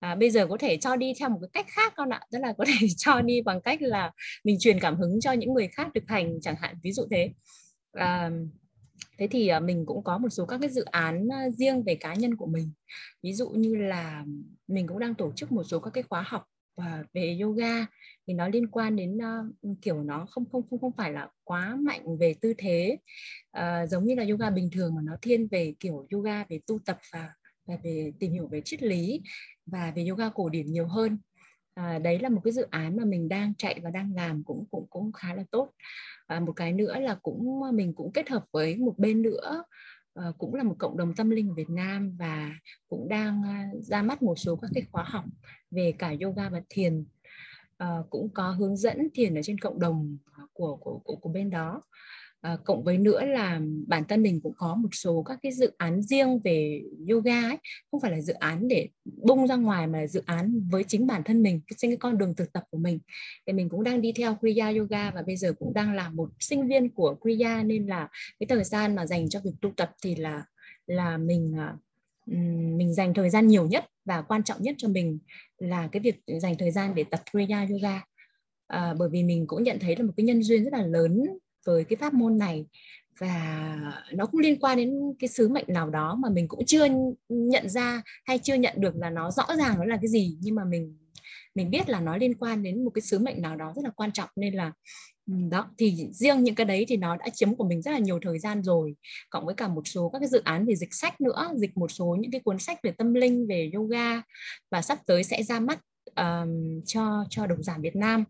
à, 0.05 0.15
bây 0.15 0.31
giờ 0.31 0.47
có 0.47 0.57
thể 0.59 0.77
cho 0.77 0.95
đi 0.95 1.13
theo 1.19 1.29
một 1.29 1.37
cái 1.41 1.49
cách 1.53 1.65
khác 1.69 1.93
con 1.95 2.09
ạ. 2.09 2.21
Tức 2.31 2.39
là 2.39 2.53
có 2.57 2.65
thể 2.79 2.87
cho 2.97 3.21
đi 3.21 3.41
bằng 3.41 3.61
cách 3.61 3.81
là 3.81 4.11
mình 4.43 4.57
truyền 4.59 4.79
cảm 4.79 4.97
hứng 4.97 5.21
cho 5.21 5.31
những 5.31 5.53
người 5.53 5.67
khác 5.67 5.87
thực 5.95 6.03
hành 6.07 6.41
chẳng 6.41 6.55
hạn 6.59 6.75
ví 6.83 6.91
dụ 6.91 7.03
thế. 7.11 7.31
À, 7.91 8.31
thế 9.17 9.27
thì 9.27 9.51
mình 9.61 9.85
cũng 9.85 10.03
có 10.03 10.17
một 10.17 10.29
số 10.29 10.45
các 10.45 10.57
cái 10.61 10.69
dự 10.69 10.83
án 10.83 11.27
riêng 11.57 11.83
về 11.83 11.95
cá 11.95 12.13
nhân 12.13 12.35
của 12.35 12.45
mình. 12.45 12.71
Ví 13.23 13.33
dụ 13.33 13.49
như 13.49 13.75
là 13.75 14.23
mình 14.67 14.87
cũng 14.87 14.99
đang 14.99 15.15
tổ 15.15 15.31
chức 15.35 15.51
một 15.51 15.63
số 15.63 15.79
các 15.79 15.91
cái 15.93 16.03
khóa 16.03 16.23
học 16.27 16.43
về 17.13 17.37
yoga 17.41 17.85
thì 18.27 18.33
nó 18.33 18.47
liên 18.47 18.67
quan 18.67 18.95
đến 18.95 19.17
uh, 19.17 19.81
kiểu 19.81 20.03
nó 20.03 20.25
không 20.29 20.49
không 20.51 20.69
không 20.69 20.79
không 20.79 20.91
phải 20.97 21.13
là 21.13 21.29
quá 21.43 21.75
mạnh 21.75 22.17
về 22.17 22.35
tư 22.41 22.53
thế. 22.57 22.97
Uh, 23.57 23.89
giống 23.89 24.05
như 24.05 24.15
là 24.15 24.25
yoga 24.29 24.49
bình 24.49 24.69
thường 24.71 24.95
mà 24.95 25.01
nó 25.01 25.17
thiên 25.21 25.47
về 25.47 25.73
kiểu 25.79 26.07
yoga 26.11 26.43
về 26.43 26.59
tu 26.67 26.79
tập 26.85 26.99
và 27.13 27.29
và 27.67 27.77
về 27.83 28.11
tìm 28.19 28.31
hiểu 28.31 28.47
về 28.47 28.61
triết 28.65 28.83
lý 28.83 29.21
và 29.65 29.93
về 29.95 30.05
yoga 30.05 30.29
cổ 30.29 30.49
điển 30.49 30.65
nhiều 30.65 30.87
hơn. 30.87 31.17
À, 31.73 31.99
đấy 31.99 32.19
là 32.19 32.29
một 32.29 32.41
cái 32.43 32.53
dự 32.53 32.65
án 32.69 32.97
mà 32.97 33.05
mình 33.05 33.29
đang 33.29 33.53
chạy 33.55 33.79
và 33.83 33.89
đang 33.89 34.15
làm 34.15 34.43
cũng 34.43 34.65
cũng 34.71 34.87
cũng 34.89 35.11
khá 35.11 35.35
là 35.35 35.43
tốt. 35.51 35.71
Và 36.29 36.39
một 36.39 36.53
cái 36.55 36.73
nữa 36.73 36.99
là 36.99 37.15
cũng 37.21 37.61
mình 37.73 37.93
cũng 37.95 38.11
kết 38.11 38.29
hợp 38.29 38.45
với 38.51 38.75
một 38.75 38.93
bên 38.97 39.21
nữa 39.21 39.63
Ờ, 40.15 40.33
cũng 40.37 40.55
là 40.55 40.63
một 40.63 40.75
cộng 40.79 40.97
đồng 40.97 41.15
tâm 41.15 41.29
linh 41.29 41.49
ở 41.49 41.53
Việt 41.53 41.69
Nam 41.69 42.15
và 42.19 42.51
cũng 42.87 43.07
đang 43.07 43.41
uh, 43.41 43.83
ra 43.83 44.01
mắt 44.01 44.21
một 44.21 44.35
số 44.35 44.55
các 44.55 44.71
cái 44.73 44.83
khóa 44.91 45.03
học 45.03 45.25
về 45.71 45.93
cả 45.99 46.13
yoga 46.21 46.49
và 46.49 46.61
thiền. 46.69 47.05
Uh, 47.83 48.09
cũng 48.09 48.29
có 48.29 48.51
hướng 48.51 48.77
dẫn 48.77 49.07
thiền 49.13 49.35
ở 49.35 49.41
trên 49.43 49.57
cộng 49.57 49.79
đồng 49.79 50.17
của 50.53 50.75
của 50.75 50.99
của, 51.03 51.15
của 51.15 51.29
bên 51.29 51.49
đó 51.49 51.81
à, 52.45 52.57
cộng 52.63 52.83
với 52.83 52.97
nữa 52.97 53.25
là 53.25 53.61
bản 53.87 54.03
thân 54.09 54.23
mình 54.23 54.41
cũng 54.41 54.53
có 54.57 54.75
một 54.75 54.89
số 54.91 55.23
các 55.23 55.39
cái 55.41 55.51
dự 55.51 55.71
án 55.77 56.01
riêng 56.01 56.39
về 56.43 56.83
yoga 57.09 57.41
ấy. 57.41 57.57
Không 57.91 58.01
phải 58.01 58.11
là 58.11 58.21
dự 58.21 58.33
án 58.33 58.67
để 58.67 58.89
bung 59.05 59.47
ra 59.47 59.55
ngoài 59.55 59.87
mà 59.87 59.99
là 59.99 60.07
dự 60.07 60.21
án 60.25 60.67
với 60.69 60.83
chính 60.83 61.07
bản 61.07 61.23
thân 61.23 61.43
mình 61.43 61.61
trên 61.77 61.91
cái 61.91 61.97
con 61.97 62.17
đường 62.17 62.35
thực 62.35 62.53
tập 62.53 62.63
của 62.71 62.77
mình. 62.77 62.99
Thì 63.47 63.53
mình 63.53 63.69
cũng 63.69 63.83
đang 63.83 64.01
đi 64.01 64.11
theo 64.11 64.35
Kriya 64.35 64.69
Yoga 64.69 65.11
và 65.11 65.21
bây 65.21 65.37
giờ 65.37 65.53
cũng 65.59 65.73
đang 65.73 65.93
là 65.93 66.09
một 66.09 66.29
sinh 66.39 66.67
viên 66.67 66.89
của 66.89 67.15
Kriya 67.21 67.63
nên 67.63 67.87
là 67.87 68.09
cái 68.39 68.47
thời 68.47 68.63
gian 68.63 68.95
mà 68.95 69.05
dành 69.05 69.29
cho 69.29 69.39
việc 69.43 69.53
tu 69.61 69.71
tập 69.77 69.91
thì 70.03 70.15
là 70.15 70.45
là 70.87 71.17
mình 71.17 71.55
à, 71.57 71.75
mình 72.77 72.93
dành 72.93 73.13
thời 73.13 73.29
gian 73.29 73.47
nhiều 73.47 73.67
nhất 73.67 73.85
và 74.05 74.21
quan 74.21 74.43
trọng 74.43 74.61
nhất 74.61 74.75
cho 74.77 74.87
mình 74.87 75.19
là 75.57 75.89
cái 75.91 75.99
việc 75.99 76.21
dành 76.41 76.55
thời 76.57 76.71
gian 76.71 76.95
để 76.95 77.03
tập 77.03 77.21
Kriya 77.31 77.67
Yoga. 77.69 78.01
À, 78.67 78.93
bởi 78.99 79.09
vì 79.09 79.23
mình 79.23 79.47
cũng 79.47 79.63
nhận 79.63 79.79
thấy 79.79 79.95
là 79.95 80.03
một 80.03 80.13
cái 80.17 80.25
nhân 80.25 80.43
duyên 80.43 80.63
rất 80.63 80.73
là 80.73 80.85
lớn 80.85 81.23
với 81.65 81.83
cái 81.83 81.97
pháp 81.97 82.13
môn 82.13 82.37
này 82.37 82.65
và 83.19 83.77
nó 84.13 84.25
cũng 84.25 84.39
liên 84.39 84.59
quan 84.59 84.77
đến 84.77 85.13
cái 85.19 85.27
sứ 85.27 85.49
mệnh 85.49 85.65
nào 85.67 85.89
đó 85.89 86.15
mà 86.15 86.29
mình 86.29 86.47
cũng 86.47 86.65
chưa 86.65 86.87
nhận 87.29 87.69
ra 87.69 88.01
hay 88.25 88.39
chưa 88.39 88.53
nhận 88.53 88.73
được 88.77 88.95
là 88.95 89.09
nó 89.09 89.31
rõ 89.31 89.45
ràng 89.57 89.75
nó 89.79 89.85
là 89.85 89.97
cái 90.01 90.07
gì. 90.07 90.37
Nhưng 90.41 90.55
mà 90.55 90.63
mình 90.65 90.97
mình 91.55 91.69
biết 91.69 91.89
là 91.89 91.99
nó 91.99 92.17
liên 92.17 92.35
quan 92.35 92.63
đến 92.63 92.83
một 92.83 92.91
cái 92.93 93.01
sứ 93.01 93.19
mệnh 93.19 93.41
nào 93.41 93.55
đó 93.55 93.73
rất 93.75 93.81
là 93.83 93.89
quan 93.89 94.11
trọng. 94.11 94.29
Nên 94.35 94.53
là 94.53 94.71
đó 95.25 95.71
thì 95.77 96.07
riêng 96.11 96.43
những 96.43 96.55
cái 96.55 96.65
đấy 96.65 96.85
thì 96.87 96.97
nó 96.97 97.17
đã 97.17 97.29
chiếm 97.29 97.55
của 97.55 97.67
mình 97.67 97.81
rất 97.81 97.91
là 97.91 97.99
nhiều 97.99 98.19
thời 98.21 98.39
gian 98.39 98.63
rồi. 98.63 98.95
Cộng 99.29 99.45
với 99.45 99.55
cả 99.55 99.67
một 99.67 99.87
số 99.87 100.09
các 100.09 100.19
cái 100.19 100.27
dự 100.27 100.41
án 100.43 100.65
về 100.65 100.75
dịch 100.75 100.93
sách 100.93 101.21
nữa 101.21 101.51
dịch 101.55 101.77
một 101.77 101.91
số 101.91 102.17
những 102.19 102.31
cái 102.31 102.41
cuốn 102.41 102.59
sách 102.59 102.79
về 102.83 102.91
tâm 102.91 103.13
linh 103.13 103.47
về 103.47 103.71
yoga 103.73 104.21
và 104.71 104.81
sắp 104.81 104.99
tới 105.05 105.23
sẽ 105.23 105.43
ra 105.43 105.59
mắt 105.59 105.79
um, 106.15 106.81
cho 106.85 107.25
cho 107.29 107.47
độc 107.47 107.57
giả 107.61 107.77
Việt 107.81 107.95
Nam. 107.95 108.23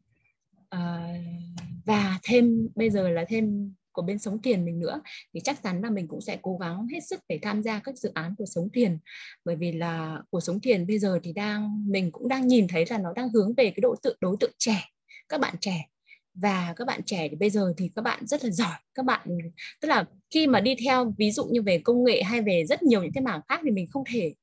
Uh, 0.75 1.74
và 1.85 2.19
thêm, 2.23 2.67
bây 2.75 2.89
giờ 2.89 3.09
là 3.09 3.25
thêm 3.29 3.73
của 3.91 4.01
bên 4.01 4.19
sống 4.19 4.41
tiền 4.41 4.65
mình 4.65 4.79
nữa, 4.79 5.01
thì 5.33 5.39
chắc 5.39 5.63
chắn 5.63 5.81
là 5.81 5.89
mình 5.89 6.07
cũng 6.07 6.21
sẽ 6.21 6.37
cố 6.41 6.57
gắng 6.57 6.87
hết 6.87 6.99
sức 7.09 7.19
để 7.29 7.39
tham 7.41 7.63
gia 7.63 7.79
các 7.79 7.97
dự 7.97 8.11
án 8.13 8.35
của 8.37 8.45
sống 8.45 8.69
tiền. 8.73 8.97
Bởi 9.45 9.55
vì 9.55 9.71
là 9.71 10.21
của 10.29 10.39
sống 10.39 10.59
tiền 10.59 10.87
bây 10.87 10.99
giờ 10.99 11.19
thì 11.23 11.33
đang, 11.33 11.85
mình 11.87 12.11
cũng 12.11 12.27
đang 12.27 12.47
nhìn 12.47 12.67
thấy 12.67 12.85
là 12.89 12.97
nó 12.97 13.13
đang 13.15 13.29
hướng 13.29 13.53
về 13.53 13.63
cái 13.63 13.79
độ 13.81 13.95
tự, 14.03 14.13
đối 14.19 14.35
tượng 14.39 14.51
trẻ, 14.57 14.81
các 15.29 15.39
bạn 15.41 15.55
trẻ 15.61 15.85
và 16.35 16.73
các 16.75 16.87
bạn 16.87 17.01
trẻ 17.05 17.27
thì 17.29 17.35
bây 17.35 17.49
giờ 17.49 17.73
thì 17.77 17.91
các 17.95 18.01
bạn 18.01 18.27
rất 18.27 18.43
là 18.43 18.49
giỏi. 18.49 18.75
Các 18.95 19.05
bạn 19.05 19.27
tức 19.81 19.87
là 19.87 20.05
khi 20.33 20.47
mà 20.47 20.59
đi 20.59 20.75
theo 20.85 21.13
ví 21.17 21.31
dụ 21.31 21.45
như 21.45 21.61
về 21.61 21.77
công 21.77 22.03
nghệ 22.03 22.23
hay 22.23 22.41
về 22.41 22.65
rất 22.69 22.83
nhiều 22.83 23.03
những 23.03 23.11
cái 23.13 23.21
mảng 23.21 23.41
khác 23.49 23.59
thì 23.63 23.71
mình 23.71 23.87
không 23.91 24.03
thể 24.13 24.33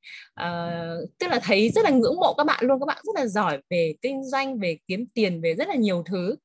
uh, 0.41 1.09
tức 1.19 1.27
là 1.27 1.39
thấy 1.43 1.69
rất 1.69 1.85
là 1.85 1.89
ngưỡng 1.89 2.15
mộ 2.15 2.33
các 2.37 2.43
bạn 2.43 2.65
luôn. 2.65 2.79
Các 2.79 2.85
bạn 2.85 2.97
rất 3.03 3.15
là 3.15 3.27
giỏi 3.27 3.59
về 3.69 3.93
kinh 4.01 4.23
doanh 4.23 4.59
về 4.59 4.77
kiếm 4.87 5.05
tiền 5.13 5.41
về 5.41 5.55
rất 5.55 5.67
là 5.67 5.75
nhiều 5.75 6.03
thứ. 6.05 6.35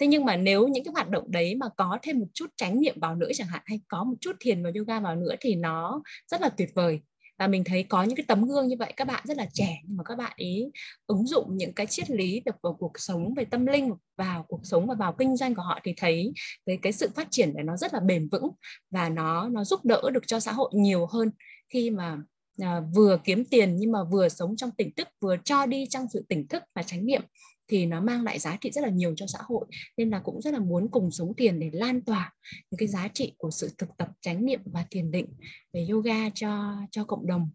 Thế 0.00 0.06
nhưng 0.06 0.24
mà 0.24 0.36
nếu 0.36 0.68
những 0.68 0.84
cái 0.84 0.92
hoạt 0.92 1.08
động 1.08 1.30
đấy 1.30 1.54
mà 1.54 1.66
có 1.76 1.98
thêm 2.02 2.18
một 2.18 2.26
chút 2.34 2.46
tránh 2.56 2.80
niệm 2.80 2.94
vào 3.00 3.16
nữa 3.16 3.30
chẳng 3.34 3.48
hạn 3.48 3.62
hay 3.66 3.80
có 3.88 4.04
một 4.04 4.14
chút 4.20 4.36
thiền 4.40 4.64
và 4.64 4.70
yoga 4.78 5.00
vào 5.00 5.16
nữa 5.16 5.34
thì 5.40 5.54
nó 5.54 6.02
rất 6.30 6.40
là 6.40 6.48
tuyệt 6.48 6.68
vời 6.74 7.00
và 7.42 7.48
mình 7.48 7.64
thấy 7.64 7.82
có 7.82 8.02
những 8.02 8.16
cái 8.16 8.24
tấm 8.28 8.48
gương 8.48 8.68
như 8.68 8.76
vậy 8.78 8.92
các 8.96 9.04
bạn 9.04 9.22
rất 9.26 9.36
là 9.36 9.46
trẻ 9.52 9.78
nhưng 9.84 9.96
mà 9.96 10.04
các 10.04 10.18
bạn 10.18 10.32
ấy 10.36 10.72
ứng 11.06 11.26
dụng 11.26 11.56
những 11.56 11.72
cái 11.72 11.86
triết 11.86 12.10
lý 12.10 12.40
được 12.40 12.54
vào 12.62 12.74
cuộc 12.74 12.92
sống 12.96 13.34
về 13.34 13.44
tâm 13.44 13.66
linh 13.66 13.92
vào 14.16 14.44
cuộc 14.48 14.60
sống 14.62 14.86
và 14.86 14.94
vào 14.94 15.12
kinh 15.18 15.36
doanh 15.36 15.54
của 15.54 15.62
họ 15.62 15.80
thì 15.84 15.94
thấy 15.96 16.32
cái 16.66 16.78
cái 16.82 16.92
sự 16.92 17.10
phát 17.16 17.28
triển 17.30 17.54
này 17.54 17.64
nó 17.64 17.76
rất 17.76 17.94
là 17.94 18.00
bền 18.00 18.28
vững 18.28 18.50
và 18.90 19.08
nó 19.08 19.48
nó 19.48 19.64
giúp 19.64 19.84
đỡ 19.84 20.10
được 20.12 20.26
cho 20.26 20.40
xã 20.40 20.52
hội 20.52 20.70
nhiều 20.74 21.06
hơn. 21.06 21.30
Khi 21.68 21.90
mà 21.90 22.18
à, 22.58 22.80
vừa 22.94 23.18
kiếm 23.24 23.44
tiền 23.44 23.76
nhưng 23.76 23.92
mà 23.92 24.04
vừa 24.04 24.28
sống 24.28 24.56
trong 24.56 24.70
tỉnh 24.70 24.94
thức 24.94 25.08
vừa 25.20 25.36
cho 25.44 25.66
đi 25.66 25.86
trong 25.90 26.06
sự 26.12 26.24
tỉnh 26.28 26.48
thức 26.48 26.62
và 26.74 26.82
chánh 26.82 27.06
niệm 27.06 27.22
thì 27.68 27.86
nó 27.86 28.00
mang 28.00 28.24
lại 28.24 28.38
giá 28.38 28.56
trị 28.60 28.70
rất 28.70 28.80
là 28.80 28.88
nhiều 28.88 29.14
cho 29.16 29.26
xã 29.26 29.38
hội. 29.42 29.66
Nên 29.96 30.10
là 30.10 30.18
cũng 30.18 30.40
rất 30.40 30.54
là 30.54 30.60
muốn 30.60 30.88
cùng 30.90 31.10
sống 31.10 31.34
tiền 31.36 31.60
để 31.60 31.70
lan 31.72 32.00
tỏa 32.00 32.32
những 32.70 32.78
cái 32.78 32.88
giá 32.88 33.08
trị 33.14 33.32
của 33.38 33.50
sự 33.50 33.70
thực 33.78 33.88
tập 33.96 34.08
chánh 34.20 34.44
niệm 34.44 34.60
và 34.64 34.84
thiền 34.90 35.10
định 35.10 35.26
về 35.72 35.86
yoga 35.90 36.30
cho 36.34 36.74
cho 36.90 37.04
cộng 37.04 37.26
đồng. 37.26 37.50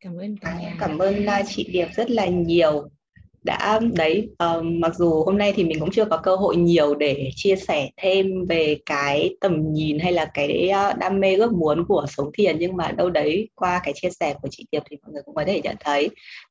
Cảm 0.00 0.16
ơn 0.16 0.36
cả 0.36 0.60
nhà. 0.60 0.76
Cảm 0.80 0.98
ơn 0.98 1.26
à, 1.26 1.42
chị 1.46 1.68
Điệp 1.72 1.88
rất 1.96 2.10
là 2.10 2.26
nhiều. 2.26 2.88
Đã 3.42 3.80
đấy 3.92 4.28
uh, 4.32 4.64
mặc 4.64 4.94
dù 4.96 5.24
hôm 5.24 5.38
nay 5.38 5.52
thì 5.56 5.64
mình 5.64 5.80
cũng 5.80 5.90
chưa 5.90 6.04
có 6.04 6.16
cơ 6.16 6.36
hội 6.36 6.56
nhiều 6.56 6.94
để 6.94 7.30
chia 7.34 7.56
sẻ 7.56 7.90
thêm 7.96 8.46
về 8.48 8.78
cái 8.86 9.36
tầm 9.40 9.72
nhìn 9.72 9.98
hay 9.98 10.12
là 10.12 10.30
cái 10.34 10.68
à, 10.68 10.92
đam 10.92 11.20
mê 11.20 11.34
ước 11.34 11.52
muốn 11.52 11.84
của 11.88 12.06
sống 12.08 12.30
thiền 12.34 12.58
nhưng 12.58 12.76
mà 12.76 12.92
đâu 12.92 13.10
đấy 13.10 13.48
qua 13.54 13.80
cái 13.84 13.94
chia 13.96 14.10
sẻ 14.10 14.34
của 14.42 14.48
chị 14.50 14.66
Tiệp 14.70 14.82
thì 14.90 14.96
mọi 15.02 15.12
người 15.12 15.22
cũng 15.24 15.34
có 15.34 15.44
thể 15.46 15.60
nhận 15.64 15.76
thấy. 15.80 16.08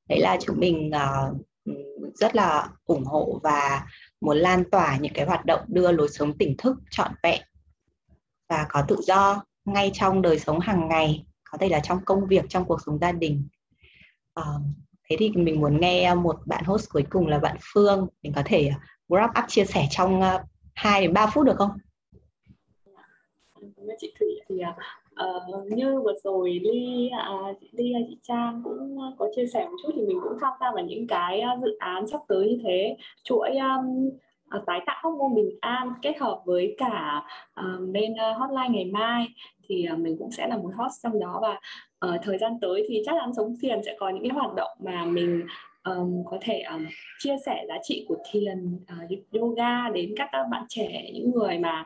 Đấy 0.09 0.19
là 0.19 0.37
chúng 0.41 0.59
mình 0.59 0.91
uh, 0.95 1.37
rất 2.15 2.35
là 2.35 2.69
ủng 2.85 3.05
hộ 3.05 3.39
và 3.43 3.85
muốn 4.21 4.37
lan 4.37 4.63
tỏa 4.71 4.97
những 4.97 5.13
cái 5.13 5.25
hoạt 5.25 5.45
động 5.45 5.61
đưa 5.67 5.91
lối 5.91 6.09
sống 6.09 6.37
tỉnh 6.37 6.55
thức 6.57 6.77
trọn 6.91 7.11
vẹn 7.23 7.41
và 8.49 8.65
có 8.69 8.83
tự 8.87 8.97
do 9.03 9.43
ngay 9.65 9.91
trong 9.93 10.21
đời 10.21 10.39
sống 10.39 10.59
hàng 10.59 10.87
ngày 10.87 11.25
có 11.51 11.57
thể 11.57 11.69
là 11.69 11.79
trong 11.79 12.05
công 12.05 12.27
việc 12.27 12.45
trong 12.49 12.65
cuộc 12.65 12.79
sống 12.85 12.99
gia 12.99 13.11
đình 13.11 13.47
uh, 14.39 14.61
thế 15.09 15.15
thì 15.19 15.29
mình 15.29 15.61
muốn 15.61 15.79
nghe 15.79 16.15
một 16.15 16.39
bạn 16.45 16.63
host 16.63 16.89
cuối 16.89 17.05
cùng 17.09 17.27
là 17.27 17.39
bạn 17.39 17.57
Phương 17.73 18.07
mình 18.23 18.33
có 18.35 18.41
thể 18.45 18.71
wrap 19.07 19.43
up 19.43 19.45
chia 19.49 19.65
sẻ 19.65 19.87
trong 19.91 20.21
ờ, 20.21 20.35
uh, 20.35 20.41
2 20.75 21.01
đến 21.01 21.13
3 21.13 21.27
phút 21.27 21.45
được 21.45 21.55
không? 21.57 21.71
chị 23.99 24.13
Thủy 24.19 24.27
thì 24.49 24.59
à, 24.59 24.75
uh, 25.13 25.71
như 25.71 26.01
vừa 26.01 26.13
rồi 26.23 26.59
Ly, 26.63 27.09
uh, 27.33 27.57
chị 27.61 27.69
Ly, 27.71 27.93
chị 28.07 28.17
Trang 28.23 28.61
cũng 28.63 28.99
ờ, 28.99 29.15
có 29.17 29.27
chia 29.35 29.45
sẻ 29.53 29.65
một 29.65 29.77
chút 29.83 29.91
thì 29.95 30.01
mình 30.01 30.17
cũng 30.23 30.37
tham 30.41 30.53
gia 30.59 30.71
vào 30.71 30.83
những 30.85 31.07
cái 31.07 31.41
ờ, 31.41 31.49
dự 31.63 31.77
án 31.79 32.07
sắp 32.07 32.21
tới 32.27 32.47
như 32.47 32.59
thế. 32.63 32.97
Chuỗi 33.23 33.49
um, 33.49 34.09
uh, 34.57 34.65
tái 34.65 34.81
tạo 34.85 34.95
hormone 35.03 35.35
bình 35.35 35.57
an 35.61 35.93
kết 36.01 36.17
hợp 36.19 36.41
với 36.45 36.75
cả 36.77 37.23
uh, 37.59 37.89
bên 37.89 38.13
uh, 38.13 38.37
hotline 38.37 38.69
ngày 38.69 38.85
mai 38.85 39.27
thì 39.67 39.87
uh, 39.93 39.99
mình 39.99 40.15
cũng 40.19 40.31
sẽ 40.31 40.47
là 40.47 40.57
một 40.57 40.71
host 40.75 41.03
trong 41.03 41.19
đó 41.19 41.41
và 41.41 41.59
uh, 42.07 42.21
thời 42.23 42.37
gian 42.37 42.59
tới 42.61 42.85
thì 42.89 43.01
chắc 43.05 43.15
chắn 43.19 43.31
sống 43.37 43.55
thiền 43.61 43.83
sẽ 43.85 43.95
có 43.99 44.09
những 44.09 44.23
cái 44.23 44.31
hoạt 44.39 44.53
động 44.55 44.77
mà 44.79 45.05
mình 45.05 45.45
um, 45.83 46.23
có 46.25 46.37
thể 46.41 46.61
um, 46.61 46.85
chia 47.19 47.35
sẻ 47.45 47.65
giá 47.67 47.75
trị 47.83 48.05
của 48.07 48.17
thiền 48.31 48.75
uh, 48.75 49.11
yoga 49.31 49.89
đến 49.89 50.13
các 50.17 50.29
bạn 50.51 50.63
trẻ 50.69 51.09
những 51.13 51.31
người 51.31 51.59
mà 51.59 51.85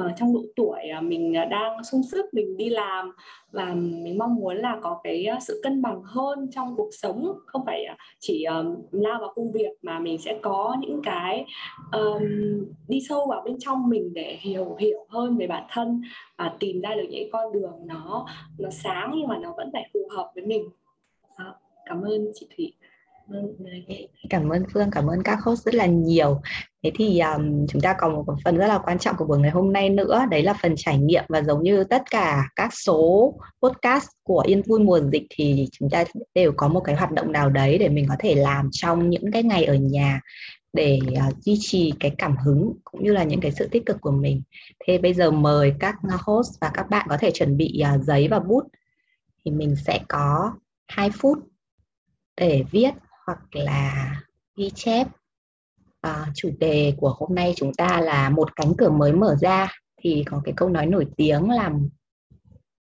uh, 0.00 0.12
trong 0.16 0.34
độ 0.34 0.40
tuổi 0.56 0.80
uh, 0.98 1.04
mình 1.04 1.36
à, 1.36 1.44
đang 1.44 1.84
sung 1.84 2.02
sức 2.02 2.26
mình 2.32 2.56
đi 2.56 2.68
làm 2.68 3.12
và 3.52 3.74
mình 3.74 4.18
mong 4.18 4.34
muốn 4.34 4.56
là 4.56 4.78
có 4.82 5.00
cái 5.04 5.24
à, 5.24 5.38
sự 5.40 5.60
cân 5.62 5.82
bằng 5.82 6.02
hơn 6.04 6.50
trong 6.50 6.76
cuộc 6.76 6.90
sống 6.92 7.32
không 7.46 7.62
phải 7.66 7.86
chỉ 8.20 8.44
um, 8.44 8.76
lao 8.90 9.20
vào 9.20 9.32
công 9.34 9.52
việc 9.52 9.70
mà 9.82 9.98
mình 9.98 10.18
sẽ 10.18 10.38
có 10.42 10.76
những 10.80 11.00
cái 11.02 11.44
um, 11.92 12.22
đi 12.88 13.00
sâu 13.08 13.26
vào 13.26 13.42
bên 13.44 13.56
trong 13.58 13.88
mình 13.88 14.14
để 14.14 14.38
hiểu 14.40 14.76
hiểu 14.78 15.06
hơn 15.08 15.36
về 15.36 15.46
bản 15.46 15.64
thân 15.70 16.02
và 16.38 16.52
tìm 16.60 16.80
ra 16.80 16.94
được 16.94 17.06
những 17.10 17.30
con 17.32 17.52
đường 17.52 17.86
nó 17.86 18.26
nó 18.58 18.70
sáng 18.70 19.12
nhưng 19.16 19.28
mà 19.28 19.38
nó 19.38 19.54
vẫn 19.56 19.70
phải 19.72 19.90
phù 19.94 20.08
hợp 20.16 20.30
với 20.34 20.44
mình 20.44 20.62
đó. 21.38 21.54
cảm 21.86 22.02
ơn 22.02 22.30
chị 22.34 22.46
Thủy 22.56 22.72
cảm 24.30 24.48
ơn 24.48 24.64
Phương 24.72 24.90
cảm 24.90 25.06
ơn 25.06 25.22
các 25.22 25.38
host 25.42 25.64
rất 25.64 25.74
là 25.74 25.86
nhiều. 25.86 26.40
Thế 26.82 26.90
thì 26.94 27.20
um, 27.20 27.66
chúng 27.66 27.80
ta 27.80 27.94
còn 27.98 28.12
một 28.12 28.24
phần 28.44 28.56
rất 28.56 28.66
là 28.66 28.78
quan 28.78 28.98
trọng 28.98 29.16
của 29.16 29.24
buổi 29.24 29.38
ngày 29.38 29.50
hôm 29.50 29.72
nay 29.72 29.90
nữa 29.90 30.22
đấy 30.30 30.42
là 30.42 30.54
phần 30.62 30.74
trải 30.76 30.98
nghiệm. 30.98 31.24
Và 31.28 31.42
giống 31.42 31.62
như 31.62 31.84
tất 31.84 32.02
cả 32.10 32.48
các 32.56 32.70
số 32.74 33.34
podcast 33.62 34.08
của 34.22 34.44
Yên 34.46 34.62
Vui 34.62 34.80
mùa 34.80 35.00
dịch 35.12 35.26
thì 35.30 35.68
chúng 35.72 35.90
ta 35.90 36.04
đều 36.34 36.52
có 36.56 36.68
một 36.68 36.80
cái 36.80 36.94
hoạt 36.94 37.12
động 37.12 37.32
nào 37.32 37.50
đấy 37.50 37.78
để 37.78 37.88
mình 37.88 38.06
có 38.08 38.16
thể 38.18 38.34
làm 38.34 38.68
trong 38.72 39.10
những 39.10 39.32
cái 39.32 39.42
ngày 39.42 39.64
ở 39.64 39.74
nhà 39.74 40.20
để 40.72 40.98
uh, 41.28 41.42
duy 41.42 41.56
trì 41.60 41.92
cái 42.00 42.14
cảm 42.18 42.36
hứng 42.36 42.72
cũng 42.84 43.04
như 43.04 43.12
là 43.12 43.24
những 43.24 43.40
cái 43.40 43.52
sự 43.52 43.68
tích 43.68 43.86
cực 43.86 44.00
của 44.00 44.10
mình. 44.10 44.42
Thế 44.86 44.98
bây 44.98 45.14
giờ 45.14 45.30
mời 45.30 45.74
các 45.80 45.94
host 46.24 46.60
và 46.60 46.70
các 46.74 46.90
bạn 46.90 47.06
có 47.10 47.16
thể 47.16 47.30
chuẩn 47.30 47.56
bị 47.56 47.82
uh, 47.94 48.04
giấy 48.04 48.28
và 48.28 48.38
bút. 48.38 48.64
Thì 49.44 49.50
mình 49.50 49.76
sẽ 49.76 50.00
có 50.08 50.52
2 50.88 51.10
phút 51.10 51.38
để 52.36 52.64
viết 52.70 52.90
hoặc 53.26 53.38
là 53.52 54.16
ghi 54.56 54.70
chép. 54.74 55.06
À, 56.00 56.26
chủ 56.34 56.50
đề 56.58 56.94
của 56.96 57.14
hôm 57.18 57.34
nay 57.34 57.52
chúng 57.56 57.74
ta 57.74 58.00
là 58.00 58.30
một 58.30 58.56
cánh 58.56 58.72
cửa 58.78 58.90
mới 58.90 59.12
mở 59.12 59.36
ra 59.40 59.68
thì 60.02 60.24
có 60.26 60.40
cái 60.44 60.54
câu 60.56 60.68
nói 60.68 60.86
nổi 60.86 61.06
tiếng 61.16 61.50
là 61.50 61.70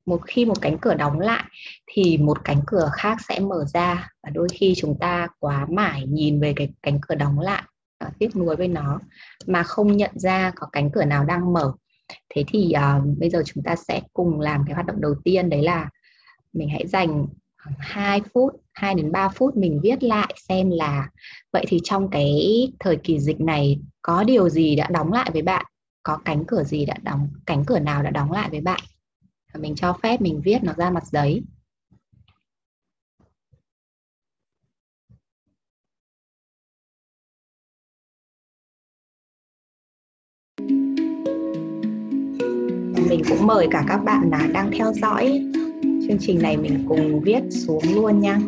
một 0.07 0.21
khi 0.27 0.45
một 0.45 0.61
cánh 0.61 0.79
cửa 0.79 0.95
đóng 0.95 1.21
lại 1.21 1.45
thì 1.87 2.19
một 2.19 2.45
cánh 2.45 2.61
cửa 2.67 2.91
khác 2.93 3.19
sẽ 3.29 3.41
mở 3.41 3.65
ra. 3.65 4.11
Và 4.23 4.31
đôi 4.31 4.49
khi 4.53 4.75
chúng 4.77 4.99
ta 4.99 5.29
quá 5.39 5.67
mải 5.71 6.07
nhìn 6.07 6.41
về 6.41 6.53
cái 6.57 6.69
cánh 6.83 6.99
cửa 7.01 7.15
đóng 7.15 7.39
lại 7.39 7.63
ờ, 7.99 8.07
và 8.07 8.13
tiếc 8.19 8.37
nuối 8.37 8.57
với 8.57 8.69
nó 8.69 9.01
mà 9.47 9.63
không 9.63 9.97
nhận 9.97 10.19
ra 10.19 10.53
có 10.57 10.67
cánh 10.73 10.91
cửa 10.91 11.05
nào 11.05 11.25
đang 11.25 11.53
mở. 11.53 11.73
Thế 12.35 12.45
thì 12.49 12.73
uh, 12.77 13.19
bây 13.19 13.31
giờ 13.31 13.43
chúng 13.47 13.65
ta 13.65 13.77
sẽ 13.77 14.01
cùng 14.13 14.41
làm 14.41 14.65
cái 14.67 14.75
hoạt 14.75 14.87
động 14.87 15.01
đầu 15.01 15.15
tiên 15.25 15.51
đấy 15.51 15.63
là 15.63 15.91
mình 16.53 16.69
hãy 16.69 16.87
dành 16.87 17.27
2 17.79 18.21
phút 18.35 18.53
2 18.73 18.95
đến 18.95 19.13
3 19.13 19.29
phút 19.29 19.57
mình 19.57 19.81
viết 19.83 20.03
lại 20.03 20.35
xem 20.49 20.71
là 20.71 21.11
vậy 21.53 21.65
thì 21.69 21.81
trong 21.85 22.11
cái 22.11 22.69
thời 22.81 22.97
kỳ 22.97 23.19
dịch 23.19 23.41
này 23.41 23.81
có 24.03 24.25
điều 24.25 24.49
gì 24.49 24.77
đã 24.77 24.89
đóng 24.91 25.13
lại 25.13 25.31
với 25.33 25.43
bạn? 25.43 25.65
Có 26.03 26.19
cánh 26.25 26.45
cửa 26.45 26.63
gì 26.65 26.87
đã 26.87 26.95
đóng, 27.03 27.29
cánh 27.47 27.65
cửa 27.65 27.79
nào 27.79 28.03
đã 28.03 28.11
đóng 28.11 28.33
lại 28.33 28.49
với 28.51 28.61
bạn? 28.61 28.81
Mình 29.59 29.75
cho 29.75 29.99
phép 30.03 30.21
mình 30.21 30.41
viết 30.45 30.59
nó 30.63 30.73
ra 30.77 30.91
mặt 30.91 31.07
giấy. 31.07 31.43
Mình 43.09 43.23
cũng 43.29 43.47
mời 43.47 43.69
cả 43.71 43.85
các 43.89 43.99
bạn 44.05 44.31
là 44.31 44.49
đang 44.53 44.71
theo 44.73 44.93
dõi 44.93 45.53
chương 46.09 46.19
trình 46.21 46.39
này 46.43 46.57
mình 46.57 46.85
cùng 46.89 47.21
viết 47.21 47.41
xuống 47.51 47.83
luôn 47.95 48.21
nha. 48.21 48.41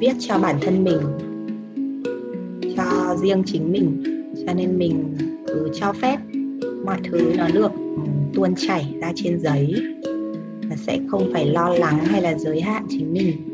Viết 0.00 0.12
cho 0.18 0.38
bản 0.38 0.56
thân 0.60 0.84
mình, 0.84 1.00
cho 2.76 3.16
riêng 3.22 3.42
chính 3.46 3.72
mình. 3.72 4.04
Cho 4.46 4.54
nên 4.54 4.78
mình 4.78 5.16
cứ 5.46 5.68
cho 5.74 5.92
phép 5.92 6.18
mọi 6.84 6.98
thứ 7.04 7.32
nó 7.38 7.48
được 7.54 7.72
tuôn 8.34 8.54
chảy 8.56 8.94
ra 9.00 9.12
trên 9.14 9.40
giấy. 9.40 9.74
Và 10.70 10.76
sẽ 10.76 10.98
không 11.10 11.30
phải 11.32 11.46
lo 11.46 11.68
lắng 11.68 11.98
hay 12.04 12.22
là 12.22 12.38
giới 12.38 12.60
hạn 12.60 12.86
chính 12.88 13.12
mình. 13.12 13.49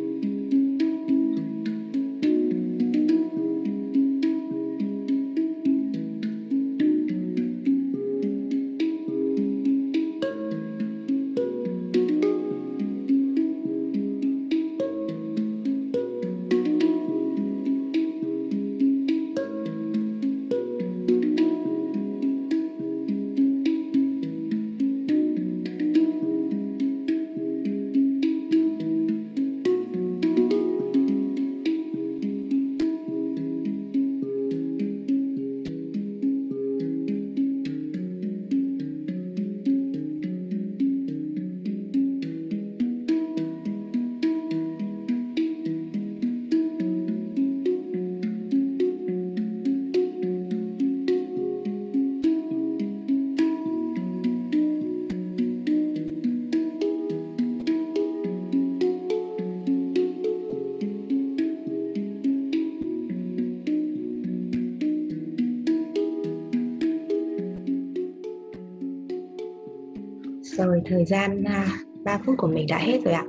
Mình 72.57 72.67
đã 72.69 72.79
hết 72.79 73.05
rồi 73.05 73.15
ạ. 73.15 73.25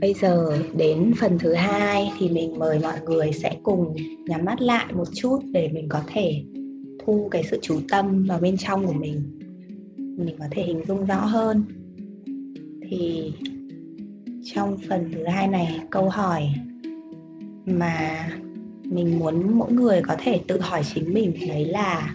Bây 0.00 0.14
giờ 0.14 0.58
đến 0.76 1.12
phần 1.20 1.38
thứ 1.38 1.54
hai 1.54 2.12
thì 2.18 2.28
mình 2.28 2.58
mời 2.58 2.78
mọi 2.82 3.00
người 3.06 3.32
sẽ 3.32 3.56
cùng 3.62 3.96
nhắm 4.26 4.44
mắt 4.44 4.60
lại 4.60 4.92
một 4.92 5.08
chút 5.14 5.38
để 5.52 5.68
mình 5.72 5.88
có 5.88 6.00
thể 6.06 6.42
thu 7.04 7.28
cái 7.30 7.42
sự 7.50 7.58
chú 7.62 7.80
tâm 7.90 8.24
vào 8.24 8.38
bên 8.40 8.56
trong 8.56 8.86
của 8.86 8.92
mình. 8.92 9.22
Mình 9.96 10.36
có 10.38 10.44
thể 10.50 10.62
hình 10.62 10.82
dung 10.88 11.06
rõ 11.06 11.24
hơn. 11.24 11.64
Thì 12.90 13.32
trong 14.44 14.76
phần 14.88 15.10
thứ 15.14 15.24
hai 15.24 15.48
này, 15.48 15.80
câu 15.90 16.08
hỏi 16.08 16.48
mà 17.66 18.28
mình 18.84 19.18
muốn 19.18 19.58
mỗi 19.58 19.72
người 19.72 20.00
có 20.02 20.16
thể 20.18 20.40
tự 20.48 20.60
hỏi 20.60 20.82
chính 20.94 21.14
mình 21.14 21.32
đấy 21.48 21.64
là, 21.64 22.14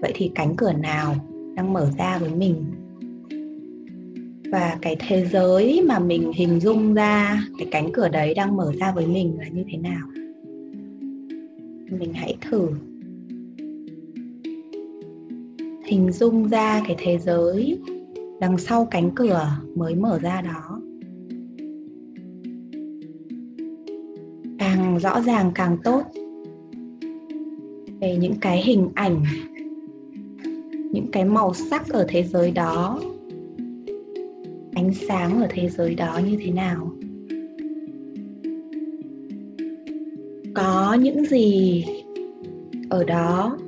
vậy 0.00 0.12
thì 0.14 0.30
cánh 0.34 0.56
cửa 0.56 0.72
nào 0.72 1.14
đang 1.54 1.72
mở 1.72 1.90
ra 1.98 2.18
với 2.18 2.30
mình 2.30 2.64
và 4.52 4.78
cái 4.82 4.96
thế 5.08 5.26
giới 5.26 5.82
mà 5.88 5.98
mình 5.98 6.32
hình 6.34 6.60
dung 6.60 6.94
ra, 6.94 7.44
cái 7.58 7.68
cánh 7.70 7.92
cửa 7.92 8.08
đấy 8.08 8.34
đang 8.34 8.56
mở 8.56 8.72
ra 8.80 8.92
với 8.92 9.06
mình 9.06 9.36
là 9.38 9.48
như 9.48 9.64
thế 9.70 9.78
nào? 9.78 10.08
Mình 11.98 12.12
hãy 12.14 12.36
thử 12.40 12.68
hình 15.84 16.12
dung 16.12 16.48
ra 16.48 16.82
cái 16.86 16.96
thế 16.98 17.18
giới 17.18 17.78
đằng 18.40 18.58
sau 18.58 18.88
cánh 18.90 19.10
cửa 19.14 19.46
mới 19.74 19.94
mở 19.94 20.18
ra 20.18 20.40
đó. 20.40 20.80
Càng 24.58 24.98
rõ 24.98 25.20
ràng 25.20 25.52
càng 25.54 25.76
tốt. 25.84 26.02
Về 28.00 28.16
những 28.16 28.34
cái 28.40 28.62
hình 28.62 28.88
ảnh, 28.94 29.24
những 30.92 31.06
cái 31.12 31.24
màu 31.24 31.54
sắc 31.54 31.88
ở 31.88 32.06
thế 32.08 32.22
giới 32.22 32.50
đó 32.50 33.00
ánh 34.82 34.94
sáng 35.08 35.40
ở 35.40 35.46
thế 35.50 35.68
giới 35.68 35.94
đó 35.94 36.20
như 36.26 36.36
thế 36.40 36.50
nào? 36.50 36.90
Có 40.54 40.94
những 40.94 41.24
gì 41.24 41.84
ở 42.90 43.04
đó? 43.04 43.58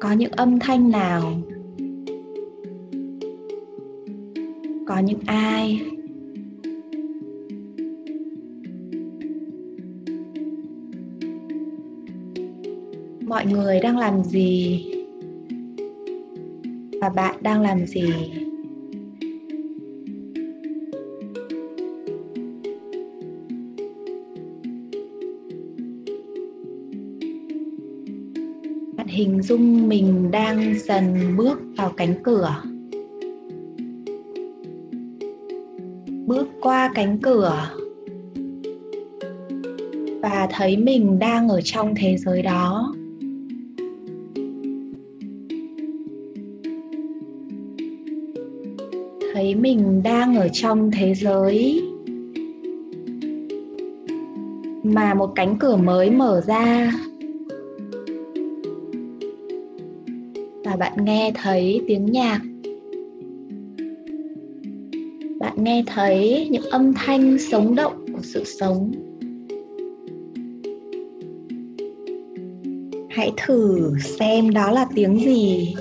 Có 0.00 0.12
những 0.12 0.32
âm 0.32 0.58
thanh 0.58 0.90
nào? 0.90 1.42
Có 4.86 4.98
những 4.98 5.20
ai? 5.26 5.80
Mọi 13.20 13.46
người 13.46 13.80
đang 13.80 13.98
làm 13.98 14.24
gì? 14.24 14.95
Và 17.06 17.10
bạn 17.10 17.34
đang 17.40 17.62
làm 17.62 17.86
gì? 17.86 18.12
Bạn 28.96 29.06
hình 29.06 29.42
dung 29.42 29.88
mình 29.88 30.30
đang 30.30 30.74
dần 30.78 31.36
bước 31.36 31.60
vào 31.76 31.92
cánh 31.96 32.14
cửa. 32.22 32.62
Bước 36.26 36.48
qua 36.60 36.92
cánh 36.94 37.18
cửa. 37.22 37.70
Và 40.22 40.48
thấy 40.50 40.76
mình 40.76 41.18
đang 41.18 41.48
ở 41.48 41.60
trong 41.60 41.94
thế 41.96 42.16
giới 42.16 42.42
đó. 42.42 42.95
Thấy 49.36 49.54
mình 49.54 50.02
đang 50.02 50.36
ở 50.36 50.48
trong 50.52 50.90
thế 50.90 51.14
giới. 51.14 51.82
Mà 54.82 55.14
một 55.14 55.32
cánh 55.34 55.56
cửa 55.58 55.76
mới 55.76 56.10
mở 56.10 56.42
ra. 56.46 56.92
Và 60.64 60.76
bạn 60.76 61.04
nghe 61.04 61.32
thấy 61.34 61.80
tiếng 61.86 62.06
nhạc. 62.06 62.40
Bạn 65.40 65.64
nghe 65.64 65.84
thấy 65.86 66.48
những 66.50 66.64
âm 66.70 66.92
thanh 66.94 67.38
sống 67.38 67.74
động 67.74 68.06
của 68.12 68.22
sự 68.22 68.44
sống. 68.44 68.92
Hãy 73.10 73.32
thử 73.36 73.92
xem 74.18 74.50
đó 74.50 74.70
là 74.70 74.86
tiếng 74.94 75.18
gì 75.20 75.74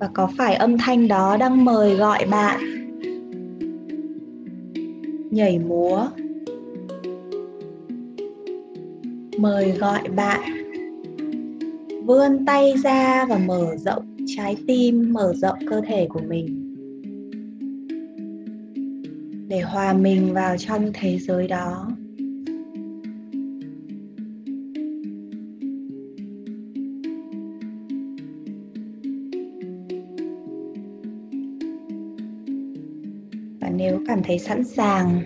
và 0.00 0.08
có 0.14 0.28
phải 0.38 0.54
âm 0.54 0.78
thanh 0.78 1.08
đó 1.08 1.36
đang 1.36 1.64
mời 1.64 1.94
gọi 1.94 2.26
bạn? 2.30 2.60
Nhảy 5.30 5.58
múa. 5.58 6.06
Mời 9.38 9.72
gọi 9.72 10.08
bạn. 10.16 10.40
Vươn 12.04 12.44
tay 12.46 12.74
ra 12.82 13.24
và 13.28 13.38
mở 13.38 13.76
rộng 13.76 14.16
trái 14.26 14.56
tim, 14.66 15.12
mở 15.12 15.34
rộng 15.36 15.58
cơ 15.70 15.80
thể 15.86 16.06
của 16.10 16.20
mình. 16.28 16.66
Để 19.48 19.60
hòa 19.60 19.92
mình 19.92 20.34
vào 20.34 20.56
trong 20.58 20.90
thế 20.94 21.18
giới 21.18 21.48
đó. 21.48 21.90
Nếu 33.80 34.00
cảm 34.06 34.22
thấy 34.22 34.38
sẵn 34.38 34.64
sàng, 34.64 35.22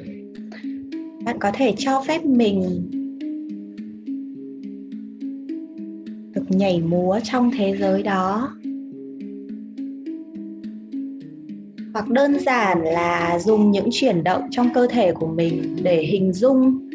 bạn 1.24 1.36
có 1.40 1.50
thể 1.54 1.74
cho 1.78 2.02
phép 2.06 2.24
mình 2.24 2.62
được 6.34 6.44
nhảy 6.48 6.80
múa 6.80 7.18
trong 7.24 7.50
thế 7.56 7.76
giới 7.76 8.02
đó. 8.02 8.56
Hoặc 11.92 12.08
đơn 12.08 12.38
giản 12.40 12.82
là 12.82 13.38
dùng 13.38 13.70
những 13.70 13.88
chuyển 13.92 14.24
động 14.24 14.42
trong 14.50 14.74
cơ 14.74 14.86
thể 14.90 15.12
của 15.12 15.26
mình 15.26 15.76
để 15.82 16.02
hình 16.02 16.32
dung, 16.32 16.88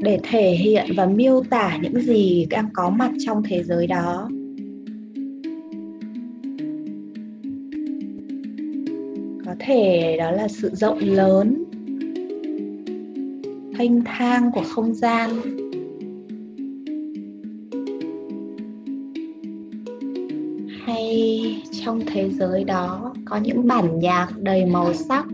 để 0.00 0.18
thể 0.22 0.50
hiện 0.50 0.86
và 0.96 1.06
miêu 1.06 1.42
tả 1.50 1.78
những 1.82 2.00
gì 2.00 2.46
đang 2.50 2.68
có 2.72 2.90
mặt 2.90 3.12
trong 3.26 3.42
thế 3.48 3.62
giới 3.62 3.86
đó. 3.86 4.28
Thể 9.70 10.16
đó 10.18 10.30
là 10.30 10.48
sự 10.48 10.70
rộng 10.74 10.98
lớn 10.98 11.64
thanh 13.78 14.02
thang 14.04 14.50
của 14.54 14.62
không 14.68 14.94
gian. 14.94 15.30
Hay 20.84 21.62
trong 21.84 22.00
thế 22.06 22.30
giới 22.30 22.64
đó 22.64 23.14
có 23.24 23.36
những 23.36 23.66
bản 23.66 23.98
nhạc 23.98 24.28
đầy 24.42 24.66
màu 24.66 24.94
sắc. 24.94 25.26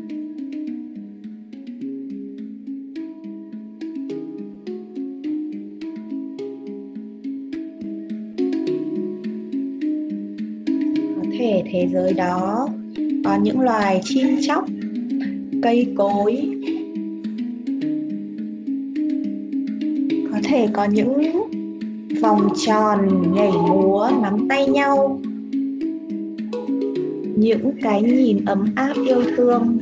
Có 11.16 11.22
thể 11.39 11.62
thế 11.72 11.89
giới 11.93 12.12
đó 12.12 12.68
có 13.27 13.37
những 13.37 13.61
loài 13.61 14.01
chim 14.05 14.27
chóc, 14.41 14.64
cây 15.62 15.93
cối. 15.97 16.49
Có 20.33 20.39
thể 20.45 20.68
có 20.72 20.85
những 20.85 21.33
vòng 22.22 22.49
tròn 22.66 23.22
nhảy 23.35 23.53
múa, 23.53 24.11
nắm 24.22 24.49
tay 24.49 24.66
nhau. 24.66 25.20
Những 27.37 27.70
cái 27.83 28.03
nhìn 28.03 28.45
ấm 28.45 28.66
áp 28.74 28.95
yêu 29.07 29.22
thương. 29.37 29.79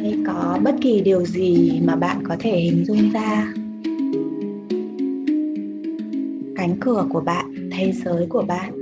Hay 0.00 0.16
có 0.26 0.58
bất 0.64 0.74
kỳ 0.80 1.00
điều 1.00 1.24
gì 1.24 1.80
mà 1.84 1.96
bạn 1.96 2.16
có 2.24 2.36
thể 2.38 2.60
hình 2.60 2.84
dung 2.84 3.10
ra? 3.12 3.52
Cửa 6.84 7.06
của 7.10 7.20
bạn, 7.20 7.70
thế 7.72 7.92
giới 7.92 8.26
của 8.28 8.42
bạn. 8.42 8.72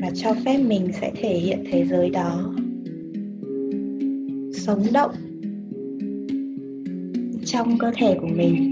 Và 0.00 0.10
cho 0.14 0.34
phép 0.44 0.58
mình 0.58 0.88
sẽ 1.00 1.12
thể 1.16 1.34
hiện 1.38 1.64
thế 1.70 1.84
giới 1.84 2.10
đó. 2.10 2.54
Sống 4.52 4.82
động 4.92 5.10
trong 7.44 7.78
cơ 7.78 7.92
thể 7.96 8.16
của 8.20 8.26
mình. 8.26 8.71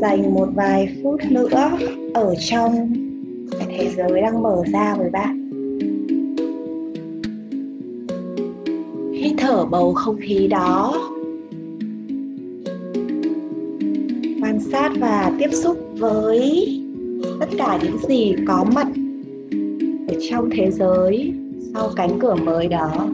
Dành 0.00 0.34
một 0.34 0.48
vài 0.54 0.96
phút 1.02 1.20
nữa 1.30 1.70
ở 2.14 2.34
trong 2.34 2.92
cái 3.58 3.68
thế 3.78 3.90
giới 3.96 4.20
đang 4.20 4.42
mở 4.42 4.62
ra 4.72 4.94
với 4.98 5.10
bạn. 5.10 5.44
Hít 9.12 9.32
thở 9.38 9.64
bầu 9.66 9.94
không 9.94 10.16
khí 10.20 10.46
đó. 10.46 10.94
Quan 14.42 14.60
sát 14.60 14.92
và 15.00 15.32
tiếp 15.38 15.50
xúc 15.52 15.76
với 15.98 16.66
tất 17.40 17.48
cả 17.58 17.78
những 17.82 17.98
gì 18.08 18.34
có 18.46 18.64
mặt 18.74 18.88
ở 20.08 20.14
trong 20.30 20.50
thế 20.50 20.70
giới 20.70 21.32
sau 21.74 21.90
cánh 21.96 22.18
cửa 22.20 22.34
mới 22.34 22.68
đó. 22.68 23.08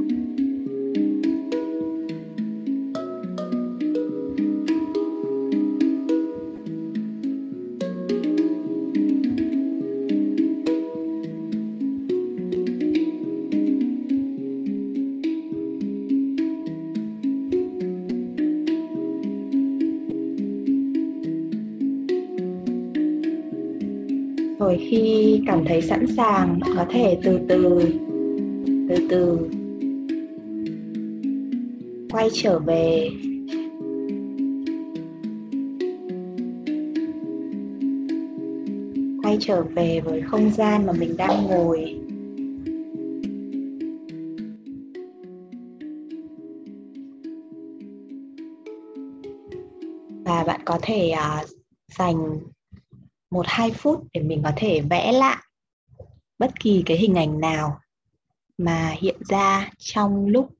Rồi 24.64 24.86
khi 24.90 25.40
cảm 25.46 25.64
thấy 25.64 25.82
sẵn 25.82 26.06
sàng 26.16 26.60
có 26.76 26.86
thể 26.90 27.18
từ 27.22 27.40
từ 27.48 27.82
từ 28.88 28.96
từ 29.10 29.48
quay 32.10 32.28
trở 32.32 32.58
về. 32.58 33.10
Quay 39.22 39.36
trở 39.40 39.62
về 39.62 40.00
với 40.04 40.22
không 40.22 40.50
gian 40.50 40.86
mà 40.86 40.92
mình 40.92 41.16
đang 41.16 41.46
ngồi. 41.46 42.00
Và 50.24 50.44
bạn 50.46 50.60
có 50.64 50.78
thể 50.82 51.12
uh, 51.12 51.48
dành 51.98 52.38
một 53.34 53.46
hai 53.48 53.70
phút 53.70 54.06
để 54.12 54.22
mình 54.22 54.42
có 54.44 54.52
thể 54.56 54.80
vẽ 54.80 55.12
lại 55.12 55.36
bất 56.38 56.60
kỳ 56.60 56.82
cái 56.86 56.96
hình 56.96 57.14
ảnh 57.14 57.40
nào 57.40 57.80
mà 58.58 58.94
hiện 58.98 59.16
ra 59.28 59.70
trong 59.78 60.26
lúc 60.26 60.50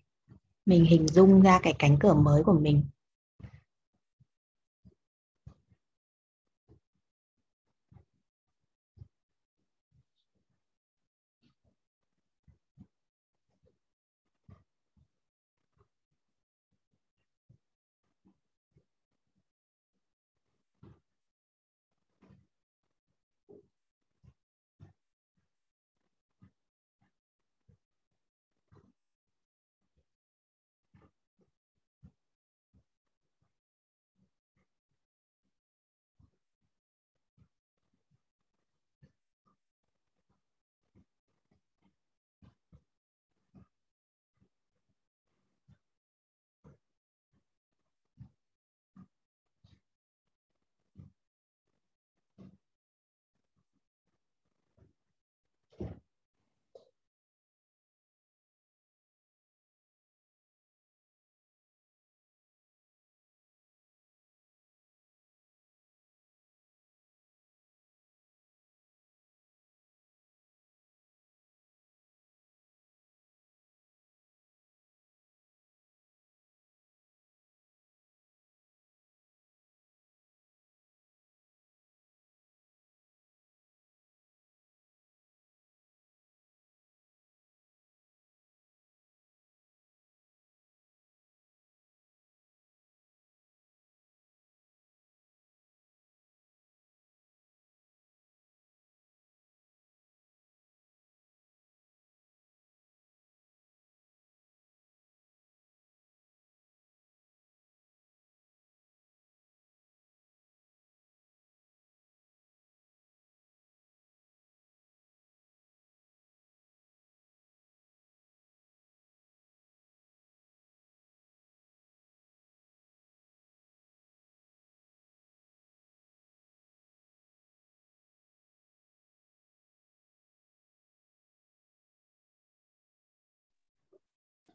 mình 0.67 0.85
hình 0.85 1.09
dung 1.09 1.43
ra 1.43 1.61
cái 1.63 1.75
cánh 1.79 1.97
cửa 2.01 2.15
mới 2.15 2.43
của 2.43 2.53
mình. 2.53 2.85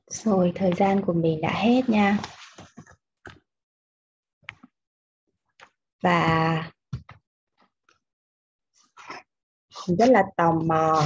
Rồi, 0.09 0.51
thời 0.55 0.71
gian 0.77 1.01
của 1.01 1.13
mình 1.13 1.41
đã 1.41 1.53
hết 1.53 1.89
nha. 1.89 2.17
Và 6.01 6.71
mình 9.87 9.97
rất 9.97 10.09
là 10.09 10.23
tò 10.37 10.51
mò 10.51 11.01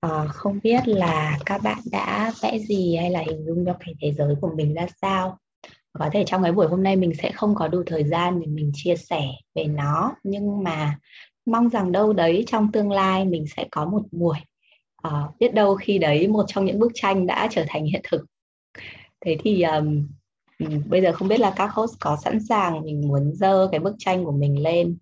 à, 0.00 0.26
không 0.26 0.58
biết 0.62 0.88
là 0.88 1.38
các 1.46 1.62
bạn 1.62 1.78
đã 1.92 2.32
vẽ 2.42 2.58
gì 2.58 2.96
hay 2.96 3.10
là 3.10 3.20
hình 3.26 3.46
dung 3.46 3.66
cho 3.66 3.76
cái 3.80 3.94
thế 4.00 4.12
giới 4.12 4.34
của 4.40 4.50
mình 4.56 4.74
ra 4.74 4.86
sao 5.00 5.38
có 5.92 6.10
thể 6.12 6.24
trong 6.26 6.42
cái 6.42 6.52
buổi 6.52 6.66
hôm 6.66 6.82
nay 6.82 6.96
mình 6.96 7.12
sẽ 7.22 7.32
không 7.32 7.54
có 7.54 7.68
đủ 7.68 7.82
thời 7.86 8.04
gian 8.04 8.40
để 8.40 8.46
mình 8.46 8.70
chia 8.74 8.96
sẻ 8.96 9.22
về 9.54 9.64
nó 9.64 10.14
nhưng 10.22 10.62
mà 10.62 10.98
mong 11.46 11.70
rằng 11.70 11.92
đâu 11.92 12.12
đấy 12.12 12.44
trong 12.46 12.72
tương 12.72 12.90
lai 12.90 13.24
mình 13.24 13.44
sẽ 13.56 13.68
có 13.70 13.84
một 13.84 14.02
buổi 14.12 14.38
uh, 15.08 15.38
biết 15.38 15.54
đâu 15.54 15.74
khi 15.74 15.98
đấy 15.98 16.28
một 16.28 16.44
trong 16.48 16.64
những 16.64 16.78
bức 16.78 16.92
tranh 16.94 17.26
đã 17.26 17.48
trở 17.50 17.64
thành 17.68 17.84
hiện 17.84 18.00
thực 18.10 18.24
thế 19.20 19.36
thì 19.40 19.62
um, 19.62 20.08
bây 20.86 21.02
giờ 21.02 21.12
không 21.12 21.28
biết 21.28 21.40
là 21.40 21.52
các 21.56 21.70
host 21.72 21.96
có 22.00 22.18
sẵn 22.24 22.38
sàng 22.48 22.82
mình 22.84 23.08
muốn 23.08 23.32
dơ 23.34 23.68
cái 23.70 23.80
bức 23.80 23.94
tranh 23.98 24.24
của 24.24 24.32
mình 24.32 24.62
lên 24.62 24.98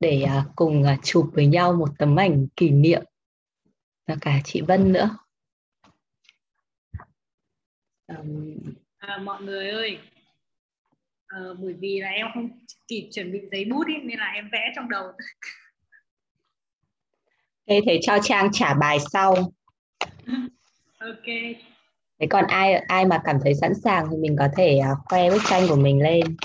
để 0.00 0.24
uh, 0.24 0.56
cùng 0.56 0.82
uh, 0.82 1.04
chụp 1.04 1.30
với 1.32 1.46
nhau 1.46 1.72
một 1.72 1.88
tấm 1.98 2.16
ảnh 2.16 2.46
kỷ 2.56 2.70
niệm 2.70 3.02
và 4.06 4.16
cả 4.20 4.40
chị 4.44 4.60
Vân 4.60 4.92
nữa 4.92 5.16
um, 8.06 8.56
à, 8.98 9.18
mọi 9.18 9.42
người 9.42 9.70
ơi 9.70 9.98
à, 11.26 11.38
bởi 11.58 11.74
vì 11.80 12.00
là 12.00 12.08
em 12.08 12.26
không 12.34 12.48
kịp 12.88 13.08
chuẩn 13.12 13.32
bị 13.32 13.38
giấy 13.52 13.64
bút 13.64 13.86
ý, 13.86 13.94
nên 14.02 14.18
là 14.18 14.32
em 14.34 14.48
vẽ 14.52 14.72
trong 14.76 14.88
đầu 14.88 15.12
Thế 17.66 17.80
thế 17.86 17.98
cho 18.02 18.18
Trang 18.22 18.48
trả 18.52 18.74
bài 18.74 18.98
sau. 19.12 19.34
ok. 20.98 21.26
Thế 22.20 22.26
còn 22.30 22.46
ai 22.46 22.74
ai 22.74 23.06
mà 23.06 23.20
cảm 23.24 23.38
thấy 23.42 23.54
sẵn 23.54 23.74
sàng 23.74 24.06
thì 24.10 24.16
mình 24.16 24.36
có 24.38 24.48
thể 24.56 24.80
uh, 24.92 24.98
khoe 25.04 25.30
bức 25.30 25.42
tranh 25.48 25.62
của 25.68 25.76
mình 25.76 26.02
lên. 26.02 26.36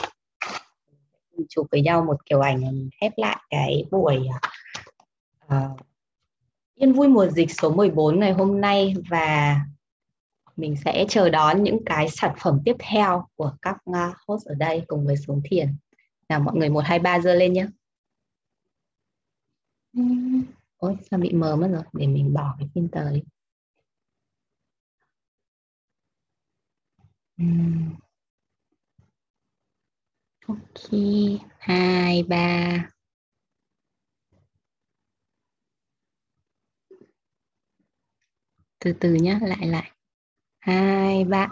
Chụp 1.49 1.67
với 1.71 1.81
nhau 1.81 2.03
một 2.05 2.25
kiểu 2.25 2.41
ảnh 2.41 2.89
khép 3.01 3.11
lại 3.17 3.41
cái 3.49 3.85
buổi 3.91 4.27
uh, 5.45 5.79
Yên 6.75 6.93
vui 6.93 7.07
mùa 7.07 7.27
dịch 7.27 7.51
số 7.51 7.73
14 7.73 8.19
ngày 8.19 8.33
hôm 8.33 8.61
nay 8.61 8.93
và 9.09 9.59
mình 10.55 10.75
sẽ 10.85 11.05
chờ 11.09 11.29
đón 11.29 11.63
những 11.63 11.85
cái 11.85 12.09
sản 12.09 12.35
phẩm 12.39 12.61
tiếp 12.65 12.75
theo 12.79 13.27
của 13.35 13.53
các 13.61 13.77
host 14.27 14.45
ở 14.45 14.55
đây 14.55 14.83
cùng 14.87 15.05
với 15.05 15.17
xuống 15.17 15.41
thiền. 15.45 15.75
Nào 16.29 16.39
mọi 16.39 16.55
người 16.55 16.69
1 16.69 16.83
2 16.85 16.99
3 16.99 17.19
giơ 17.19 17.35
lên 17.35 17.53
nhé. 17.53 17.67
Ôi 20.77 20.97
sao 21.11 21.19
bị 21.19 21.33
mờ 21.33 21.55
mất 21.55 21.67
rồi 21.71 21.83
để 21.93 22.07
mình 22.07 22.33
bỏ 22.33 22.55
cái 22.59 22.69
phim 22.75 22.87
tới 22.87 23.23
ok. 30.47 30.89
Hai 31.59 32.23
ba. 32.23 32.89
Từ 38.79 38.93
từ 38.99 39.13
nhé 39.13 39.39
lại 39.41 39.67
lại. 39.67 39.91
Hai 40.59 41.23
ba. 41.25 41.49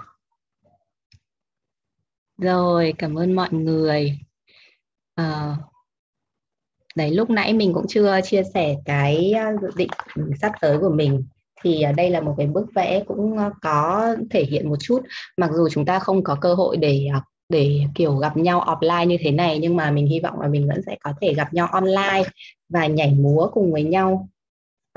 Rồi 2.37 2.93
cảm 2.97 3.15
ơn 3.15 3.33
mọi 3.35 3.49
người. 3.53 4.19
À, 5.15 5.57
đấy 6.95 7.11
lúc 7.11 7.29
nãy 7.29 7.53
mình 7.53 7.73
cũng 7.73 7.85
chưa 7.89 8.19
chia 8.23 8.43
sẻ 8.53 8.75
cái 8.85 9.31
ờ, 9.33 9.57
dự 9.61 9.67
định 9.75 9.89
sắp 10.41 10.51
tới 10.61 10.77
của 10.79 10.89
mình 10.89 11.27
thì 11.63 11.81
à, 11.81 11.91
đây 11.91 12.09
là 12.09 12.21
một 12.21 12.35
cái 12.37 12.47
bức 12.47 12.65
vẽ 12.75 13.03
cũng 13.07 13.37
ờ, 13.37 13.51
có 13.61 14.15
thể 14.29 14.43
hiện 14.43 14.69
một 14.69 14.77
chút. 14.79 15.01
Mặc 15.37 15.49
dù 15.53 15.69
chúng 15.69 15.85
ta 15.85 15.99
không 15.99 16.23
có 16.23 16.35
cơ 16.41 16.53
hội 16.53 16.77
để 16.77 17.07
à, 17.13 17.21
để 17.49 17.79
kiểu 17.95 18.17
gặp 18.17 18.37
nhau 18.37 18.59
offline 18.67 19.05
như 19.05 19.17
thế 19.19 19.31
này 19.31 19.59
nhưng 19.59 19.75
mà 19.75 19.91
mình 19.91 20.07
hy 20.07 20.19
vọng 20.19 20.41
là 20.41 20.47
mình 20.47 20.67
vẫn 20.67 20.81
sẽ 20.85 20.97
có 21.03 21.13
thể 21.21 21.33
gặp 21.33 21.53
nhau 21.53 21.67
online 21.67 22.23
và 22.69 22.87
nhảy 22.87 23.11
múa 23.11 23.49
cùng 23.53 23.73
với 23.73 23.83
nhau 23.83 24.29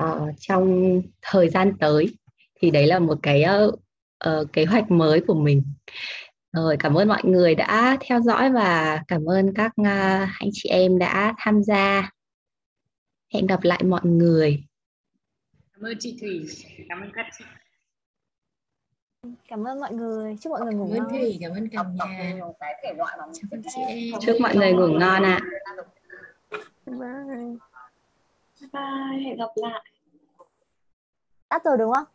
uh, 0.03 0.29
trong 0.39 1.01
thời 1.21 1.49
gian 1.49 1.77
tới. 1.79 2.15
Thì 2.59 2.71
đấy 2.71 2.87
là 2.87 2.99
một 2.99 3.19
cái 3.23 3.45
uh, 3.67 3.73
uh, 4.29 4.53
kế 4.53 4.65
hoạch 4.65 4.91
mới 4.91 5.21
của 5.27 5.33
mình. 5.33 5.63
Rồi 6.53 6.77
cảm 6.79 6.97
ơn 6.97 7.07
mọi 7.07 7.21
người 7.23 7.55
đã 7.55 7.97
theo 8.01 8.21
dõi 8.21 8.51
và 8.51 9.01
cảm 9.07 9.25
ơn 9.25 9.53
các 9.53 9.71
uh, 9.81 9.87
anh 10.39 10.49
chị 10.53 10.69
em 10.69 10.99
đã 10.99 11.33
tham 11.37 11.63
gia. 11.63 12.11
Hẹn 13.33 13.45
gặp 13.45 13.63
lại 13.63 13.83
mọi 13.83 14.01
người 14.03 14.66
cảm 15.77 15.85
ơn 15.89 15.97
chị 15.99 16.17
thủy. 16.21 16.47
Cảm 16.89 17.01
ơn 17.01 17.11
các 17.13 17.25
chị. 17.37 17.45
Cảm 19.47 19.67
ơn 19.67 19.79
mọi 19.79 19.93
người. 19.93 20.37
Chúc 20.41 20.51
mọi 20.51 20.61
người 20.61 20.73
ngủ 20.73 20.89
cảm 20.93 21.03
ơn 21.03 21.07
ngon. 21.07 21.19
Thủy 21.19 21.37
cảm 21.41 21.51
ơn 21.51 21.69
cả 21.69 21.83
nhà. 21.97 22.39
chúc 24.21 24.35
mọi 24.41 24.55
người 24.55 24.73
ngủ 24.73 24.87
ngon 24.87 25.23
ạ. 25.23 25.39
Bye. 26.85 26.97
Bye 28.73 29.23
hẹn 29.25 29.37
gặp 29.37 29.49
lại. 29.55 29.85
Tắt 31.49 31.61
rồi 31.65 31.77
đúng 31.77 31.93
không? 31.93 32.05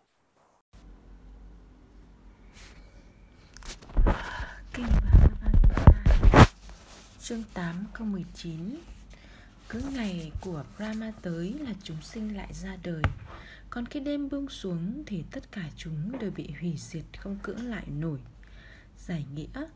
Kinh 4.74 4.86
Chương 7.20 7.42
8 7.54 7.84
câu 7.94 8.06
19 8.06 8.76
Cứ 9.68 9.82
ngày 9.94 10.32
của 10.40 10.64
Brahma 10.76 11.12
tới 11.22 11.54
là 11.60 11.70
chúng 11.82 12.02
sinh 12.02 12.36
lại 12.36 12.48
ra 12.52 12.76
đời 12.82 13.02
còn 13.74 13.86
khi 13.86 14.00
đêm 14.00 14.28
buông 14.28 14.48
xuống 14.48 15.02
thì 15.06 15.24
tất 15.30 15.52
cả 15.52 15.70
chúng 15.76 16.18
đều 16.18 16.30
bị 16.30 16.50
hủy 16.60 16.74
diệt 16.76 17.04
không 17.18 17.38
cưỡng 17.42 17.70
lại 17.70 17.86
nổi. 17.86 18.18
Giải 18.98 19.24
nghĩa, 19.34 19.66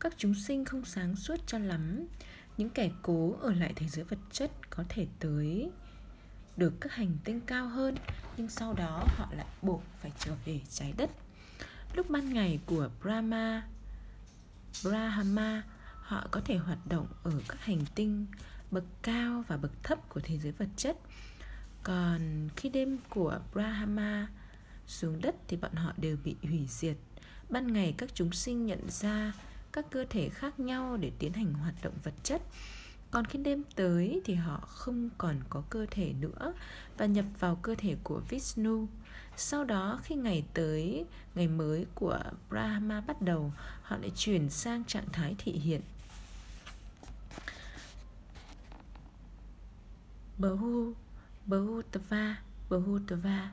Các 0.00 0.14
chúng 0.16 0.34
sinh 0.34 0.64
không 0.64 0.84
sáng 0.84 1.16
suốt 1.16 1.36
cho 1.46 1.58
lắm. 1.58 2.06
Những 2.56 2.70
kẻ 2.70 2.90
cố 3.02 3.36
ở 3.40 3.52
lại 3.52 3.72
thế 3.76 3.88
giới 3.88 4.04
vật 4.04 4.18
chất 4.32 4.50
có 4.70 4.84
thể 4.88 5.06
tới 5.18 5.70
được 6.56 6.74
các 6.80 6.92
hành 6.92 7.16
tinh 7.24 7.40
cao 7.40 7.68
hơn, 7.68 7.96
Nhưng 8.36 8.48
sau 8.48 8.74
đó 8.74 9.04
họ 9.16 9.28
lại 9.36 9.46
buộc 9.62 9.82
phải 10.00 10.12
trở 10.18 10.32
về 10.44 10.60
trái 10.70 10.94
đất. 10.96 11.10
Lúc 11.94 12.10
ban 12.10 12.34
ngày 12.34 12.60
của 12.66 12.90
Brahma 13.02 13.66
Brahma, 14.84 15.62
họ 15.92 16.28
có 16.30 16.40
thể 16.44 16.56
hoạt 16.56 16.86
động 16.86 17.06
ở 17.22 17.32
các 17.48 17.64
hành 17.64 17.84
tinh 17.94 18.26
bậc 18.70 18.84
cao 19.02 19.44
và 19.48 19.56
bậc 19.56 19.72
thấp 19.82 20.08
của 20.08 20.20
thế 20.24 20.38
giới 20.38 20.52
vật 20.52 20.68
chất 20.76 20.96
còn 21.86 22.48
khi 22.56 22.68
đêm 22.68 22.98
của 23.10 23.38
Brahma 23.52 24.28
xuống 24.86 25.20
đất 25.20 25.34
thì 25.48 25.56
bọn 25.56 25.72
họ 25.72 25.92
đều 25.96 26.16
bị 26.24 26.36
hủy 26.42 26.66
diệt. 26.68 26.96
Ban 27.48 27.72
ngày 27.72 27.94
các 27.98 28.14
chúng 28.14 28.32
sinh 28.32 28.66
nhận 28.66 28.90
ra 28.90 29.32
các 29.72 29.86
cơ 29.90 30.04
thể 30.10 30.28
khác 30.28 30.60
nhau 30.60 30.96
để 30.96 31.12
tiến 31.18 31.32
hành 31.32 31.54
hoạt 31.54 31.74
động 31.82 31.94
vật 32.04 32.14
chất. 32.22 32.42
Còn 33.10 33.24
khi 33.24 33.38
đêm 33.38 33.62
tới 33.74 34.20
thì 34.24 34.34
họ 34.34 34.60
không 34.60 35.10
còn 35.18 35.40
có 35.50 35.62
cơ 35.70 35.86
thể 35.90 36.12
nữa 36.12 36.52
và 36.98 37.06
nhập 37.06 37.24
vào 37.40 37.56
cơ 37.56 37.74
thể 37.78 37.96
của 38.02 38.20
Vishnu. 38.28 38.86
Sau 39.36 39.64
đó, 39.64 40.00
khi 40.02 40.14
ngày 40.14 40.44
tới, 40.54 41.04
ngày 41.34 41.48
mới 41.48 41.86
của 41.94 42.20
Brahma 42.50 43.00
bắt 43.00 43.22
đầu, 43.22 43.52
họ 43.82 43.96
lại 43.96 44.10
chuyển 44.16 44.50
sang 44.50 44.84
trạng 44.84 45.08
thái 45.12 45.34
thị 45.38 45.52
hiện. 45.52 45.80
Bahu 50.38 50.94
Bahutava 51.46 52.36
Bahutava 52.70 53.52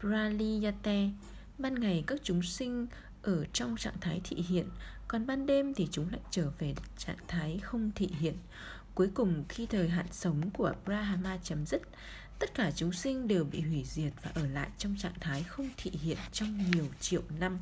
Praliyate 0.00 1.10
Ban 1.58 1.74
ngày 1.74 2.04
các 2.06 2.20
chúng 2.22 2.42
sinh 2.42 2.86
ở 3.22 3.44
trong 3.52 3.76
trạng 3.76 4.00
thái 4.00 4.20
thị 4.24 4.44
hiện 4.48 4.68
Còn 5.08 5.26
ban 5.26 5.46
đêm 5.46 5.74
thì 5.74 5.88
chúng 5.90 6.10
lại 6.10 6.20
trở 6.30 6.50
về 6.58 6.74
trạng 6.98 7.16
thái 7.28 7.58
không 7.62 7.90
thị 7.94 8.08
hiện. 8.20 8.34
Cuối 8.94 9.10
cùng 9.14 9.44
khi 9.48 9.66
thời 9.66 9.88
hạn 9.88 10.06
sống 10.10 10.50
của 10.50 10.72
Brahma 10.84 11.38
chấm 11.42 11.66
dứt 11.66 11.82
Tất 12.38 12.54
cả 12.54 12.70
chúng 12.76 12.92
sinh 12.92 13.28
đều 13.28 13.44
bị 13.44 13.60
hủy 13.60 13.84
diệt 13.84 14.12
và 14.22 14.30
ở 14.34 14.46
lại 14.46 14.68
trong 14.78 14.96
trạng 14.98 15.20
thái 15.20 15.42
không 15.42 15.68
thị 15.76 15.90
hiện 15.90 16.18
trong 16.32 16.70
nhiều 16.70 16.86
triệu 17.00 17.22
năm. 17.40 17.58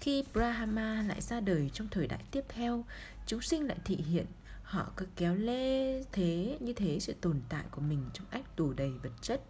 Khi 0.00 0.24
Brahma 0.32 1.02
lại 1.02 1.20
ra 1.20 1.40
đời 1.40 1.70
trong 1.74 1.88
thời 1.90 2.06
đại 2.06 2.20
tiếp 2.30 2.44
theo, 2.48 2.84
chúng 3.26 3.42
sinh 3.42 3.66
lại 3.66 3.76
thị 3.84 3.96
hiện, 3.96 4.26
họ 4.72 4.92
cứ 4.96 5.06
kéo 5.16 5.34
lê 5.34 6.02
thế 6.12 6.58
như 6.60 6.72
thế 6.72 7.00
sự 7.00 7.14
tồn 7.20 7.40
tại 7.48 7.64
của 7.70 7.80
mình 7.80 8.04
trong 8.14 8.26
ách 8.30 8.56
tù 8.56 8.72
đầy 8.72 8.92
vật 9.02 9.12
chất. 9.20 9.42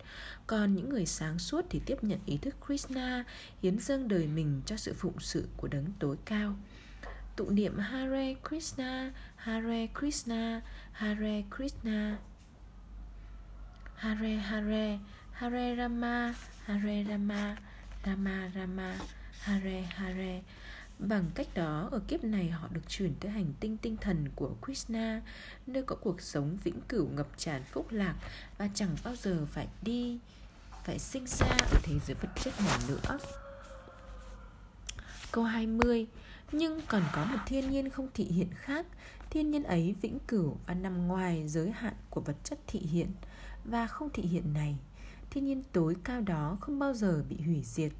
Còn 0.46 0.74
những 0.74 0.88
người 0.88 1.06
sáng 1.06 1.38
suốt 1.38 1.64
thì 1.70 1.80
tiếp 1.86 2.04
nhận 2.04 2.18
ý 2.26 2.36
thức 2.36 2.54
Krishna, 2.66 3.24
hiến 3.62 3.78
dâng 3.78 4.08
đời 4.08 4.26
mình 4.26 4.62
cho 4.66 4.76
sự 4.76 4.94
phụng 4.94 5.20
sự 5.20 5.48
của 5.56 5.68
đấng 5.68 5.86
tối 5.98 6.16
cao. 6.24 6.56
Tụ 7.36 7.50
niệm 7.50 7.78
Hare 7.78 8.34
Krishna, 8.48 9.12
Hare 9.36 9.86
Krishna, 10.00 10.60
Hare 10.92 11.42
Krishna 11.56 12.18
Hare 13.94 14.36
Hare 14.36 14.98
Hare 15.32 15.76
Rama 15.76 16.34
Hare 16.66 17.04
Rama 17.08 17.56
Rama 18.06 18.50
Rama 18.54 18.94
Hare 19.40 19.82
Hare 19.82 20.42
Bằng 20.98 21.30
cách 21.34 21.46
đó, 21.54 21.88
ở 21.92 22.00
kiếp 22.08 22.24
này 22.24 22.50
họ 22.50 22.68
được 22.72 22.88
chuyển 22.88 23.14
tới 23.20 23.30
hành 23.30 23.52
tinh 23.60 23.76
tinh 23.76 23.96
thần 23.96 24.28
của 24.36 24.54
Krishna, 24.62 25.22
nơi 25.66 25.82
có 25.82 25.96
cuộc 25.96 26.20
sống 26.20 26.58
vĩnh 26.64 26.80
cửu 26.88 27.08
ngập 27.08 27.28
tràn 27.36 27.62
phúc 27.64 27.86
lạc 27.90 28.14
và 28.58 28.68
chẳng 28.74 28.96
bao 29.04 29.16
giờ 29.16 29.46
phải 29.52 29.68
đi, 29.82 30.18
phải 30.84 30.98
sinh 30.98 31.26
ra 31.26 31.46
ở 31.46 31.78
thế 31.82 31.94
giới 32.06 32.14
vật 32.14 32.28
chất 32.44 32.54
này 32.60 32.78
nữa. 32.88 33.18
Câu 35.32 35.44
20 35.44 36.06
Nhưng 36.52 36.80
còn 36.88 37.02
có 37.12 37.24
một 37.24 37.38
thiên 37.46 37.70
nhiên 37.70 37.90
không 37.90 38.08
thị 38.14 38.24
hiện 38.24 38.50
khác. 38.54 38.86
Thiên 39.30 39.50
nhiên 39.50 39.62
ấy 39.62 39.94
vĩnh 40.02 40.18
cửu 40.18 40.56
và 40.66 40.74
nằm 40.74 41.08
ngoài 41.08 41.48
giới 41.48 41.70
hạn 41.70 41.94
của 42.10 42.20
vật 42.20 42.36
chất 42.44 42.58
thị 42.66 42.78
hiện 42.78 43.08
và 43.64 43.86
không 43.86 44.10
thị 44.10 44.22
hiện 44.22 44.52
này. 44.52 44.76
Thiên 45.30 45.44
nhiên 45.44 45.62
tối 45.72 45.96
cao 46.04 46.20
đó 46.20 46.56
không 46.60 46.78
bao 46.78 46.94
giờ 46.94 47.24
bị 47.28 47.36
hủy 47.36 47.62
diệt. 47.64 47.92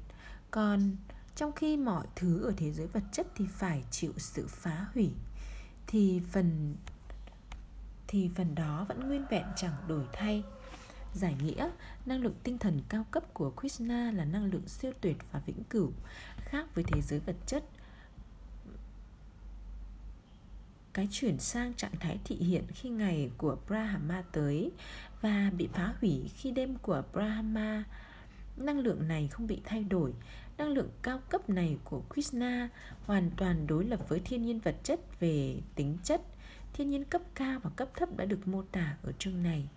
Còn 0.51 0.95
trong 1.35 1.51
khi 1.51 1.77
mọi 1.77 2.07
thứ 2.15 2.43
ở 2.43 2.53
thế 2.57 2.71
giới 2.71 2.87
vật 2.87 3.03
chất 3.11 3.27
thì 3.35 3.45
phải 3.47 3.83
chịu 3.91 4.13
sự 4.17 4.47
phá 4.47 4.85
hủy, 4.93 5.11
thì 5.87 6.21
phần 6.31 6.75
thì 8.07 8.29
phần 8.35 8.55
đó 8.55 8.85
vẫn 8.89 9.07
nguyên 9.07 9.25
vẹn 9.29 9.45
chẳng 9.55 9.75
đổi 9.87 10.05
thay 10.13 10.43
giải 11.13 11.35
nghĩa, 11.43 11.69
năng 12.05 12.21
lượng 12.21 12.35
tinh 12.43 12.57
thần 12.57 12.81
cao 12.89 13.05
cấp 13.11 13.33
của 13.33 13.53
krishna 13.61 14.11
là 14.11 14.25
năng 14.25 14.45
lượng 14.45 14.67
siêu 14.67 14.91
tuyệt 15.01 15.17
và 15.31 15.41
vĩnh 15.45 15.63
cửu, 15.69 15.91
khác 16.37 16.75
với 16.75 16.83
thế 16.87 17.01
giới 17.01 17.19
vật 17.19 17.35
chất 17.45 17.63
cái 20.93 21.07
chuyển 21.11 21.39
sang 21.39 21.73
trạng 21.73 21.95
thái 21.99 22.19
thị 22.23 22.35
hiện 22.35 22.63
khi 22.73 22.89
ngày 22.89 23.29
của 23.37 23.57
Brahma 23.67 24.23
tới 24.31 24.71
và 25.21 25.51
bị 25.57 25.67
phá 25.73 25.93
hủy 26.01 26.31
khi 26.35 26.51
đêm 26.51 26.75
của 26.75 27.03
Brahma. 27.13 27.83
Năng 28.57 28.79
lượng 28.79 29.07
này 29.07 29.27
không 29.27 29.47
bị 29.47 29.61
thay 29.65 29.83
đổi. 29.83 30.13
Năng 30.57 30.67
lượng 30.67 30.89
cao 31.01 31.19
cấp 31.29 31.49
này 31.49 31.77
của 31.83 32.01
Krishna 32.13 32.69
hoàn 33.05 33.31
toàn 33.37 33.67
đối 33.67 33.85
lập 33.85 34.09
với 34.09 34.19
thiên 34.19 34.45
nhiên 34.45 34.59
vật 34.59 34.75
chất 34.83 35.19
về 35.19 35.55
tính 35.75 35.97
chất. 36.03 36.21
Thiên 36.73 36.89
nhiên 36.89 37.05
cấp 37.05 37.21
cao 37.35 37.59
và 37.63 37.69
cấp 37.75 37.89
thấp 37.95 38.09
đã 38.17 38.25
được 38.25 38.47
mô 38.47 38.61
tả 38.61 38.97
ở 39.03 39.11
chương 39.11 39.43
này. 39.43 39.69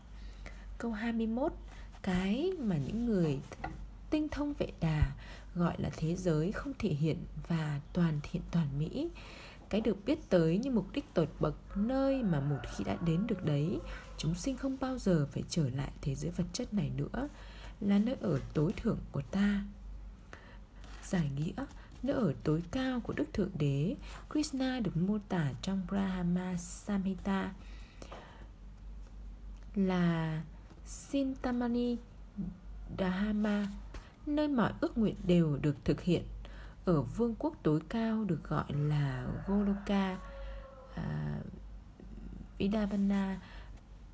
Câu 0.78 0.92
21 0.92 1.52
Cái 2.02 2.52
mà 2.58 2.76
những 2.76 3.06
người 3.06 3.38
tinh 4.10 4.28
thông 4.28 4.54
vệ 4.58 4.68
đà 4.80 5.12
gọi 5.54 5.74
là 5.78 5.90
thế 5.96 6.16
giới 6.16 6.52
không 6.52 6.72
thể 6.78 6.88
hiện 6.88 7.16
và 7.48 7.80
toàn 7.92 8.20
thiện 8.22 8.42
toàn 8.50 8.66
mỹ, 8.78 9.10
cái 9.68 9.80
được 9.80 10.04
biết 10.04 10.30
tới 10.30 10.58
như 10.58 10.70
mục 10.70 10.86
đích 10.92 11.14
tột 11.14 11.28
bậc, 11.40 11.76
nơi 11.76 12.22
mà 12.22 12.40
một 12.40 12.58
khi 12.76 12.84
đã 12.84 12.96
đến 13.06 13.26
được 13.26 13.44
đấy, 13.44 13.78
chúng 14.16 14.34
sinh 14.34 14.56
không 14.56 14.76
bao 14.80 14.98
giờ 14.98 15.26
phải 15.32 15.42
trở 15.48 15.70
lại 15.70 15.90
thế 16.02 16.14
giới 16.14 16.30
vật 16.30 16.44
chất 16.52 16.74
này 16.74 16.90
nữa, 16.96 17.28
là 17.80 17.98
nơi 17.98 18.16
ở 18.20 18.40
tối 18.54 18.72
thượng 18.82 18.98
của 19.12 19.22
ta 19.22 19.64
giải 21.06 21.30
nghĩa 21.36 21.64
nơi 22.02 22.16
ở 22.16 22.32
tối 22.44 22.62
cao 22.70 23.00
của 23.00 23.12
đức 23.12 23.32
thượng 23.32 23.50
đế 23.58 23.96
krishna 24.32 24.80
được 24.80 24.96
mô 24.96 25.18
tả 25.28 25.52
trong 25.62 25.86
brahma 25.90 26.56
samhita 26.56 27.52
là 29.74 30.42
sintamani 30.86 31.96
Dharma 32.98 33.66
nơi 34.26 34.48
mọi 34.48 34.72
ước 34.80 34.98
nguyện 34.98 35.14
đều 35.26 35.56
được 35.56 35.76
thực 35.84 36.00
hiện. 36.00 36.22
Ở 36.84 37.02
vương 37.02 37.34
quốc 37.38 37.54
tối 37.62 37.80
cao 37.88 38.24
được 38.24 38.44
gọi 38.48 38.64
là 38.68 39.26
Goloka 39.46 40.18
à, 40.94 41.38
Vidavana. 42.58 43.40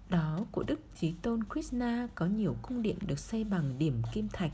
Đó 0.09 0.45
của 0.53 0.63
Đức 0.63 0.81
Chí 0.97 1.15
Tôn 1.23 1.41
Krishna 1.45 2.09
có 2.15 2.27
nhiều 2.27 2.57
cung 2.63 2.83
điện 2.83 2.97
được 3.07 3.19
xây 3.19 3.45
bằng 3.45 3.79
điểm 3.79 4.03
kim 4.13 4.29
thạch 4.29 4.53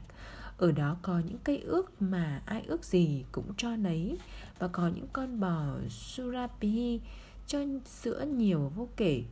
ở 0.59 0.73
đó 0.73 0.97
có 1.03 1.19
những 1.19 1.39
cây 1.45 1.59
ước 1.59 2.03
mà 2.03 2.43
ai 2.47 2.63
ước 2.67 2.85
gì 2.85 3.25
cũng 3.33 3.55
cho 3.57 3.77
nấy. 3.77 4.19
Và 4.59 4.69
có 4.69 4.89
những 4.89 5.07
con 5.13 5.41
bò 5.41 5.65
Surapi 5.89 7.01
cho 7.47 7.59
sữa 7.85 8.25
nhiều 8.37 8.73
vô 8.77 8.89
kể. 8.97 9.23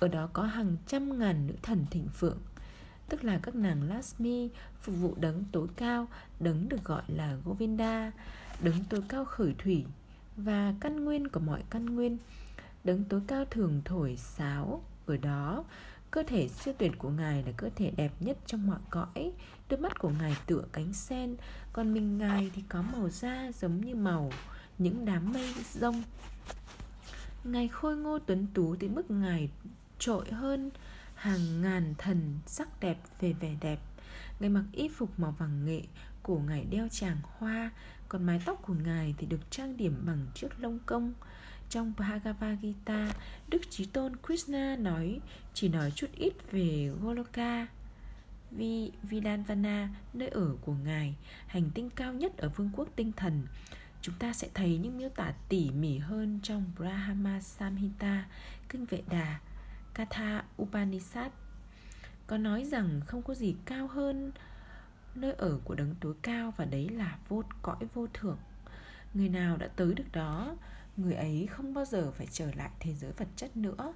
Ở 0.00 0.08
đó 0.08 0.28
có 0.32 0.42
hàng 0.42 0.76
trăm 0.86 1.18
ngàn 1.18 1.46
nữ 1.46 1.54
thần 1.62 1.86
thịnh 1.90 2.08
phượng 2.08 2.38
tức 3.08 3.24
là 3.24 3.38
các 3.42 3.54
nàng 3.54 3.82
Lasmi 3.82 4.50
phục 4.80 4.94
vụ 5.00 5.14
đấng 5.20 5.44
tối 5.52 5.68
cao, 5.76 6.08
đấng 6.40 6.68
được 6.68 6.84
gọi 6.84 7.02
là 7.08 7.36
Govinda, 7.44 8.12
đấng 8.62 8.84
tối 8.90 9.02
cao 9.08 9.24
khởi 9.24 9.54
thủy 9.58 9.84
và 10.36 10.74
căn 10.80 11.04
nguyên 11.04 11.28
của 11.28 11.40
mọi 11.40 11.62
căn 11.70 11.86
nguyên. 11.86 12.18
Đấng 12.84 13.04
tối 13.04 13.20
cao 13.26 13.44
thường 13.44 13.82
thổi 13.84 14.16
sáo. 14.16 14.82
Ở 15.06 15.16
đó 15.16 15.64
cơ 16.10 16.22
thể 16.22 16.48
siêu 16.48 16.74
tuyệt 16.78 16.92
của 16.98 17.10
ngài 17.10 17.42
là 17.42 17.52
cơ 17.56 17.70
thể 17.76 17.90
đẹp 17.96 18.12
nhất 18.20 18.38
trong 18.46 18.66
mọi 18.66 18.80
cõi 18.90 19.32
đôi 19.68 19.80
mắt 19.80 19.98
của 19.98 20.10
ngài 20.20 20.36
tựa 20.46 20.64
cánh 20.72 20.92
sen 20.92 21.36
còn 21.72 21.94
mình 21.94 22.18
ngài 22.18 22.50
thì 22.54 22.62
có 22.68 22.82
màu 22.82 23.08
da 23.08 23.50
giống 23.60 23.80
như 23.80 23.94
màu 23.94 24.32
những 24.78 25.04
đám 25.04 25.32
mây 25.32 25.54
rông. 25.72 26.02
Ngài 27.44 27.68
khôi 27.68 27.96
ngô 27.96 28.18
tuấn 28.18 28.46
tú 28.54 28.76
tới 28.76 28.88
mức 28.88 29.10
ngài 29.10 29.50
trội 29.98 30.30
hơn 30.30 30.70
hàng 31.14 31.62
ngàn 31.62 31.94
thần 31.98 32.38
sắc 32.46 32.80
đẹp 32.80 32.98
về 33.20 33.32
vẻ 33.32 33.56
đẹp. 33.60 33.78
Ngài 34.40 34.50
mặc 34.50 34.64
y 34.72 34.88
phục 34.88 35.20
màu 35.20 35.34
vàng 35.38 35.64
nghệ 35.64 35.82
cổ 36.22 36.42
ngài 36.46 36.64
đeo 36.64 36.88
tràng 36.88 37.16
hoa 37.22 37.70
còn 38.08 38.24
mái 38.26 38.40
tóc 38.44 38.62
của 38.62 38.74
ngài 38.84 39.14
thì 39.18 39.26
được 39.26 39.50
trang 39.50 39.76
điểm 39.76 40.02
bằng 40.06 40.26
chiếc 40.34 40.48
lông 40.58 40.78
công. 40.86 41.12
Trong 41.70 41.92
Bhagavad 41.98 42.58
Gita, 42.62 43.12
Đức 43.48 43.62
Chí 43.70 43.84
Tôn 43.84 44.12
Krishna 44.26 44.76
nói 44.76 45.20
chỉ 45.54 45.68
nói 45.68 45.90
chút 45.94 46.06
ít 46.16 46.32
về 46.50 46.92
Goloka, 47.02 47.66
Vi 48.56 48.92
Vidanvana, 49.02 49.88
nơi 50.12 50.28
ở 50.28 50.54
của 50.60 50.74
Ngài, 50.84 51.16
hành 51.46 51.70
tinh 51.74 51.90
cao 51.90 52.12
nhất 52.12 52.36
ở 52.36 52.48
vương 52.48 52.70
quốc 52.76 52.88
tinh 52.96 53.12
thần. 53.12 53.46
Chúng 54.02 54.14
ta 54.18 54.32
sẽ 54.32 54.48
thấy 54.54 54.78
những 54.78 54.98
miêu 54.98 55.08
tả 55.08 55.32
tỉ 55.48 55.70
mỉ 55.70 55.98
hơn 55.98 56.40
trong 56.42 56.64
Brahma 56.78 57.40
Samhita, 57.40 58.26
kinh 58.68 58.84
vệ 58.84 59.02
đà, 59.10 59.40
Katha 59.94 60.44
Upanishad. 60.62 61.32
Có 62.26 62.38
nói 62.38 62.64
rằng 62.64 63.00
không 63.06 63.22
có 63.22 63.34
gì 63.34 63.56
cao 63.64 63.86
hơn 63.86 64.32
nơi 65.14 65.32
ở 65.32 65.58
của 65.64 65.74
đấng 65.74 65.94
tối 66.00 66.14
cao 66.22 66.52
và 66.56 66.64
đấy 66.64 66.88
là 66.88 67.18
vô 67.28 67.42
cõi 67.62 67.86
vô 67.94 68.06
thượng. 68.14 68.38
Người 69.14 69.28
nào 69.28 69.56
đã 69.56 69.68
tới 69.76 69.94
được 69.94 70.12
đó 70.12 70.56
người 70.96 71.14
ấy 71.14 71.48
không 71.50 71.74
bao 71.74 71.84
giờ 71.84 72.10
phải 72.10 72.26
trở 72.30 72.50
lại 72.54 72.70
thế 72.80 72.94
giới 72.94 73.12
vật 73.12 73.28
chất 73.36 73.56
nữa 73.56 73.94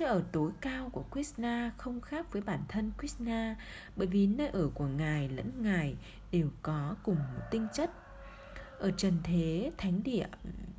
nơi 0.00 0.08
ở 0.08 0.22
tối 0.32 0.52
cao 0.60 0.90
của 0.92 1.04
Krishna 1.12 1.72
không 1.76 2.00
khác 2.00 2.32
với 2.32 2.42
bản 2.42 2.60
thân 2.68 2.92
Krishna, 2.98 3.56
bởi 3.96 4.06
vì 4.06 4.26
nơi 4.26 4.48
ở 4.48 4.70
của 4.74 4.86
ngài 4.86 5.28
lẫn 5.28 5.52
ngài 5.62 5.96
đều 6.32 6.48
có 6.62 6.96
cùng 7.02 7.16
một 7.16 7.42
tinh 7.50 7.66
chất. 7.74 7.90
Ở 8.78 8.90
trần 8.90 9.18
thế, 9.24 9.72
thánh 9.78 10.02
địa 10.02 10.26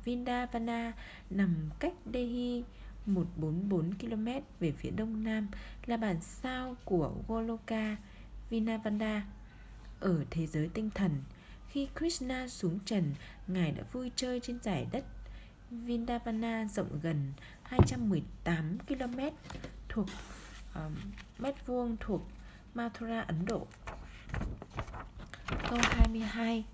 Vindavana 0.04 0.92
nằm 1.30 1.70
cách 1.78 1.92
Delhi 2.12 2.64
144 3.06 3.94
km 3.94 4.26
về 4.60 4.72
phía 4.72 4.90
đông 4.90 5.24
nam, 5.24 5.48
là 5.86 5.96
bản 5.96 6.20
sao 6.20 6.76
của 6.84 7.14
Goloka 7.28 7.96
Vinavanda 8.50 9.22
ở 10.00 10.24
thế 10.30 10.46
giới 10.46 10.68
tinh 10.74 10.90
thần, 10.94 11.10
khi 11.68 11.88
Krishna 11.98 12.48
xuống 12.48 12.78
trần, 12.84 13.14
ngài 13.46 13.72
đã 13.72 13.82
vui 13.92 14.10
chơi 14.16 14.40
trên 14.40 14.58
giải 14.62 14.86
đất 14.92 15.04
Vindavana 15.70 16.64
rộng 16.64 17.00
gần 17.02 17.32
218 17.70 18.78
km 18.88 19.18
thuộc 19.88 20.06
uh, 20.86 20.92
mét 21.38 21.66
vuông 21.66 21.96
thuộc 22.00 22.28
Mathura, 22.74 23.20
Ấn 23.20 23.44
Độ. 23.46 23.66
Câu 25.46 25.78
22 25.82 26.64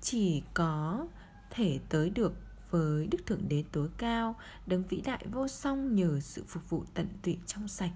Chỉ 0.00 0.42
có 0.54 1.06
thể 1.50 1.78
tới 1.88 2.10
được 2.10 2.34
với 2.70 3.06
Đức 3.06 3.18
Thượng 3.26 3.48
Đế 3.48 3.64
tối 3.72 3.88
cao, 3.98 4.36
đấng 4.66 4.82
vĩ 4.82 5.00
đại 5.00 5.26
vô 5.32 5.48
song 5.48 5.94
nhờ 5.94 6.20
sự 6.20 6.44
phục 6.48 6.70
vụ 6.70 6.84
tận 6.94 7.08
tụy 7.22 7.38
trong 7.46 7.68
sạch. 7.68 7.92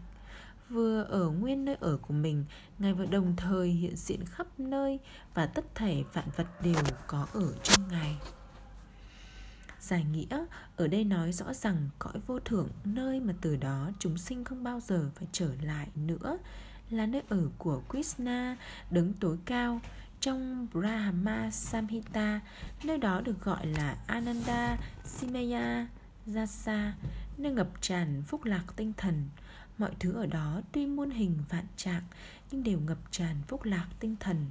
Vừa 0.68 1.03
ở 1.03 1.31
nguyên 1.31 1.64
nơi 1.64 1.76
ở 1.81 1.97
của 1.97 2.14
mình, 2.14 2.45
Ngài 2.79 2.93
vừa 2.95 3.07
đồng 3.07 3.37
thời 3.37 3.68
hiện 3.68 3.97
diện 3.97 4.24
khắp 4.24 4.47
nơi 4.61 4.99
và 5.35 5.47
tất 5.47 5.74
thể 5.74 6.05
vạn 6.12 6.29
vật 6.37 6.47
đều 6.62 6.83
có 7.07 7.26
ở 7.33 7.53
trong 7.62 7.89
Ngài. 7.89 8.16
Giải 9.89 10.05
nghĩa, 10.12 10.45
ở 10.76 10.89
đây 10.89 11.05
nói 11.05 11.32
rõ 11.32 11.55
rằng 11.55 11.89
cõi 11.99 12.12
vô 12.26 12.39
thượng, 12.39 12.68
nơi 12.84 13.20
mà 13.20 13.34
từ 13.41 13.57
đó 13.57 13.91
chúng 13.99 14.18
sinh 14.18 14.45
không 14.45 14.64
bao 14.64 14.80
giờ 14.80 15.11
phải 15.14 15.28
trở 15.32 15.51
lại 15.62 15.89
nữa, 15.95 16.39
là 16.91 17.07
nơi 17.07 17.22
ở 17.28 17.49
của 17.59 17.82
Krishna 17.91 18.57
đứng 18.91 19.12
tối 19.12 19.39
cao 19.45 19.80
trong 20.20 20.66
Brahma 20.72 21.51
Samhita. 21.51 22.41
Nơi 22.84 22.99
đó 22.99 23.20
được 23.20 23.45
gọi 23.45 23.66
là 23.66 23.97
Ananda 24.07 24.78
Simaya 25.05 25.86
Jasa, 26.26 26.91
nơi 27.39 27.53
ngập 27.53 27.68
tràn 27.80 28.22
phúc 28.26 28.45
lạc 28.45 28.64
tinh 28.76 28.93
thần. 28.97 29.28
Mọi 29.78 29.91
thứ 30.01 30.12
ở 30.12 30.26
đó 30.26 30.61
tuy 30.72 30.86
muôn 30.86 31.11
hình 31.11 31.39
vạn 31.49 31.66
trạng, 31.76 32.03
nhưng 32.51 32.62
đều 32.62 32.80
ngập 32.80 32.99
tràn 33.11 33.36
phúc 33.47 33.64
lạc 33.64 33.86
tinh 34.01 34.16
thần. 34.20 34.47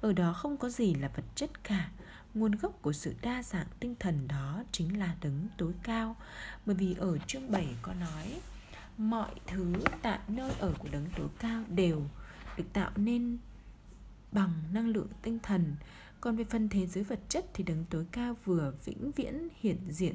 Ở 0.00 0.12
đó 0.12 0.32
không 0.32 0.56
có 0.56 0.68
gì 0.68 0.94
là 0.94 1.08
vật 1.08 1.24
chất 1.34 1.64
cả 1.64 1.90
nguồn 2.34 2.52
gốc 2.52 2.78
của 2.82 2.92
sự 2.92 3.14
đa 3.22 3.42
dạng 3.42 3.66
tinh 3.80 3.94
thần 4.00 4.28
đó 4.28 4.62
chính 4.72 4.98
là 4.98 5.16
đấng 5.22 5.48
tối 5.58 5.72
cao. 5.82 6.16
Bởi 6.66 6.76
vì 6.76 6.94
ở 6.98 7.18
chương 7.18 7.50
7 7.50 7.66
có 7.82 7.94
nói, 7.94 8.40
mọi 8.98 9.30
thứ 9.46 9.74
tại 10.02 10.18
nơi 10.28 10.52
ở 10.58 10.72
của 10.78 10.88
đấng 10.92 11.06
tối 11.16 11.28
cao 11.38 11.62
đều 11.68 12.02
được 12.56 12.64
tạo 12.72 12.90
nên 12.96 13.38
bằng 14.32 14.52
năng 14.72 14.88
lượng 14.88 15.08
tinh 15.22 15.38
thần. 15.42 15.76
Còn 16.20 16.36
về 16.36 16.44
phần 16.44 16.68
thế 16.68 16.86
giới 16.86 17.04
vật 17.04 17.20
chất 17.28 17.46
thì 17.54 17.64
đấng 17.64 17.84
tối 17.90 18.06
cao 18.12 18.36
vừa 18.44 18.72
vĩnh 18.84 19.10
viễn 19.16 19.48
hiện 19.60 19.78
diện 19.88 20.14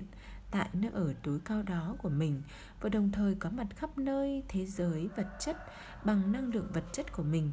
tại 0.51 0.69
nơi 0.73 0.91
ở 0.93 1.13
tối 1.23 1.39
cao 1.45 1.63
đó 1.63 1.95
của 2.01 2.09
mình 2.09 2.41
và 2.81 2.89
đồng 2.89 3.11
thời 3.11 3.35
có 3.35 3.49
mặt 3.49 3.67
khắp 3.75 3.97
nơi 3.97 4.43
thế 4.47 4.65
giới 4.65 5.07
vật 5.15 5.27
chất 5.39 5.57
bằng 6.05 6.31
năng 6.31 6.53
lượng 6.53 6.67
vật 6.73 6.83
chất 6.93 7.11
của 7.11 7.23
mình. 7.23 7.51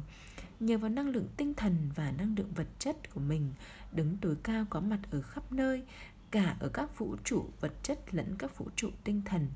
Nhờ 0.59 0.77
vào 0.77 0.89
năng 0.89 1.09
lượng 1.09 1.27
tinh 1.37 1.53
thần 1.53 1.75
và 1.95 2.11
năng 2.11 2.35
lượng 2.37 2.51
vật 2.55 2.67
chất 2.79 3.13
của 3.13 3.19
mình 3.19 3.53
đứng 3.95 4.17
tối 4.21 4.35
cao 4.43 4.65
có 4.69 4.79
mặt 4.79 4.99
ở 5.11 5.21
khắp 5.21 5.51
nơi 5.51 5.83
cả 6.31 6.55
ở 6.59 6.69
các 6.69 6.97
vũ 6.97 7.15
trụ 7.23 7.45
vật 7.59 7.73
chất 7.83 7.99
lẫn 8.13 8.35
các 8.37 8.57
vũ 8.57 8.69
trụ 8.75 8.89
tinh 9.03 9.21
thần. 9.25 9.47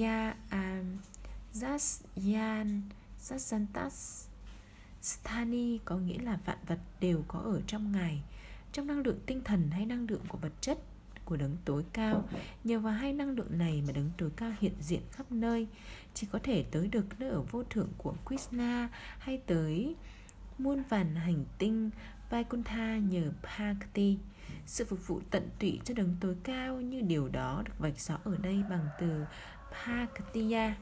Ya 0.00 0.36
um, 0.52 0.98
Zasyan 1.54 2.80
Sasantas 3.18 4.28
stani 5.02 5.78
có 5.84 5.96
nghĩa 5.96 6.18
là 6.18 6.38
vạn 6.44 6.58
vật 6.66 6.78
đều 7.00 7.24
có 7.28 7.38
ở 7.38 7.60
trong 7.66 7.92
Ngài. 7.92 8.22
Trong 8.72 8.86
năng 8.86 8.98
lượng 8.98 9.18
tinh 9.26 9.40
thần 9.44 9.70
hay 9.70 9.86
năng 9.86 10.06
lượng 10.10 10.24
của 10.28 10.38
vật 10.38 10.52
chất 10.60 10.78
của 11.24 11.36
đấng 11.36 11.56
tối 11.64 11.84
cao 11.92 12.28
Nhờ 12.64 12.78
vào 12.78 12.92
hai 12.92 13.12
năng 13.12 13.30
lượng 13.30 13.58
này 13.58 13.82
mà 13.86 13.92
đấng 13.92 14.10
tối 14.18 14.30
cao 14.36 14.52
hiện 14.60 14.72
diện 14.80 15.02
khắp 15.12 15.32
nơi. 15.32 15.66
Chỉ 16.14 16.26
có 16.32 16.38
thể 16.42 16.64
tới 16.70 16.88
được 16.88 17.20
nơi 17.20 17.30
ở 17.30 17.42
vô 17.42 17.62
thượng 17.62 17.88
của 17.98 18.14
Krishna 18.26 18.88
Hay 19.18 19.38
tới 19.46 19.96
muôn 20.58 20.82
vàn 20.88 21.14
hành 21.14 21.44
tinh 21.58 21.90
Vaikuntha 22.30 22.96
nhờ 22.96 23.30
Bhakti 23.42 24.18
Sự 24.66 24.84
phục 24.84 25.06
vụ 25.06 25.20
tận 25.30 25.48
tụy 25.58 25.80
cho 25.84 25.94
đấng 25.94 26.16
tối 26.20 26.36
cao 26.42 26.80
Như 26.80 27.00
điều 27.00 27.28
đó 27.28 27.62
được 27.66 27.78
vạch 27.78 28.00
rõ 28.00 28.18
ở 28.24 28.36
đây 28.42 28.62
bằng 28.70 28.88
từ 29.00 29.24
Bhaktiya 29.70 30.74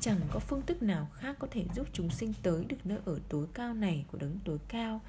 Chẳng 0.00 0.20
có 0.32 0.38
phương 0.38 0.62
thức 0.66 0.82
nào 0.82 1.08
khác 1.14 1.36
có 1.38 1.48
thể 1.50 1.64
giúp 1.74 1.86
chúng 1.92 2.10
sinh 2.10 2.32
tới 2.42 2.64
được 2.64 2.76
nơi 2.84 2.98
ở 3.04 3.18
tối 3.28 3.46
cao 3.54 3.74
này 3.74 4.04
của 4.12 4.18
đấng 4.18 4.38
tối 4.44 4.58
cao. 4.68 5.00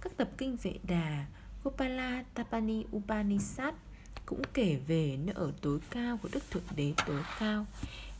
Các 0.00 0.16
tập 0.16 0.28
kinh 0.38 0.56
vệ 0.56 0.78
đà 0.82 1.26
Gopala 1.64 2.24
Tapani 2.34 2.84
Upanishad 2.96 3.74
cũng 4.26 4.42
kể 4.54 4.78
về 4.86 5.18
nơi 5.24 5.34
ở 5.34 5.52
tối 5.60 5.78
cao 5.90 6.16
của 6.16 6.28
Đức 6.32 6.50
Thượng 6.50 6.62
Đế 6.76 6.92
tối 7.06 7.22
cao. 7.38 7.66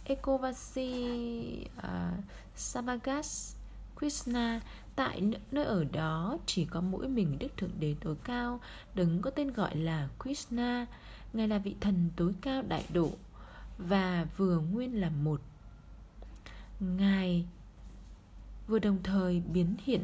Ekovasi 0.04 0.90
uh, 1.78 1.82
à, 1.82 2.12
Sabagas 2.56 3.54
Krishna 3.98 4.60
Tại 4.96 5.22
nơi 5.50 5.64
ở 5.64 5.84
đó 5.84 6.38
chỉ 6.46 6.64
có 6.64 6.80
mỗi 6.80 7.08
mình 7.08 7.38
Đức 7.38 7.56
Thượng 7.56 7.80
Đế 7.80 7.94
tối 8.00 8.16
cao, 8.24 8.60
đứng 8.94 9.22
có 9.22 9.30
tên 9.30 9.52
gọi 9.52 9.76
là 9.76 10.08
Krishna. 10.22 10.86
Ngài 11.32 11.48
là 11.48 11.58
vị 11.58 11.76
thần 11.80 12.10
tối 12.16 12.34
cao 12.40 12.62
đại 12.62 12.84
độ 12.92 13.10
Và 13.78 14.26
vừa 14.36 14.58
nguyên 14.58 15.00
là 15.00 15.10
một. 15.10 15.40
Ngài 16.80 17.44
vừa 18.66 18.78
đồng 18.78 18.98
thời 19.02 19.42
biến 19.52 19.76
hiện 19.84 20.02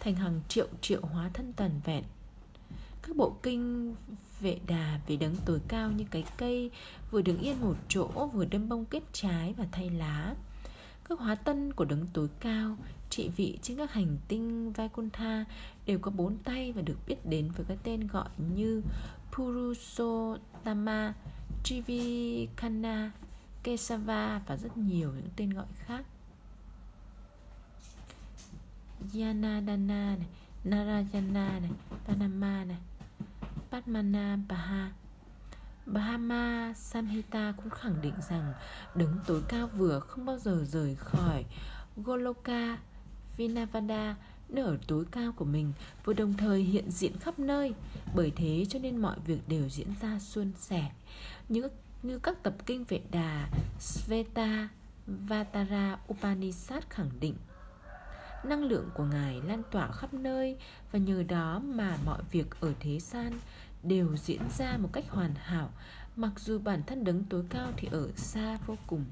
thành 0.00 0.14
hàng 0.14 0.40
triệu 0.48 0.66
triệu 0.80 1.00
hóa 1.00 1.30
thân 1.34 1.52
toàn 1.52 1.80
vẹn. 1.84 2.04
Các 3.02 3.16
bộ 3.16 3.36
kinh, 3.42 3.94
vệ 4.40 4.58
đà 4.66 5.00
về 5.06 5.16
đấng 5.16 5.36
tối 5.44 5.60
cao 5.68 5.90
như 5.90 6.04
cái 6.10 6.24
cây 6.36 6.70
vừa 7.10 7.22
đứng 7.22 7.38
yên 7.40 7.60
một 7.60 7.76
chỗ, 7.88 8.30
vừa 8.32 8.44
đâm 8.44 8.68
bông 8.68 8.84
kết 8.84 9.02
trái 9.12 9.54
và 9.58 9.66
thay 9.72 9.90
lá. 9.90 10.34
Các 11.08 11.18
hóa 11.18 11.34
tân 11.34 11.72
của 11.72 11.84
đấng 11.84 12.06
tối 12.12 12.28
cao 12.40 12.76
trị 13.10 13.30
vị 13.36 13.58
trên 13.62 13.76
các 13.76 13.92
hành 13.92 14.18
tinh 14.28 14.72
Vaikuntha 14.72 15.44
đều 15.86 15.98
có 15.98 16.10
bốn 16.10 16.38
tay 16.38 16.72
và 16.72 16.82
được 16.82 16.96
biết 17.06 17.26
đến 17.26 17.50
với 17.56 17.66
cái 17.68 17.78
tên 17.82 18.06
gọi 18.06 18.28
như 18.54 18.82
Purusottama, 19.32 21.14
Trivikana, 21.64 23.10
Kesava 23.62 24.40
và 24.46 24.56
rất 24.56 24.76
nhiều 24.76 25.12
những 25.12 25.28
tên 25.36 25.50
gọi 25.50 25.66
khác. 25.74 26.04
Yanadana 29.14 30.16
này, 30.16 30.26
Narayana 30.64 31.58
này, 31.60 31.70
Panama 32.06 32.64
này, 32.64 32.78
Padmana 33.70 34.38
Baha 34.48 34.92
Bahama 35.86 36.72
Samhita 36.76 37.52
cũng 37.56 37.70
khẳng 37.70 38.00
định 38.02 38.14
rằng 38.28 38.52
đứng 38.94 39.18
tối 39.26 39.42
cao 39.48 39.66
vừa 39.66 40.00
không 40.00 40.24
bao 40.24 40.38
giờ 40.38 40.64
rời 40.64 40.96
khỏi 40.96 41.44
Goloka 41.96 42.78
Vinavada 43.40 44.16
nở 44.48 44.76
tối 44.86 45.04
cao 45.10 45.32
của 45.32 45.44
mình 45.44 45.72
vừa 46.04 46.12
đồng 46.12 46.34
thời 46.34 46.62
hiện 46.62 46.90
diện 46.90 47.12
khắp 47.20 47.38
nơi. 47.38 47.74
Bởi 48.14 48.32
thế 48.36 48.64
cho 48.68 48.78
nên 48.78 48.96
mọi 48.96 49.16
việc 49.26 49.38
đều 49.48 49.68
diễn 49.68 49.86
ra 50.00 50.18
suôn 50.18 50.52
sẻ. 50.56 50.90
Như, 51.48 51.68
như 52.02 52.18
các 52.18 52.42
tập 52.42 52.54
kinh 52.66 52.84
vệ 52.84 53.00
đà 53.10 53.48
sveta 53.78 54.68
vatara 55.06 55.98
upanishad 56.12 56.82
khẳng 56.90 57.10
định 57.20 57.34
năng 58.44 58.64
lượng 58.64 58.90
của 58.94 59.04
ngài 59.04 59.40
lan 59.46 59.62
tỏa 59.70 59.92
khắp 59.92 60.14
nơi 60.14 60.56
và 60.92 60.98
nhờ 60.98 61.22
đó 61.22 61.58
mà 61.64 61.96
mọi 62.04 62.22
việc 62.30 62.46
ở 62.60 62.72
thế 62.80 62.98
gian 62.98 63.32
đều 63.82 64.16
diễn 64.16 64.42
ra 64.58 64.76
một 64.76 64.88
cách 64.92 65.04
hoàn 65.08 65.34
hảo. 65.34 65.70
Mặc 66.16 66.32
dù 66.36 66.58
bản 66.58 66.82
thân 66.86 67.04
đấng 67.04 67.24
tối 67.24 67.44
cao 67.50 67.72
thì 67.76 67.88
ở 67.92 68.08
xa 68.16 68.58
vô 68.66 68.76
cùng 68.86 69.04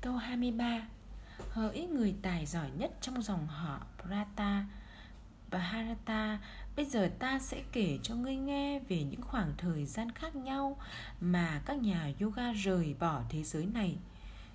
Câu 0.00 0.16
23 0.16 0.88
Hỡi 1.50 1.86
người 1.86 2.14
tài 2.22 2.39
giỏi 2.50 2.70
nhất 2.70 2.90
trong 3.00 3.22
dòng 3.22 3.46
họ 3.46 3.80
Prata 4.02 4.64
Bharata 5.50 6.38
Bây 6.76 6.84
giờ 6.84 7.10
ta 7.18 7.38
sẽ 7.38 7.62
kể 7.72 7.98
cho 8.02 8.14
ngươi 8.14 8.36
nghe 8.36 8.80
về 8.88 9.04
những 9.04 9.22
khoảng 9.22 9.52
thời 9.58 9.86
gian 9.86 10.10
khác 10.12 10.36
nhau 10.36 10.76
Mà 11.20 11.62
các 11.66 11.78
nhà 11.78 12.12
yoga 12.20 12.52
rời 12.52 12.94
bỏ 13.00 13.22
thế 13.28 13.42
giới 13.42 13.66
này. 13.66 13.96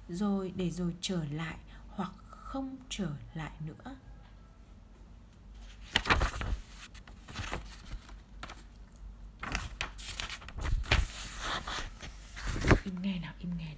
Rồi 0.10 0.54
để 0.56 0.72
rồi 0.72 0.96
trở 1.02 1.24
lại 1.32 1.56
hoặc 1.90 2.12
không 2.30 2.78
trở 2.90 3.10
lại 3.34 3.52
nữa. 3.66 3.96
Im 12.84 13.02
nghe 13.02 13.20
nào, 13.20 13.34
im 13.40 13.58
nghe 13.58 13.75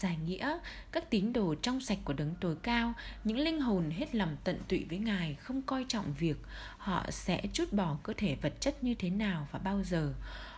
giải 0.00 0.18
nghĩa 0.26 0.58
các 0.92 1.10
tín 1.10 1.32
đồ 1.32 1.54
trong 1.62 1.80
sạch 1.80 1.98
của 2.04 2.12
đấng 2.12 2.34
tối 2.40 2.56
cao. 2.62 2.92
Những 3.24 3.38
linh 3.38 3.60
hồn 3.60 3.90
hết 3.90 4.14
lòng 4.14 4.36
tận 4.44 4.58
tụy 4.68 4.86
với 4.88 4.98
ngài, 4.98 5.34
không 5.34 5.62
coi 5.62 5.84
trọng 5.88 6.14
việc. 6.18 6.36
Họ 6.78 7.06
sẽ 7.10 7.42
chút 7.52 7.72
bỏ 7.72 7.96
cơ 8.02 8.12
thể 8.16 8.36
vật 8.42 8.60
chất 8.60 8.84
như 8.84 8.94
thế 8.94 9.10
nào 9.10 9.48
và 9.52 9.58
bao 9.58 9.82
giờ? 9.82 10.14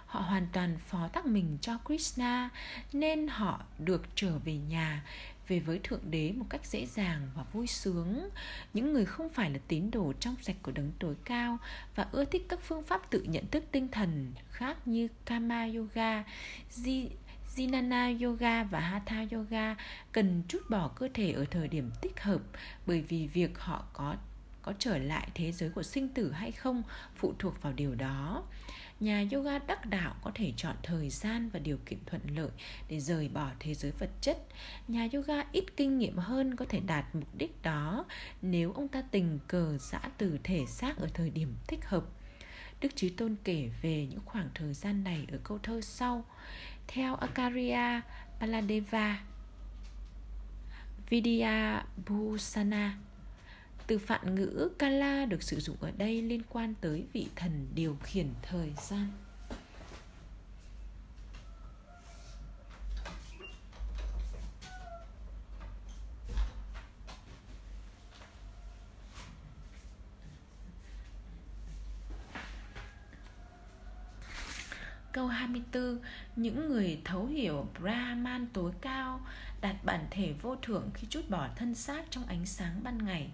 Họ 0.07 0.20
hoàn 0.20 0.47
toàn 0.53 0.78
phó 0.86 1.09
thác 1.12 1.26
mình 1.26 1.59
cho 1.61 1.78
krishna, 1.86 2.51
nên 2.93 3.28
họ 3.28 3.61
được 3.78 4.03
trở 4.14 4.38
về 4.38 4.57
nhà, 4.57 5.05
về 5.49 5.61
với 5.61 5.80
thượng 5.82 6.11
đế 6.11 6.32
một 6.32 6.47
cách 6.49 6.66
dễ 6.66 6.86
dàng 6.86 7.30
và 7.36 7.43
vui 7.53 7.66
sướng. 7.66 8.28
Những 8.74 8.93
người 8.93 9.05
không 9.05 9.28
phải 9.28 9.51
là 9.51 9.59
tín 9.68 9.90
đồ 9.90 10.12
trong 10.20 10.36
sạch 10.43 10.57
của 10.62 10.72
đấng 10.72 10.93
tối 10.99 11.14
cao 11.24 11.59
và 11.95 12.07
ưa 12.12 12.24
thích 12.24 12.47
các 12.49 12.61
phương 12.62 12.82
pháp 12.82 13.11
tự 13.11 13.22
nhận 13.22 13.47
thức 13.51 13.64
tinh 13.72 13.88
thần 13.88 14.32
khác 14.51 14.88
như 14.88 15.09
kama 15.24 15.66
yoga 15.76 16.24
di 17.57 17.66
Jnana 17.66 18.24
Yoga 18.24 18.64
và 18.64 18.80
Hatha 18.80 19.26
Yoga 19.32 19.76
cần 20.12 20.42
trút 20.48 20.70
bỏ 20.70 20.88
cơ 20.88 21.09
thể 21.14 21.32
ở 21.32 21.44
thời 21.50 21.68
điểm 21.68 21.90
thích 22.03 22.20
hợp, 22.20 22.40
bởi 22.86 23.03
vì 23.03 23.26
việc 23.26 23.59
họ 23.59 23.84
có 23.92 24.16
có 24.62 24.72
trở 24.78 24.98
lại 24.98 25.28
thế 25.34 25.53
giới 25.53 25.70
của 25.70 25.82
sinh 25.82 26.09
tử 26.09 26.32
hay 26.32 26.53
không 26.53 26.82
phụ 27.16 27.34
thuộc 27.38 27.62
vào 27.62 27.72
điều 27.72 27.94
đó. 27.94 28.44
Nhà 29.00 29.24
yoga 29.32 29.59
đắc 29.59 29.86
đạo 29.86 30.14
có 30.22 30.30
thể 30.34 30.53
chọn 30.57 30.76
thời 30.82 31.11
gian 31.11 31.48
và 31.53 31.59
điều 31.59 31.78
kiện 31.86 31.98
thuận 32.07 32.22
lợi 32.36 32.50
để 32.88 33.00
rời 33.00 33.28
bỏ 33.28 33.50
thế 33.61 33.74
giới 33.74 33.90
vật 33.90 34.11
chất. 34.20 34.38
Nhà 34.88 35.09
yoga 35.12 35.44
ít 35.53 35.64
kinh 35.76 35.98
nghiệm 35.98 36.16
hơn 36.16 36.57
có 36.57 36.64
thể 36.68 36.80
đạt 36.80 37.14
mục 37.14 37.34
đích 37.34 37.62
đó 37.62 38.05
nếu 38.42 38.72
ông 38.72 38.88
ta 38.88 39.03
tình 39.11 39.38
cờ 39.48 39.78
giã 39.78 40.00
từ 40.18 40.38
thể 40.44 40.64
xác 40.68 40.96
ở 40.96 41.09
thời 41.14 41.30
điểm 41.30 41.55
thích 41.68 41.84
hợp. 41.84 42.05
Đức 42.80 42.96
Trí 42.96 43.09
Tôn 43.09 43.36
kể 43.44 43.70
về 43.82 44.07
những 44.11 44.20
khoảng 44.24 44.48
thời 44.55 44.74
gian 44.74 45.05
này 45.05 45.26
ở 45.32 45.38
câu 45.44 45.59
thơ 45.62 45.80
sau 45.80 46.24
theo 46.89 47.14
Akaria 47.16 48.01
Paladeva, 48.41 49.20
Vidya 51.11 51.85
Bhusana, 52.07 52.99
từ 53.87 53.99
phạn 53.99 54.35
ngữ 54.35 54.70
Kala 54.78 55.24
được 55.24 55.43
sử 55.43 55.61
dụng 55.61 55.76
ở 55.80 55.91
đây 55.91 56.22
liên 56.22 56.43
quan 56.49 56.74
tới 56.80 57.05
vị 57.12 57.28
thần 57.37 57.68
điều 57.74 57.97
khiển 58.03 58.26
thời 58.43 58.72
gian. 58.76 59.09
Câu 75.13 75.27
24 75.27 75.99
Những 76.37 76.69
người 76.69 77.01
thấu 77.05 77.27
hiểu 77.27 77.67
Brahman 77.81 78.47
tối 78.53 78.73
cao 78.81 79.21
Đạt 79.61 79.77
bản 79.85 80.07
thể 80.11 80.35
vô 80.43 80.57
thượng 80.57 80.91
khi 80.95 81.07
chút 81.11 81.31
bỏ 81.31 81.49
thân 81.57 81.75
xác 81.75 82.05
trong 82.11 82.27
ánh 82.27 82.47
sáng 82.47 82.81
ban 82.83 83.05
ngày. 83.05 83.31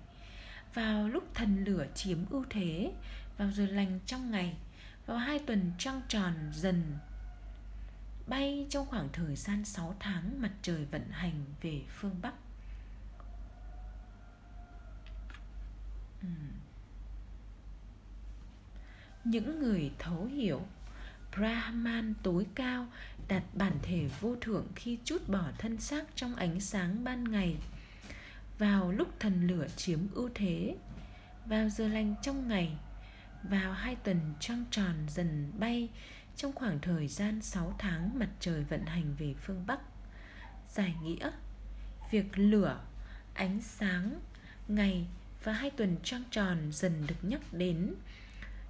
Vào 0.74 1.08
lúc 1.08 1.24
thần 1.34 1.64
lửa 1.64 1.86
chiếm 1.94 2.18
ưu 2.30 2.44
thế, 2.50 2.92
Vào 3.38 3.50
giờ 3.50 3.66
lành 3.66 4.00
trong 4.06 4.30
ngày, 4.30 4.56
Vào 5.06 5.16
hai 5.16 5.38
tuần 5.38 5.72
trăng 5.78 6.00
tròn 6.08 6.34
dần 6.52 6.82
Bay 8.26 8.66
trong 8.70 8.86
khoảng 8.86 9.08
thời 9.12 9.36
gian 9.36 9.64
6 9.64 9.94
tháng, 10.00 10.40
Mặt 10.42 10.52
trời 10.62 10.84
vận 10.84 11.08
hành 11.10 11.44
về 11.62 11.82
phương 11.88 12.16
Bắc. 12.22 12.34
Những 19.24 19.60
người 19.60 19.92
thấu 19.98 20.24
hiểu 20.24 20.62
Brahman 21.36 22.14
tối 22.22 22.46
cao 22.54 22.86
đặt 23.28 23.42
bản 23.52 23.78
thể 23.82 24.08
vô 24.20 24.36
thượng 24.40 24.66
khi 24.76 24.98
chút 25.04 25.28
bỏ 25.28 25.44
thân 25.58 25.80
xác 25.80 26.04
trong 26.14 26.34
ánh 26.34 26.60
sáng 26.60 27.04
ban 27.04 27.24
ngày 27.24 27.56
vào 28.58 28.92
lúc 28.92 29.08
thần 29.20 29.46
lửa 29.46 29.66
chiếm 29.76 29.98
ưu 30.14 30.30
thế 30.34 30.76
vào 31.46 31.68
giờ 31.68 31.88
lành 31.88 32.14
trong 32.22 32.48
ngày 32.48 32.78
vào 33.42 33.72
hai 33.72 33.96
tuần 33.96 34.20
trăng 34.40 34.64
tròn 34.70 34.94
dần 35.08 35.52
bay 35.58 35.88
trong 36.36 36.52
khoảng 36.52 36.78
thời 36.80 37.08
gian 37.08 37.42
6 37.42 37.74
tháng 37.78 38.18
mặt 38.18 38.28
trời 38.40 38.64
vận 38.64 38.86
hành 38.86 39.14
về 39.18 39.34
phương 39.42 39.64
Bắc. 39.66 39.80
Giải 40.68 40.94
nghĩa 41.02 41.30
Việc 42.10 42.38
lửa, 42.38 42.80
ánh 43.34 43.60
sáng, 43.62 44.20
ngày 44.68 45.06
và 45.44 45.52
hai 45.52 45.70
tuần 45.70 45.96
trăng 46.02 46.22
tròn 46.30 46.58
dần 46.72 47.06
được 47.06 47.14
nhắc 47.22 47.40
đến 47.52 47.94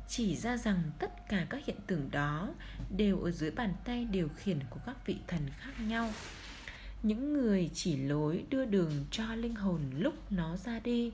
chỉ 0.09 0.36
ra 0.36 0.56
rằng 0.56 0.82
tất 0.98 1.28
cả 1.28 1.47
các 1.51 1.64
hiện 1.66 1.76
tượng 1.86 2.10
đó 2.10 2.55
đều 2.97 3.20
ở 3.20 3.30
dưới 3.30 3.51
bàn 3.51 3.74
tay 3.85 4.05
điều 4.05 4.28
khiển 4.36 4.60
của 4.70 4.80
các 4.86 5.06
vị 5.06 5.16
thần 5.26 5.40
khác 5.59 5.72
nhau. 5.80 6.10
Những 7.02 7.32
người 7.32 7.70
chỉ 7.74 7.97
lối 7.97 8.44
đưa 8.51 8.64
đường 8.64 9.05
cho 9.10 9.35
linh 9.35 9.55
hồn 9.55 9.80
lúc 9.97 10.32
nó 10.32 10.56
ra 10.56 10.80
đi. 10.80 11.12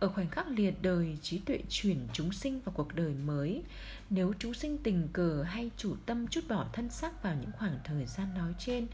Ở 0.00 0.08
khoảnh 0.08 0.28
khắc 0.28 0.48
liệt 0.48 0.82
đời, 0.82 1.18
trí 1.22 1.38
tuệ 1.38 1.60
chuyển 1.68 2.08
chúng 2.12 2.32
sinh 2.32 2.60
vào 2.60 2.72
cuộc 2.76 2.94
đời 2.94 3.14
mới, 3.14 3.62
nếu 4.10 4.34
chúng 4.38 4.54
sinh 4.54 4.78
tình 4.78 5.08
cờ 5.12 5.42
hay 5.42 5.70
chủ 5.76 5.96
tâm 6.06 6.26
chút 6.26 6.40
bỏ 6.48 6.66
thân 6.72 6.90
xác 6.90 7.22
vào 7.22 7.34
những 7.40 7.52
khoảng 7.52 7.78
thời 7.84 8.06
gian 8.06 8.34
nói 8.34 8.54
trên, 8.58 8.86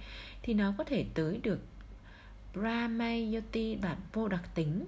thì 0.42 0.54
nó 0.54 0.74
có 0.78 0.84
thể 0.84 1.06
tới 1.14 1.40
được 1.42 1.60
brahmayoti 2.54 3.76
bản 3.76 3.96
vô 4.12 4.28
đặc 4.28 4.54
tính 4.54 4.84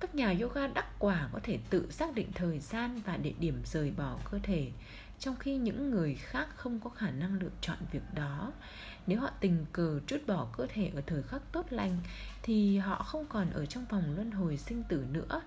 các 0.00 0.14
nhà 0.14 0.34
yoga 0.40 0.66
đắc 0.66 0.86
quả 0.98 1.28
có 1.32 1.40
thể 1.42 1.58
tự 1.70 1.90
xác 1.90 2.14
định 2.14 2.32
thời 2.34 2.58
gian 2.58 3.00
và 3.06 3.16
địa 3.16 3.34
điểm 3.40 3.62
rời 3.64 3.90
bỏ 3.90 4.18
cơ 4.30 4.38
thể, 4.42 4.70
trong 5.18 5.36
khi 5.36 5.56
những 5.56 5.90
người 5.90 6.14
khác 6.14 6.48
không 6.56 6.80
có 6.80 6.90
khả 6.90 7.10
năng 7.10 7.34
lựa 7.34 7.50
chọn 7.60 7.78
việc 7.92 8.02
đó. 8.14 8.52
Nếu 9.06 9.20
họ 9.20 9.30
tình 9.40 9.66
cờ 9.72 10.00
trút 10.06 10.26
bỏ 10.26 10.46
cơ 10.56 10.66
thể 10.74 10.90
ở 10.94 11.02
thời 11.06 11.22
khắc 11.22 11.42
tốt 11.52 11.66
lành, 11.70 11.98
thì 12.42 12.78
họ 12.78 13.02
không 13.02 13.26
còn 13.28 13.50
ở 13.50 13.66
trong 13.66 13.84
vòng 13.84 14.14
luân 14.16 14.30
hồi 14.30 14.56
sinh 14.56 14.84
tử 14.84 15.04
nữa. 15.10 15.42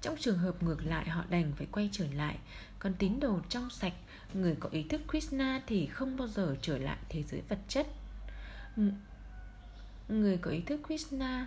Trong 0.00 0.16
trường 0.16 0.38
hợp 0.38 0.62
ngược 0.62 0.84
lại, 0.84 1.08
họ 1.08 1.24
đành 1.30 1.52
phải 1.56 1.66
quay 1.72 1.88
trở 1.92 2.06
lại. 2.14 2.38
Còn 2.78 2.94
tín 2.94 3.20
đồ 3.20 3.40
trong 3.48 3.70
sạch, 3.70 3.92
người 4.34 4.56
có 4.60 4.68
ý 4.72 4.82
thức 4.82 5.00
krishna 5.10 5.62
thì 5.66 5.86
không 5.86 6.16
bao 6.16 6.28
giờ 6.28 6.56
trở 6.62 6.78
lại 6.78 6.98
thế 7.08 7.22
giới 7.22 7.42
vật 7.48 7.58
chất 7.68 7.86
người 10.08 10.38
có 10.38 10.50
ý 10.50 10.60
thức 10.60 10.80
Krishna 10.86 11.46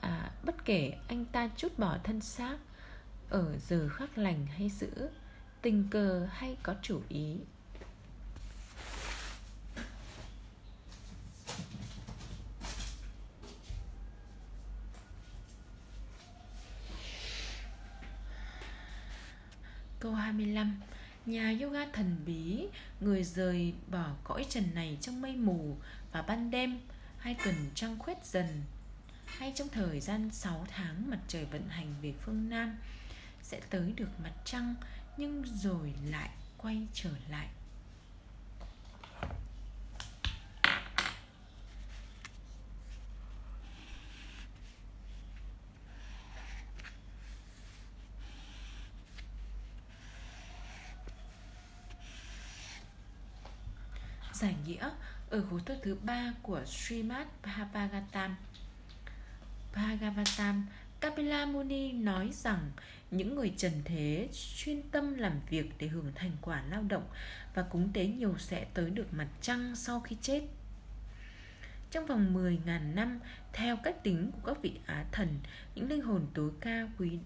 à, 0.00 0.30
bất 0.44 0.64
kể 0.64 0.92
anh 1.08 1.24
ta 1.24 1.48
chút 1.56 1.78
bỏ 1.78 1.98
thân 2.04 2.20
xác 2.20 2.58
ở 3.28 3.58
giờ 3.58 3.88
khắc 3.88 4.18
lành 4.18 4.46
hay 4.46 4.68
dữ 4.68 5.08
tình 5.62 5.88
cờ 5.90 6.28
hay 6.30 6.56
có 6.62 6.74
chủ 6.82 7.00
ý. 7.08 7.36
Câu 20.00 20.14
25 20.14 20.80
Nhà 21.26 21.54
yoga 21.62 21.86
thần 21.92 22.16
bí 22.26 22.66
Người 23.00 23.24
rời 23.24 23.74
bỏ 23.90 24.06
cõi 24.24 24.46
trần 24.48 24.64
này 24.74 24.98
trong 25.00 25.22
mây 25.22 25.36
mù 25.36 25.76
Và 26.12 26.22
ban 26.22 26.50
đêm 26.50 26.78
Hai 27.22 27.36
tuần 27.44 27.54
trăng 27.74 27.98
khuét 27.98 28.24
dần, 28.24 28.62
Hay 29.26 29.52
trong 29.54 29.68
thời 29.68 30.00
gian 30.00 30.30
6 30.32 30.66
tháng 30.68 31.10
Mặt 31.10 31.18
trời 31.28 31.44
vận 31.44 31.68
hành 31.68 31.94
về 32.02 32.14
phương 32.20 32.48
Nam, 32.48 32.78
Sẽ 33.42 33.60
tới 33.70 33.92
được 33.96 34.08
mặt 34.22 34.32
trăng, 34.44 34.74
Nhưng 35.16 35.44
rồi 35.46 35.94
lại 36.10 36.30
quay 36.58 36.86
trở 36.92 37.10
lại. 37.30 37.48
Giải 54.32 54.54
nghĩa 54.66 54.90
ở 55.32 55.42
khổ 55.50 55.58
thơ 55.66 55.76
thứ 55.82 55.96
ba 56.02 56.32
của 56.42 56.64
Srimad 56.66 57.26
Bhagavatam. 57.42 58.36
Bhagavatam, 59.74 60.66
Kapila 61.00 61.46
Muni 61.46 61.92
nói 61.92 62.30
rằng 62.32 62.70
những 63.10 63.34
người 63.34 63.54
trần 63.56 63.72
thế 63.84 64.28
chuyên 64.56 64.82
tâm 64.82 65.14
làm 65.14 65.32
việc 65.50 65.70
để 65.78 65.86
hưởng 65.86 66.12
thành 66.14 66.30
quả 66.42 66.62
lao 66.70 66.82
động 66.88 67.06
và 67.54 67.62
cúng 67.62 67.90
tế 67.92 68.06
nhiều 68.06 68.34
sẽ 68.38 68.64
tới 68.74 68.90
được 68.90 69.06
mặt 69.12 69.28
trăng 69.40 69.76
sau 69.76 70.00
khi 70.00 70.16
chết. 70.22 70.42
Trong 71.90 72.06
vòng 72.06 72.34
10.000 72.34 72.94
năm, 72.94 73.20
theo 73.52 73.76
cách 73.76 74.02
tính 74.02 74.30
của 74.32 74.40
các 74.46 74.62
vị 74.62 74.72
Á 74.86 75.04
thần, 75.12 75.28
những 75.74 75.88
linh 75.88 76.02
hồn 76.02 76.26
tối 76.34 76.50
cao 76.60 76.88
quý 76.98 77.18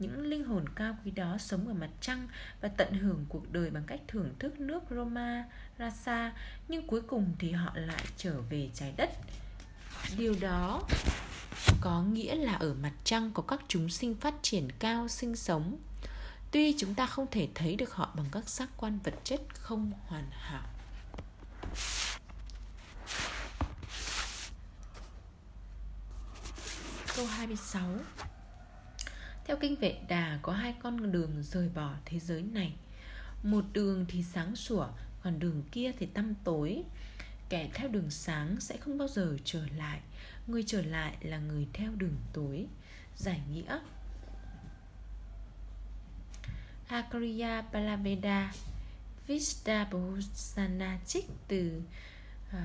những 0.00 0.26
linh 0.26 0.44
hồn 0.44 0.64
cao 0.74 0.96
quý 1.04 1.10
đó 1.10 1.36
sống 1.38 1.68
ở 1.68 1.74
mặt 1.74 1.90
trăng 2.00 2.28
và 2.60 2.68
tận 2.68 2.92
hưởng 2.92 3.26
cuộc 3.28 3.52
đời 3.52 3.70
bằng 3.70 3.84
cách 3.86 4.00
thưởng 4.08 4.34
thức 4.38 4.60
nước 4.60 4.82
Roma 4.90 5.44
Rasa, 5.78 6.32
nhưng 6.68 6.86
cuối 6.86 7.00
cùng 7.02 7.34
thì 7.38 7.52
họ 7.52 7.72
lại 7.74 8.04
trở 8.16 8.40
về 8.50 8.70
trái 8.74 8.94
đất. 8.96 9.10
Điều 10.18 10.34
đó 10.40 10.82
có 11.80 12.02
nghĩa 12.02 12.34
là 12.34 12.54
ở 12.54 12.74
mặt 12.74 12.92
trăng 13.04 13.30
có 13.34 13.42
các 13.42 13.60
chúng 13.68 13.88
sinh 13.88 14.14
phát 14.14 14.34
triển 14.42 14.68
cao, 14.78 15.08
sinh 15.08 15.36
sống. 15.36 15.78
Tuy 16.50 16.74
chúng 16.78 16.94
ta 16.94 17.06
không 17.06 17.26
thể 17.30 17.48
thấy 17.54 17.76
được 17.76 17.94
họ 17.94 18.12
bằng 18.16 18.26
các 18.32 18.48
giác 18.48 18.68
quan 18.76 18.98
vật 19.04 19.14
chất 19.24 19.40
không 19.54 19.92
hoàn 20.06 20.30
hảo. 20.30 20.62
Câu 27.16 27.26
26 27.26 27.82
theo 29.50 29.56
kinh 29.60 29.76
vệ 29.76 29.96
đà 30.08 30.38
có 30.42 30.52
hai 30.52 30.74
con 30.82 31.12
đường 31.12 31.42
rời 31.42 31.68
bỏ 31.74 31.94
thế 32.04 32.18
giới 32.18 32.42
này. 32.42 32.72
Một 33.42 33.64
đường 33.72 34.06
thì 34.08 34.22
sáng 34.22 34.56
sủa 34.56 34.88
Còn 35.22 35.38
đường 35.38 35.62
kia 35.72 35.92
thì 35.98 36.06
tăm 36.06 36.34
tối. 36.44 36.82
Kẻ 37.48 37.70
theo 37.74 37.88
đường 37.88 38.10
sáng 38.10 38.60
sẽ 38.60 38.76
không 38.76 38.98
bao 38.98 39.08
giờ 39.08 39.36
trở 39.44 39.66
lại. 39.76 40.00
Người 40.46 40.62
trở 40.66 40.82
lại 40.82 41.16
là 41.20 41.38
người 41.38 41.66
theo 41.72 41.92
đường 41.96 42.16
tối. 42.32 42.66
Giải 43.16 43.40
nghĩa. 43.52 43.78
Akriya 46.88 47.62
Palaveda 47.72 48.52
Vista 49.26 49.84
Bhusana 49.84 50.98
trích 51.06 51.26
từ 51.48 51.82
uh, 52.48 52.58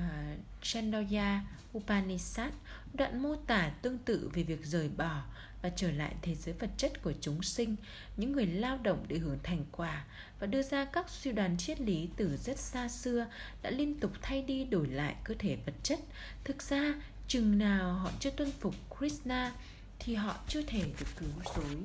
Chandoya 0.62 1.44
Upanishad 1.78 2.52
đoạn 2.94 3.22
mô 3.22 3.36
tả 3.36 3.68
tương 3.82 3.98
tự 3.98 4.30
về 4.34 4.42
việc 4.42 4.66
rời 4.66 4.88
bỏ 4.88 5.22
và 5.62 5.68
trở 5.76 5.90
lại 5.90 6.14
thế 6.22 6.34
giới 6.34 6.54
vật 6.54 6.70
chất 6.76 7.02
của 7.02 7.12
chúng 7.20 7.42
sinh, 7.42 7.76
những 8.16 8.32
người 8.32 8.46
lao 8.46 8.78
động 8.82 9.04
để 9.08 9.18
hưởng 9.18 9.38
thành 9.42 9.64
quả 9.72 10.04
và 10.40 10.46
đưa 10.46 10.62
ra 10.62 10.84
các 10.84 11.10
suy 11.10 11.32
đoán 11.32 11.56
triết 11.56 11.80
lý 11.80 12.08
từ 12.16 12.36
rất 12.36 12.58
xa 12.58 12.88
xưa 12.88 13.26
đã 13.62 13.70
liên 13.70 14.00
tục 14.00 14.10
thay 14.22 14.42
đi 14.42 14.64
đổi 14.64 14.86
lại 14.86 15.16
cơ 15.24 15.34
thể 15.38 15.56
vật 15.66 15.74
chất. 15.82 15.98
Thực 16.44 16.62
ra, 16.62 16.94
chừng 17.28 17.58
nào 17.58 17.92
họ 17.92 18.10
chưa 18.20 18.30
tuân 18.30 18.50
phục 18.60 18.74
Krishna 18.98 19.52
thì 19.98 20.14
họ 20.14 20.36
chưa 20.48 20.62
thể 20.62 20.80
được 20.80 21.06
cứu 21.16 21.28
rỗi, 21.56 21.76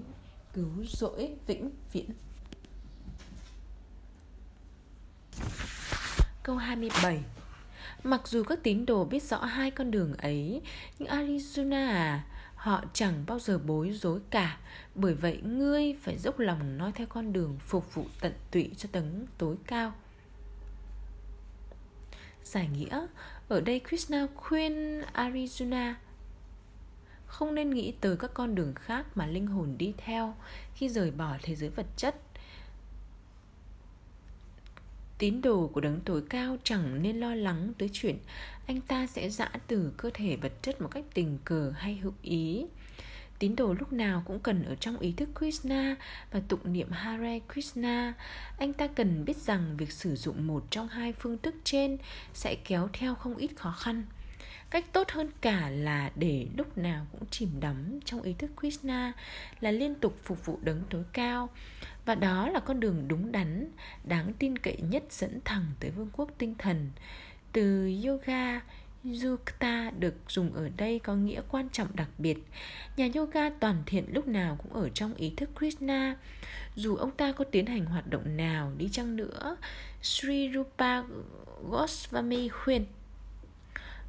cứu 0.53 0.85
rỗi 0.87 1.29
vĩnh 1.47 1.71
viễn. 1.93 2.09
Câu 6.43 6.55
27 6.55 7.19
Mặc 8.03 8.27
dù 8.27 8.43
các 8.43 8.59
tín 8.63 8.85
đồ 8.85 9.05
biết 9.05 9.23
rõ 9.23 9.37
hai 9.37 9.71
con 9.71 9.91
đường 9.91 10.13
ấy 10.17 10.61
Nhưng 10.99 11.09
Arizona 11.09 11.87
à 11.87 12.25
Họ 12.61 12.83
chẳng 12.93 13.23
bao 13.27 13.39
giờ 13.39 13.57
bối 13.57 13.91
rối 13.91 14.19
cả. 14.29 14.57
Bởi 14.95 15.13
vậy, 15.13 15.41
ngươi 15.41 15.95
phải 16.01 16.17
dốc 16.17 16.39
lòng 16.39 16.77
nói 16.77 16.91
theo 16.95 17.07
con 17.07 17.33
đường 17.33 17.57
Phục 17.59 17.93
vụ 17.93 18.05
tận 18.19 18.33
tụy 18.51 18.71
cho 18.77 18.89
tầng 18.91 19.27
tối 19.37 19.55
cao. 19.67 19.93
Giải 22.43 22.67
nghĩa, 22.67 23.07
Ở 23.47 23.61
đây 23.61 23.81
Krishna 23.89 24.27
khuyên 24.35 25.01
Arizona 25.13 25.93
Không 27.25 27.55
nên 27.55 27.69
nghĩ 27.69 27.93
tới 28.01 28.17
các 28.17 28.31
con 28.33 28.55
đường 28.55 28.73
khác 28.75 29.05
mà 29.15 29.27
linh 29.27 29.47
hồn 29.47 29.75
đi 29.77 29.93
theo. 29.97 30.35
Khi 30.75 30.89
rời 30.89 31.11
bỏ 31.11 31.37
thế 31.41 31.55
giới 31.55 31.69
vật 31.69 31.85
chất, 31.97 32.15
Tín 35.17 35.41
đồ 35.41 35.69
của 35.73 35.81
đấng 35.81 35.99
tối 36.01 36.23
cao 36.29 36.57
chẳng 36.63 37.03
nên 37.03 37.19
lo 37.19 37.35
lắng 37.35 37.73
tới 37.77 37.89
chuyện 37.93 38.17
anh 38.71 38.81
ta 38.81 39.07
sẽ 39.07 39.29
dã 39.29 39.49
từ 39.67 39.93
cơ 39.97 40.09
thể 40.13 40.35
vật 40.35 40.53
chất 40.61 40.81
một 40.81 40.87
cách 40.91 41.03
tình 41.13 41.37
cờ 41.45 41.73
hay 41.77 41.95
hữu 41.95 42.13
ý. 42.21 42.65
Tín 43.39 43.55
đồ 43.55 43.73
lúc 43.73 43.93
nào 43.93 44.23
cũng 44.25 44.39
cần 44.39 44.63
ở 44.63 44.75
trong 44.75 44.99
ý 44.99 45.11
thức 45.11 45.29
Krishna 45.39 45.95
và 46.31 46.41
tụng 46.47 46.73
niệm 46.73 46.91
Hare 46.91 47.39
Krishna. 47.53 48.13
Anh 48.57 48.73
ta 48.73 48.87
cần 48.87 49.25
biết 49.25 49.37
rằng 49.37 49.77
việc 49.77 49.91
sử 49.91 50.15
dụng 50.15 50.47
một 50.47 50.63
trong 50.69 50.87
hai 50.87 51.13
phương 51.13 51.37
thức 51.37 51.55
trên 51.63 51.97
sẽ 52.33 52.55
kéo 52.55 52.89
theo 52.93 53.15
không 53.15 53.35
ít 53.35 53.49
khó 53.55 53.71
khăn. 53.71 54.03
Cách 54.69 54.93
tốt 54.93 55.09
hơn 55.11 55.29
cả 55.41 55.69
là 55.69 56.11
để 56.15 56.47
lúc 56.57 56.77
nào 56.77 57.07
cũng 57.11 57.29
chìm 57.31 57.49
đắm 57.59 57.99
trong 58.05 58.21
ý 58.21 58.33
thức 58.33 58.51
Krishna 58.59 59.13
là 59.59 59.71
liên 59.71 59.95
tục 59.95 60.17
phục 60.23 60.45
vụ 60.45 60.59
đấng 60.61 60.83
tối 60.89 61.03
cao. 61.13 61.49
Và 62.05 62.15
đó 62.15 62.49
là 62.49 62.59
con 62.59 62.79
đường 62.79 63.07
đúng 63.07 63.31
đắn, 63.31 63.71
đáng 64.03 64.33
tin 64.39 64.57
cậy 64.57 64.77
nhất 64.89 65.03
dẫn 65.09 65.39
thẳng 65.45 65.65
tới 65.79 65.91
vương 65.91 66.09
quốc 66.13 66.29
tinh 66.37 66.55
thần. 66.57 66.91
Từ 67.53 67.91
yoga, 68.05 68.61
Yukta 69.03 69.91
được 69.99 70.15
dùng 70.27 70.53
ở 70.53 70.69
đây 70.77 70.99
có 70.99 71.15
nghĩa 71.15 71.41
quan 71.49 71.69
trọng 71.69 71.87
đặc 71.95 72.09
biệt. 72.17 72.37
Nhà 72.97 73.07
yoga 73.15 73.49
toàn 73.49 73.83
thiện 73.85 74.05
lúc 74.13 74.27
nào 74.27 74.57
cũng 74.63 74.73
ở 74.73 74.89
trong 74.89 75.13
ý 75.13 75.33
thức 75.37 75.49
Krishna. 75.59 76.15
Dù 76.75 76.95
ông 76.95 77.11
ta 77.11 77.31
có 77.31 77.43
tiến 77.43 77.65
hành 77.65 77.85
hoạt 77.85 78.07
động 78.07 78.37
nào 78.37 78.71
đi 78.77 78.89
chăng 78.91 79.15
nữa, 79.15 79.57
Sri 80.01 80.51
Rupa 80.53 81.03
Goswami 81.69 82.49
khuyên 82.49 82.85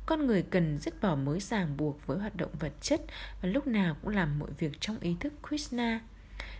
con 0.06 0.26
người 0.26 0.42
cần 0.42 0.78
dứt 0.78 1.02
bỏ 1.02 1.14
mối 1.14 1.40
ràng 1.40 1.76
buộc 1.76 2.06
với 2.06 2.18
hoạt 2.18 2.36
động 2.36 2.50
vật 2.60 2.72
chất 2.80 3.00
và 3.42 3.48
lúc 3.48 3.66
nào 3.66 3.96
cũng 4.02 4.14
làm 4.14 4.38
mọi 4.38 4.50
việc 4.58 4.80
trong 4.80 4.98
ý 5.00 5.16
thức 5.20 5.32
Krishna. 5.48 6.00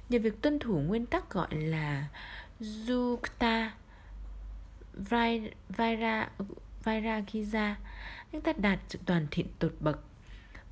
Nhờ 0.09 0.19
việc 0.19 0.43
tuân 0.43 0.59
thủ 0.59 0.81
nguyên 0.81 1.07
tắc 1.07 1.31
gọi 1.31 1.55
là 1.55 2.09
Yukta 2.89 3.73
Vaira, 5.69 6.29
vairagya 6.85 7.77
anh 8.33 8.41
ta 8.43 8.53
đạt 8.57 8.79
sự 8.89 8.99
toàn 9.07 9.27
thiện 9.31 9.47
tột 9.59 9.73
bậc. 9.81 9.99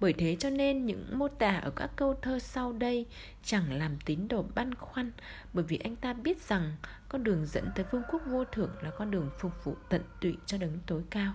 Bởi 0.00 0.12
thế 0.12 0.36
cho 0.40 0.50
nên 0.50 0.86
những 0.86 1.18
mô 1.18 1.28
tả 1.28 1.56
ở 1.56 1.70
các 1.70 1.90
câu 1.96 2.14
thơ 2.22 2.38
sau 2.38 2.72
đây 2.72 3.06
chẳng 3.44 3.72
làm 3.72 3.96
tín 4.04 4.28
đồ 4.28 4.44
băn 4.54 4.74
khoăn, 4.74 5.12
bởi 5.52 5.64
vì 5.64 5.78
anh 5.78 5.96
ta 5.96 6.12
biết 6.12 6.42
rằng 6.48 6.76
con 7.08 7.24
đường 7.24 7.46
dẫn 7.46 7.70
tới 7.74 7.84
vương 7.90 8.02
quốc 8.10 8.22
vô 8.26 8.44
thượng 8.44 8.70
là 8.82 8.90
con 8.90 9.10
đường 9.10 9.30
phục 9.38 9.64
vụ 9.64 9.76
tận 9.88 10.02
tụy 10.20 10.36
cho 10.46 10.58
đấng 10.58 10.78
tối 10.86 11.02
cao. 11.10 11.34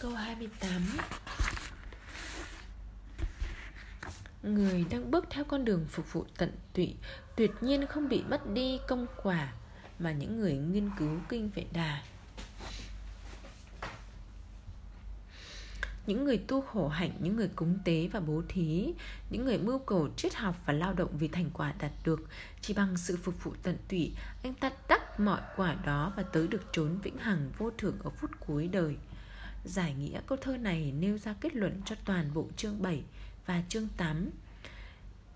Câu 0.00 0.14
28 0.14 0.82
Người 4.44 4.84
đang 4.90 5.10
bước 5.10 5.24
theo 5.30 5.44
con 5.44 5.64
đường 5.64 5.86
phục 5.88 6.12
vụ 6.12 6.24
tận 6.38 6.52
tụy 6.72 6.94
Tuyệt 7.36 7.50
nhiên 7.60 7.86
không 7.86 8.08
bị 8.08 8.22
mất 8.22 8.50
đi 8.50 8.78
công 8.88 9.06
quả 9.22 9.52
Mà 9.98 10.12
những 10.12 10.40
người 10.40 10.52
nghiên 10.52 10.90
cứu 10.98 11.18
kinh 11.28 11.50
vệ 11.54 11.64
đà 11.72 12.02
những 16.06 16.24
người 16.24 16.38
tu 16.38 16.60
khổ 16.60 16.88
hạnh, 16.88 17.10
những 17.20 17.36
người 17.36 17.50
cúng 17.56 17.78
tế 17.84 18.08
và 18.12 18.20
bố 18.20 18.42
thí, 18.48 18.92
những 19.30 19.44
người 19.44 19.58
mưu 19.58 19.78
cầu 19.78 20.08
triết 20.16 20.34
học 20.34 20.56
và 20.66 20.72
lao 20.72 20.92
động 20.92 21.18
vì 21.18 21.28
thành 21.28 21.50
quả 21.52 21.74
đạt 21.78 21.92
được, 22.04 22.20
chỉ 22.60 22.74
bằng 22.74 22.96
sự 22.96 23.16
phục 23.22 23.44
vụ 23.44 23.52
tận 23.62 23.76
tụy, 23.88 24.12
anh 24.42 24.54
ta 24.54 24.70
đắc 24.88 25.20
mọi 25.20 25.40
quả 25.56 25.74
đó 25.74 26.12
và 26.16 26.22
tới 26.22 26.48
được 26.48 26.62
trốn 26.72 26.98
vĩnh 27.02 27.18
hằng 27.18 27.50
vô 27.58 27.70
thượng 27.78 27.98
ở 28.04 28.10
phút 28.10 28.30
cuối 28.46 28.68
đời. 28.68 28.96
Giải 29.64 29.94
nghĩa 29.94 30.20
câu 30.26 30.38
thơ 30.42 30.56
này 30.56 30.92
nêu 30.92 31.18
ra 31.18 31.34
kết 31.40 31.54
luận 31.56 31.82
cho 31.84 31.96
toàn 32.04 32.30
bộ 32.34 32.46
chương 32.56 32.82
7 32.82 33.02
và 33.46 33.62
chương 33.68 33.88
8 33.96 34.30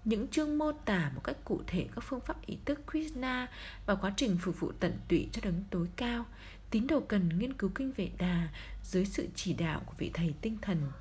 những 0.09 0.29
chương 0.29 0.59
mô 0.59 0.73
tả 0.73 1.11
một 1.15 1.21
cách 1.25 1.37
cụ 1.45 1.61
thể 1.67 1.87
các 1.95 2.01
phương 2.01 2.21
pháp 2.21 2.47
ý 2.47 2.59
thức 2.65 2.81
Krishna 2.91 3.49
và 3.87 3.95
quá 3.95 4.13
trình 4.17 4.39
phục 4.41 4.61
vụ 4.61 4.73
tận 4.81 4.99
tụy 5.09 5.29
cho 5.33 5.41
đấng 5.45 5.65
tối 5.71 5.89
cao, 5.97 6.27
tín 6.71 6.87
đồ 6.87 7.01
cần 7.01 7.39
nghiên 7.39 7.53
cứu 7.53 7.71
kinh 7.75 7.93
vệ 7.93 8.11
đà 8.19 8.49
dưới 8.83 9.05
sự 9.05 9.29
chỉ 9.35 9.53
đạo 9.53 9.83
của 9.87 9.95
vị 9.99 10.11
thầy 10.15 10.35
tinh 10.41 10.59
thần, 10.63 10.93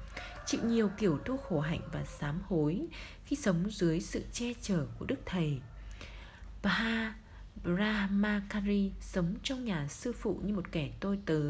chịu 0.45 0.61
nhiều 0.63 0.89
kiểu 0.97 1.17
tu 1.17 1.37
khổ 1.37 1.59
hạnh 1.59 1.81
và 1.93 2.03
sám 2.05 2.41
hối 2.47 2.87
khi 3.25 3.35
sống 3.35 3.71
dưới 3.71 3.99
sự 3.99 4.23
che 4.33 4.53
chở 4.61 4.85
của 4.99 5.05
đức 5.05 5.19
thầy. 5.25 5.59
Baha 6.63 7.15
Brahmakari 7.63 8.91
sống 9.01 9.35
trong 9.43 9.65
nhà 9.65 9.87
sư 9.87 10.13
phụ 10.13 10.41
như 10.43 10.53
một 10.53 10.71
kẻ 10.71 10.91
tôi 10.99 11.19
tớ. 11.25 11.41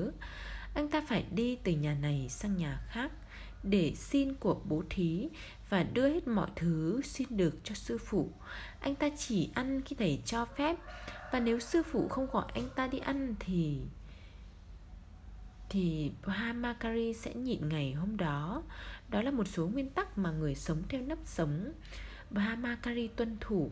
Anh 0.74 0.90
ta 0.90 1.02
phải 1.08 1.26
đi 1.32 1.58
từ 1.64 1.72
nhà 1.72 1.98
này 2.02 2.28
sang 2.30 2.58
nhà 2.58 2.80
khác 2.90 3.12
để 3.64 3.94
xin 3.96 4.34
của 4.34 4.62
bố 4.66 4.84
thí 4.90 5.30
và 5.70 5.84
đưa 5.84 6.10
hết 6.10 6.28
mọi 6.28 6.50
thứ 6.56 7.02
xin 7.04 7.28
được 7.30 7.56
cho 7.64 7.76
sư 7.76 7.98
phụ 7.98 8.30
anh 8.80 8.96
ta 8.96 9.10
chỉ 9.18 9.50
ăn 9.54 9.82
khi 9.86 9.96
thầy 10.00 10.22
cho 10.26 10.46
phép 10.46 10.76
và 11.32 11.40
nếu 11.40 11.60
sư 11.60 11.84
phụ 11.84 12.08
không 12.08 12.28
gọi 12.32 12.46
anh 12.54 12.70
ta 12.76 12.88
đi 12.88 13.00
ăn 13.00 13.36
thì 13.40 13.80
thì 15.70 16.12
Brahmakari 16.26 17.14
sẽ 17.14 17.34
nhịn 17.34 17.70
ngày 17.70 17.94
hôm 17.94 18.18
đó. 18.18 18.64
Đó 19.10 19.22
là 19.22 19.32
một 19.32 19.48
số 19.48 19.68
nguyên 19.68 19.90
tắc 19.90 20.18
mà 20.18 20.32
người 20.32 20.56
sống 20.56 20.84
theo 20.90 21.02
nếp 21.02 21.18
sống 21.24 21.72
Brahmakari 22.32 23.08
tuân 23.08 23.38
thủ. 23.40 23.72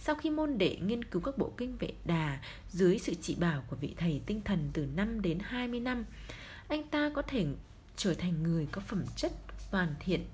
Sau 0.00 0.14
khi 0.14 0.30
môn 0.30 0.58
đệ 0.58 0.76
nghiên 0.76 1.04
cứu 1.04 1.22
các 1.22 1.38
bộ 1.38 1.52
kinh 1.56 1.76
vệ 1.76 1.92
đà 2.04 2.40
dưới 2.68 2.98
sự 2.98 3.14
chỉ 3.20 3.34
bảo 3.34 3.64
của 3.70 3.76
vị 3.76 3.94
thầy 3.96 4.22
tinh 4.26 4.40
thần 4.44 4.70
từ 4.72 4.86
5 4.86 5.22
đến 5.22 5.38
20 5.42 5.80
năm, 5.80 6.04
anh 6.68 6.88
ta 6.88 7.10
có 7.14 7.22
thể 7.22 7.46
trở 7.98 8.14
thành 8.14 8.42
người 8.42 8.68
có 8.72 8.80
phẩm 8.80 9.04
chất 9.16 9.32
hoàn 9.70 9.94
thiện. 10.00 10.24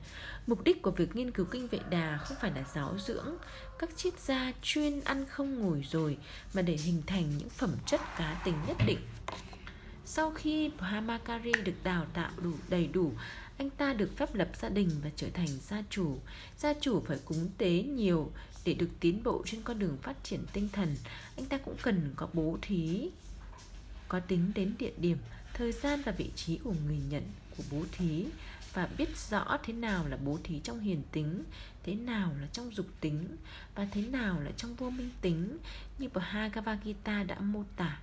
Mục 0.47 0.65
đích 0.65 0.83
của 0.83 0.91
việc 0.91 1.17
nghiên 1.17 1.31
cứu 1.31 1.47
kinh 1.51 1.69
vệ 1.69 1.79
đà 1.91 2.17
không 2.17 2.37
phải 2.41 2.51
là 2.51 2.65
giáo 2.75 2.99
dưỡng 2.99 3.37
các 3.79 3.91
triết 3.97 4.21
gia 4.21 4.53
chuyên 4.63 5.01
ăn 5.01 5.27
không 5.27 5.61
ngồi 5.61 5.85
rồi 5.91 6.19
mà 6.55 6.63
để 6.63 6.77
hình 6.77 7.03
thành 7.07 7.39
những 7.39 7.49
phẩm 7.49 7.77
chất 7.87 8.01
cá 8.19 8.43
tính 8.45 8.55
nhất 8.67 8.77
định. 8.87 8.99
Sau 10.05 10.31
khi 10.31 10.71
Brahmakari 10.79 11.53
được 11.65 11.75
đào 11.85 12.07
tạo 12.15 12.31
đủ 12.43 12.53
đầy 12.69 12.87
đủ, 12.87 13.13
anh 13.59 13.71
ta 13.71 13.93
được 13.93 14.17
phép 14.17 14.35
lập 14.35 14.49
gia 14.61 14.69
đình 14.69 14.91
và 15.05 15.11
trở 15.17 15.27
thành 15.35 15.49
gia 15.69 15.83
chủ. 15.91 16.19
Gia 16.59 16.75
chủ 16.81 17.01
phải 17.07 17.19
cúng 17.25 17.49
tế 17.59 17.83
nhiều 17.83 18.33
để 18.65 18.75
được 18.75 18.91
tiến 19.01 19.23
bộ 19.23 19.43
trên 19.47 19.63
con 19.63 19.79
đường 19.79 19.97
phát 20.03 20.25
triển 20.25 20.41
tinh 20.53 20.69
thần. 20.73 20.97
Anh 21.37 21.47
ta 21.47 21.59
cũng 21.59 21.77
cần 21.83 22.13
có 22.17 22.29
bố 22.33 22.59
thí, 22.63 23.11
có 24.09 24.21
tính 24.21 24.53
đến 24.55 24.75
địa 24.79 24.93
điểm, 24.97 25.19
thời 25.55 25.73
gian 25.73 26.03
và 26.05 26.13
vị 26.13 26.31
trí 26.37 26.59
của 26.59 26.75
người 26.87 26.99
nhận 27.11 27.23
của 27.57 27.63
bố 27.71 27.85
thí 27.93 28.27
và 28.73 28.89
biết 28.99 29.19
rõ 29.31 29.59
thế 29.63 29.73
nào 29.73 30.09
là 30.09 30.17
bố 30.17 30.39
thí 30.45 30.61
trong 30.61 30.81
hiền 30.81 31.03
tính, 31.13 31.45
thế 31.83 31.95
nào 31.95 32.33
là 32.41 32.47
trong 32.53 32.75
dục 32.75 32.87
tính 33.01 33.37
và 33.75 33.87
thế 33.91 34.03
nào 34.03 34.41
là 34.41 34.51
trong 34.57 34.75
vô 34.75 34.91
minh 34.91 35.11
tính 35.21 35.59
như 35.99 36.09
Bhagavad 36.09 36.79
Gita 36.85 37.23
đã 37.23 37.41
mô 37.41 37.65
tả. 37.77 37.99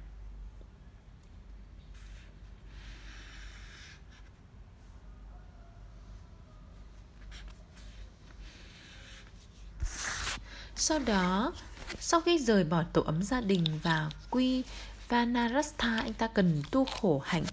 Sau 10.76 11.00
đó, 11.00 11.54
sau 12.00 12.22
khi 12.22 12.40
rời 12.40 12.64
bỏ 12.64 12.84
tổ 12.84 13.02
ấm 13.02 13.24
gia 13.24 13.42
đình 13.42 13.80
và 13.84 14.10
quy 14.30 14.64
Vanarastha, 15.10 16.00
anh 16.00 16.14
ta 16.14 16.28
cần 16.28 16.62
tu 16.72 16.86
khổ 16.86 17.22
hạnh 17.26 17.46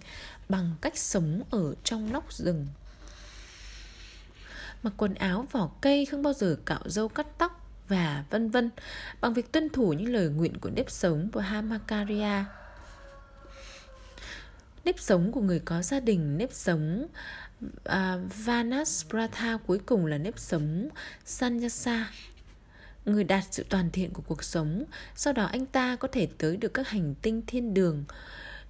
bằng 0.49 0.75
cách 0.81 0.97
sống 0.97 1.43
ở 1.49 1.75
trong 1.83 2.13
nóc 2.13 2.33
rừng. 2.33 2.67
Mặc 4.83 4.93
quần 4.97 5.13
áo 5.13 5.47
vỏ 5.51 5.69
cây 5.81 6.05
không 6.05 6.23
bao 6.23 6.33
giờ 6.33 6.57
cạo 6.65 6.81
râu 6.85 7.07
cắt 7.07 7.27
tóc 7.37 7.65
và 7.87 8.23
vân 8.29 8.49
vân 8.49 8.69
bằng 9.21 9.33
việc 9.33 9.51
tuân 9.51 9.69
thủ 9.69 9.93
những 9.93 10.13
lời 10.13 10.29
nguyện 10.29 10.59
của 10.59 10.69
nếp 10.69 10.91
sống 10.91 11.29
của 11.33 11.39
hamakaria. 11.39 12.43
Nếp 14.85 14.99
sống 14.99 15.31
của 15.31 15.41
người 15.41 15.59
có 15.59 15.81
gia 15.81 15.99
đình, 15.99 16.37
nếp 16.37 16.53
sống 16.53 17.07
à, 17.83 18.13
uh, 18.13 18.35
Vanasprata 18.35 19.57
cuối 19.67 19.79
cùng 19.85 20.05
là 20.05 20.17
nếp 20.17 20.39
sống 20.39 20.89
Sanyasa 21.25 22.11
người 23.05 23.23
đạt 23.23 23.43
sự 23.51 23.65
toàn 23.69 23.89
thiện 23.91 24.13
của 24.13 24.21
cuộc 24.27 24.43
sống 24.43 24.83
sau 25.15 25.33
đó 25.33 25.45
anh 25.45 25.65
ta 25.65 25.95
có 25.95 26.07
thể 26.11 26.27
tới 26.37 26.57
được 26.57 26.73
các 26.73 26.87
hành 26.87 27.15
tinh 27.21 27.41
thiên 27.47 27.73
đường 27.73 28.03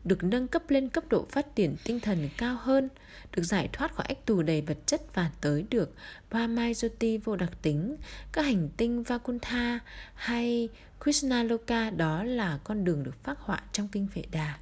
được 0.04 0.24
nâng 0.24 0.48
cấp 0.48 0.70
lên 0.70 0.90
cấp 0.90 1.04
độ 1.10 1.26
phát 1.30 1.56
triển 1.56 1.76
tinh 1.84 2.00
thần 2.00 2.30
cao 2.38 2.58
hơn, 2.62 2.90
được 3.36 3.44
giải 3.44 3.70
thoát 3.74 3.96
khỏi 3.96 4.06
ách 4.10 4.26
tù 4.26 4.42
đầy 4.42 4.62
vật 4.62 4.78
chất 4.86 5.02
và 5.16 5.32
tới 5.42 5.66
được 5.70 5.96
Brahmayoti 6.30 7.18
vô 7.18 7.36
đặc 7.36 7.52
tính, 7.62 7.96
các 8.32 8.42
hành 8.46 8.70
tinh 8.78 9.04
Vakuntha 9.04 9.80
hay 10.14 10.70
Krishnaloka, 11.04 11.90
đó 11.90 12.24
là 12.24 12.60
con 12.64 12.84
đường 12.84 13.04
được 13.04 13.24
phát 13.24 13.40
họa 13.40 13.62
trong 13.74 13.88
kinh 13.88 14.08
Vệ 14.14 14.24
Đà 14.32 14.58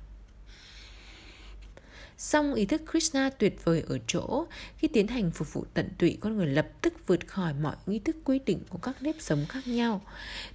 Song 2.18 2.54
ý 2.54 2.66
thức 2.66 2.82
Krishna 2.92 3.30
tuyệt 3.30 3.66
vời 3.66 3.84
ở 3.88 3.98
chỗ, 4.08 4.46
khi 4.78 4.88
tiến 4.88 5.08
hành 5.08 5.32
phục 5.32 5.54
vụ 5.54 5.66
tận 5.74 5.90
tụy, 5.98 6.18
con 6.20 6.38
người 6.38 6.48
lập 6.48 6.68
tức 6.82 6.94
vượt 7.08 7.28
khỏi 7.28 7.54
mọi 7.54 7.76
nghi 7.86 8.00
thức 8.00 8.16
quy 8.24 8.40
định 8.40 8.60
của 8.70 8.78
các 8.78 9.02
nếp 9.02 9.16
sống 9.20 9.46
khác 9.50 9.68
nhau. 9.68 10.02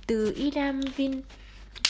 Từ 0.06 0.34
Idam 0.36 0.80
Vin 0.96 1.22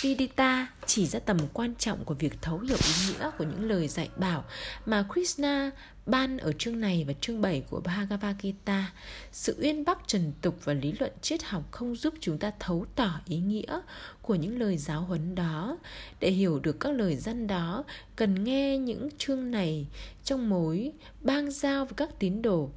Vidita 0.02 0.66
chỉ 0.86 1.06
ra 1.06 1.18
tầm 1.18 1.36
quan 1.52 1.74
trọng 1.74 2.04
của 2.04 2.14
việc 2.14 2.42
thấu 2.42 2.58
hiểu 2.58 2.76
ý 2.76 2.92
nghĩa 3.08 3.30
của 3.38 3.44
những 3.44 3.68
lời 3.68 3.88
dạy 3.88 4.08
bảo 4.16 4.44
mà 4.86 5.04
Krishna 5.12 5.70
ban 6.06 6.38
ở 6.38 6.52
chương 6.52 6.80
này 6.80 7.04
và 7.08 7.12
chương 7.20 7.40
7 7.40 7.62
của 7.70 7.80
Bhagavad 7.80 8.36
Gita. 8.42 8.92
Sự 9.32 9.56
uyên 9.62 9.84
bác 9.84 9.98
trần 10.08 10.32
tục 10.40 10.58
và 10.64 10.74
lý 10.74 10.94
luận 11.00 11.12
triết 11.20 11.42
học 11.42 11.62
không 11.70 11.96
giúp 11.96 12.14
chúng 12.20 12.38
ta 12.38 12.52
thấu 12.58 12.86
tỏ 12.94 13.20
ý 13.26 13.36
nghĩa 13.36 13.80
của 14.22 14.34
những 14.34 14.58
lời 14.58 14.78
giáo 14.78 15.00
huấn 15.00 15.34
đó. 15.34 15.78
Để 16.20 16.30
hiểu 16.30 16.60
được 16.60 16.80
các 16.80 16.92
lời 16.92 17.16
dân 17.16 17.46
đó, 17.46 17.84
cần 18.16 18.44
nghe 18.44 18.78
những 18.78 19.08
chương 19.18 19.50
này 19.50 19.86
trong 20.24 20.48
mối 20.48 20.92
bang 21.20 21.50
giao 21.50 21.84
với 21.84 21.94
các 21.96 22.18
tín 22.18 22.42
đồ. 22.42 22.70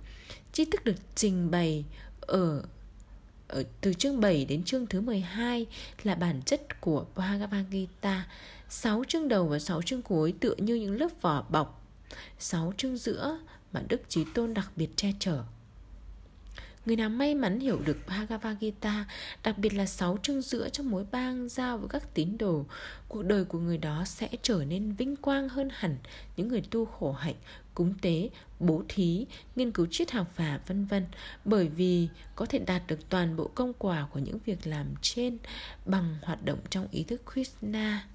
Tri 0.54 0.66
thức 0.66 0.86
được 0.86 0.96
trình 1.16 1.52
bày 1.52 1.86
ở 2.22 2.64
ở 3.56 3.64
từ 3.82 3.94
chương 3.94 4.22
7 4.22 4.46
đến 4.46 4.64
chương 4.64 4.88
thứ 4.88 5.02
12 5.02 5.66
là 6.04 6.16
bản 6.16 6.42
chất 6.46 6.82
của 6.82 7.06
Bhagavad 7.16 7.66
Gita. 7.72 8.28
6 8.70 9.04
chương 9.08 9.28
đầu 9.28 9.48
và 9.48 9.60
6 9.60 9.82
chương 9.82 10.02
cuối 10.02 10.34
tựa 10.40 10.56
như 10.58 10.76
những 10.76 11.00
lớp 11.00 11.08
vỏ 11.22 11.46
bọc. 11.50 11.86
6 12.40 12.74
chương 12.78 12.98
giữa 12.98 13.40
mà 13.72 13.82
Đức 13.90 14.02
Chí 14.10 14.26
Tôn 14.34 14.54
đặc 14.54 14.72
biệt 14.76 14.90
che 14.96 15.12
chở. 15.20 15.44
Người 16.86 16.96
nào 16.96 17.10
may 17.10 17.36
mắn 17.36 17.60
hiểu 17.60 17.80
được 17.86 17.98
Bhagavad 18.08 18.58
Gita, 18.62 19.06
đặc 19.44 19.58
biệt 19.58 19.74
là 19.74 19.86
sáu 19.86 20.18
chương 20.24 20.42
giữa 20.42 20.70
trong 20.70 20.90
mối 20.90 21.06
bang 21.12 21.50
giao 21.50 21.78
với 21.78 21.90
các 21.90 22.14
tín 22.14 22.38
đồ, 22.38 22.66
cuộc 23.08 23.24
đời 23.24 23.46
của 23.46 23.60
người 23.60 23.78
đó 23.78 24.04
sẽ 24.06 24.30
trở 24.42 24.64
nên 24.68 24.92
vinh 24.92 25.16
quang 25.16 25.50
hơn 25.50 25.70
hẳn 25.74 25.98
những 26.38 26.48
người 26.48 26.62
tu 26.72 26.86
khổ 26.86 27.12
hạnh, 27.12 27.36
cúng 27.76 27.94
tế, 28.02 28.30
bố 28.60 28.84
thí, 28.90 29.26
nghiên 29.56 29.72
cứu 29.72 29.86
triết 29.92 30.12
học 30.12 30.28
và 30.36 30.60
vân 30.68 30.86
vân, 30.86 31.06
bởi 31.46 31.68
vì 31.68 32.08
có 32.36 32.46
thể 32.46 32.60
đạt 32.60 32.82
được 32.88 33.10
toàn 33.10 33.36
bộ 33.36 33.48
công 33.56 33.74
quả 33.78 34.08
của 34.14 34.20
những 34.20 34.38
việc 34.46 34.68
làm 34.68 34.88
trên 35.02 35.38
bằng 35.86 36.16
hoạt 36.22 36.46
động 36.46 36.60
trong 36.70 36.88
ý 36.92 37.04
thức 37.04 37.22
Krishna. 37.34 38.08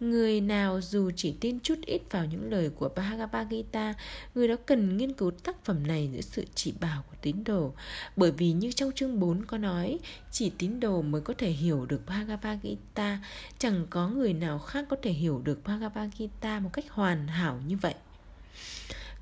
Người 0.00 0.40
nào 0.40 0.80
dù 0.80 1.10
chỉ 1.16 1.34
tin 1.40 1.60
chút 1.60 1.74
ít 1.86 2.02
vào 2.10 2.24
những 2.24 2.50
lời 2.50 2.70
của 2.70 2.88
Bhagavad 2.96 3.48
Gita, 3.50 3.94
người 4.34 4.48
đó 4.48 4.54
cần 4.66 4.96
nghiên 4.96 5.12
cứu 5.12 5.30
tác 5.30 5.64
phẩm 5.64 5.86
này 5.86 6.08
dưới 6.12 6.22
sự 6.22 6.44
chỉ 6.54 6.72
bảo 6.80 7.02
của 7.10 7.16
tín 7.22 7.44
đồ. 7.44 7.72
Bởi 8.16 8.32
vì 8.32 8.52
như 8.52 8.72
trong 8.72 8.92
chương 8.92 9.20
4 9.20 9.44
có 9.44 9.58
nói, 9.58 9.98
chỉ 10.30 10.52
tín 10.58 10.80
đồ 10.80 11.02
mới 11.02 11.20
có 11.20 11.34
thể 11.38 11.50
hiểu 11.50 11.86
được 11.86 12.06
Bhagavad 12.06 12.58
Gita, 12.62 13.18
chẳng 13.58 13.86
có 13.90 14.08
người 14.08 14.32
nào 14.32 14.58
khác 14.58 14.84
có 14.88 14.96
thể 15.02 15.12
hiểu 15.12 15.40
được 15.44 15.64
Bhagavad 15.64 16.10
Gita 16.18 16.60
một 16.60 16.70
cách 16.72 16.90
hoàn 16.90 17.28
hảo 17.28 17.60
như 17.66 17.76
vậy 17.76 17.94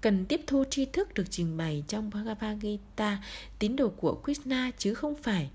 cần 0.01 0.25
tiếp 0.25 0.41
thu 0.47 0.65
tri 0.71 0.85
thức 0.85 1.15
được 1.15 1.25
trình 1.31 1.57
bày 1.57 1.85
trong 1.89 2.11
Bhagavad 2.11 2.59
Gita, 2.63 3.23
tín 3.59 3.77
đồ 3.77 3.89
của 3.89 4.21
Krishna 4.25 4.71
chứ 4.79 4.95
không 4.95 5.15
phải. 5.23 5.51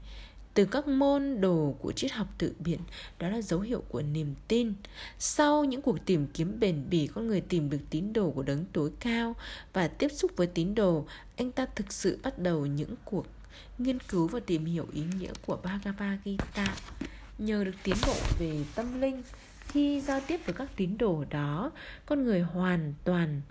Từ 0.53 0.65
các 0.65 0.87
môn 0.87 1.41
đồ 1.41 1.75
của 1.79 1.91
triết 1.91 2.11
học 2.11 2.27
tự 2.37 2.53
biện 2.59 2.79
đó 3.19 3.29
là 3.29 3.41
dấu 3.41 3.59
hiệu 3.59 3.83
của 3.89 4.01
niềm 4.01 4.35
tin. 4.47 4.73
Sau 5.19 5.63
những 5.63 5.81
cuộc 5.81 6.05
tìm 6.05 6.27
kiếm 6.27 6.59
bền 6.59 6.83
bỉ 6.89 7.07
con 7.07 7.27
người 7.27 7.41
tìm 7.41 7.69
được 7.69 7.79
tín 7.89 8.13
đồ 8.13 8.31
của 8.31 8.43
đấng 8.43 8.65
tối 8.73 8.91
cao 8.99 9.35
và 9.73 9.87
tiếp 9.87 10.11
xúc 10.11 10.31
với 10.35 10.47
tín 10.47 10.75
đồ 10.75 11.05
anh 11.37 11.51
ta 11.51 11.65
thực 11.65 11.93
sự 11.93 12.19
bắt 12.23 12.39
đầu 12.39 12.65
những 12.65 12.95
cuộc 13.05 13.25
nghiên 13.77 13.99
cứu 13.99 14.27
và 14.27 14.39
tìm 14.39 14.65
hiểu 14.65 14.87
ý 14.93 15.01
nghĩa 15.19 15.31
của 15.45 15.57
Bhagavad 15.63 16.19
Gita. 16.25 16.75
Nhờ 17.37 17.63
được 17.63 17.75
tiến 17.83 17.95
bộ 18.07 18.15
về 18.39 18.59
tâm 18.75 19.01
linh 19.01 19.23
khi 19.67 20.01
giao 20.01 20.21
tiếp 20.27 20.39
với 20.45 20.53
các 20.53 20.67
tín 20.75 20.97
đồ 20.97 21.25
đó 21.29 21.71
con 22.05 22.23
người 22.23 22.41
hoàn 22.41 22.93
toàn 23.03 23.41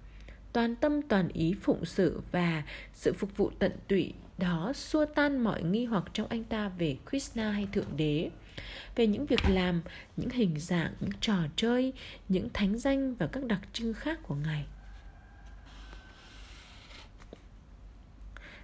toàn 0.53 0.77
tâm 0.77 1.03
toàn 1.03 1.29
ý 1.29 1.55
phụng 1.62 1.85
sự 1.85 2.20
và 2.33 2.62
sự 2.95 3.12
phục 3.12 3.37
vụ 3.37 3.51
tận 3.59 3.73
tụy 3.89 4.12
đó 4.39 4.73
xua 4.74 5.05
tan 5.05 5.39
mọi 5.39 5.62
nghi 5.62 5.85
hoặc 5.85 6.05
trong 6.12 6.27
anh 6.29 6.45
ta 6.45 6.69
về 6.69 6.97
Krishna 7.11 7.51
hay 7.51 7.69
Thượng 7.73 7.97
Đế 7.97 8.31
về 8.97 9.07
những 9.07 9.27
việc 9.27 9.41
làm, 9.49 9.83
những 10.16 10.31
hình 10.31 10.59
dạng, 10.59 10.93
những 11.01 11.11
trò 11.20 11.37
chơi, 11.57 11.93
những 12.29 12.49
thánh 12.53 12.79
danh 12.79 13.15
và 13.15 13.27
các 13.27 13.45
đặc 13.45 13.61
trưng 13.73 13.95
khác 13.95 14.19
của 14.23 14.35
Ngài. 14.35 14.65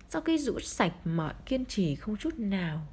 Sau 0.09 0.23
khi 0.23 0.39
rũ 0.39 0.60
sạch 0.60 0.93
mọi 1.05 1.35
kiên 1.47 1.65
trì 1.65 1.94
không 1.94 2.16
chút 2.16 2.39
nào 2.39 2.86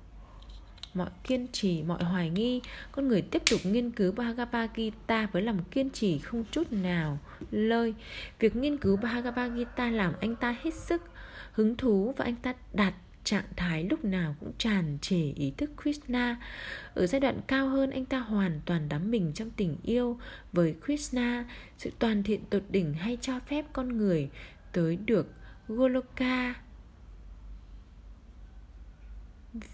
mọi 0.96 1.10
kiên 1.24 1.48
trì, 1.52 1.84
mọi 1.84 2.04
hoài 2.04 2.30
nghi, 2.30 2.62
con 2.92 3.08
người 3.08 3.22
tiếp 3.22 3.42
tục 3.52 3.60
nghiên 3.64 3.92
cứu 3.92 4.12
Bhagavad 4.12 4.70
Gita 4.76 5.28
với 5.32 5.42
lòng 5.42 5.64
kiên 5.72 5.90
trì 5.90 6.20
không 6.20 6.44
chút 6.52 6.72
nào 6.72 7.20
lơi. 7.52 7.94
Việc 8.40 8.56
nghiên 8.56 8.78
cứu 8.78 8.98
Bhagavad 8.98 9.52
Gita 9.54 9.92
làm 9.92 10.14
anh 10.22 10.36
ta 10.36 10.56
hết 10.64 10.74
sức 10.74 11.02
hứng 11.52 11.78
thú 11.78 12.14
và 12.18 12.26
anh 12.26 12.36
ta 12.36 12.54
đạt 12.74 12.94
trạng 13.24 13.46
thái 13.56 13.84
lúc 13.90 14.06
nào 14.06 14.36
cũng 14.40 14.52
tràn 14.58 14.98
trề 15.02 15.32
ý 15.36 15.54
thức 15.58 15.70
Krishna. 15.82 16.38
Ở 16.94 17.08
giai 17.08 17.20
đoạn 17.20 17.40
cao 17.48 17.70
hơn, 17.70 17.90
anh 17.90 18.06
ta 18.06 18.20
hoàn 18.20 18.62
toàn 18.66 18.90
đắm 18.90 19.12
mình 19.12 19.32
trong 19.36 19.50
tình 19.50 19.78
yêu 19.84 20.20
với 20.54 20.76
Krishna, 20.86 21.46
sự 21.78 21.92
toàn 22.00 22.24
thiện 22.24 22.46
tột 22.50 22.64
đỉnh 22.70 22.94
hay 22.94 23.18
cho 23.22 23.40
phép 23.40 23.66
con 23.74 23.98
người 23.98 24.30
tới 24.72 24.96
được 24.96 25.34
Goloka 25.68 26.54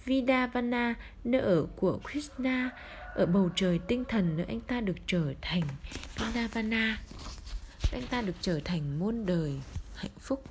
Vidavana, 0.06 0.96
nơi 1.24 1.42
ở 1.42 1.68
của 1.76 2.00
Krishna, 2.12 2.70
ở 3.16 3.26
bầu 3.26 3.50
trời 3.56 3.80
tinh 3.88 4.04
thần 4.10 4.38
nơi 4.38 4.46
anh 4.46 4.62
ta 4.62 4.82
được 4.82 4.98
trở 5.08 5.34
thành 5.42 5.64
Vidavana, 6.18 6.98
anh 7.92 8.04
ta 8.10 8.22
được 8.22 8.36
trở 8.42 8.60
thành 8.66 9.00
muôn 9.00 9.26
đời 9.26 9.60
hạnh 9.96 10.12
phúc. 10.20 10.44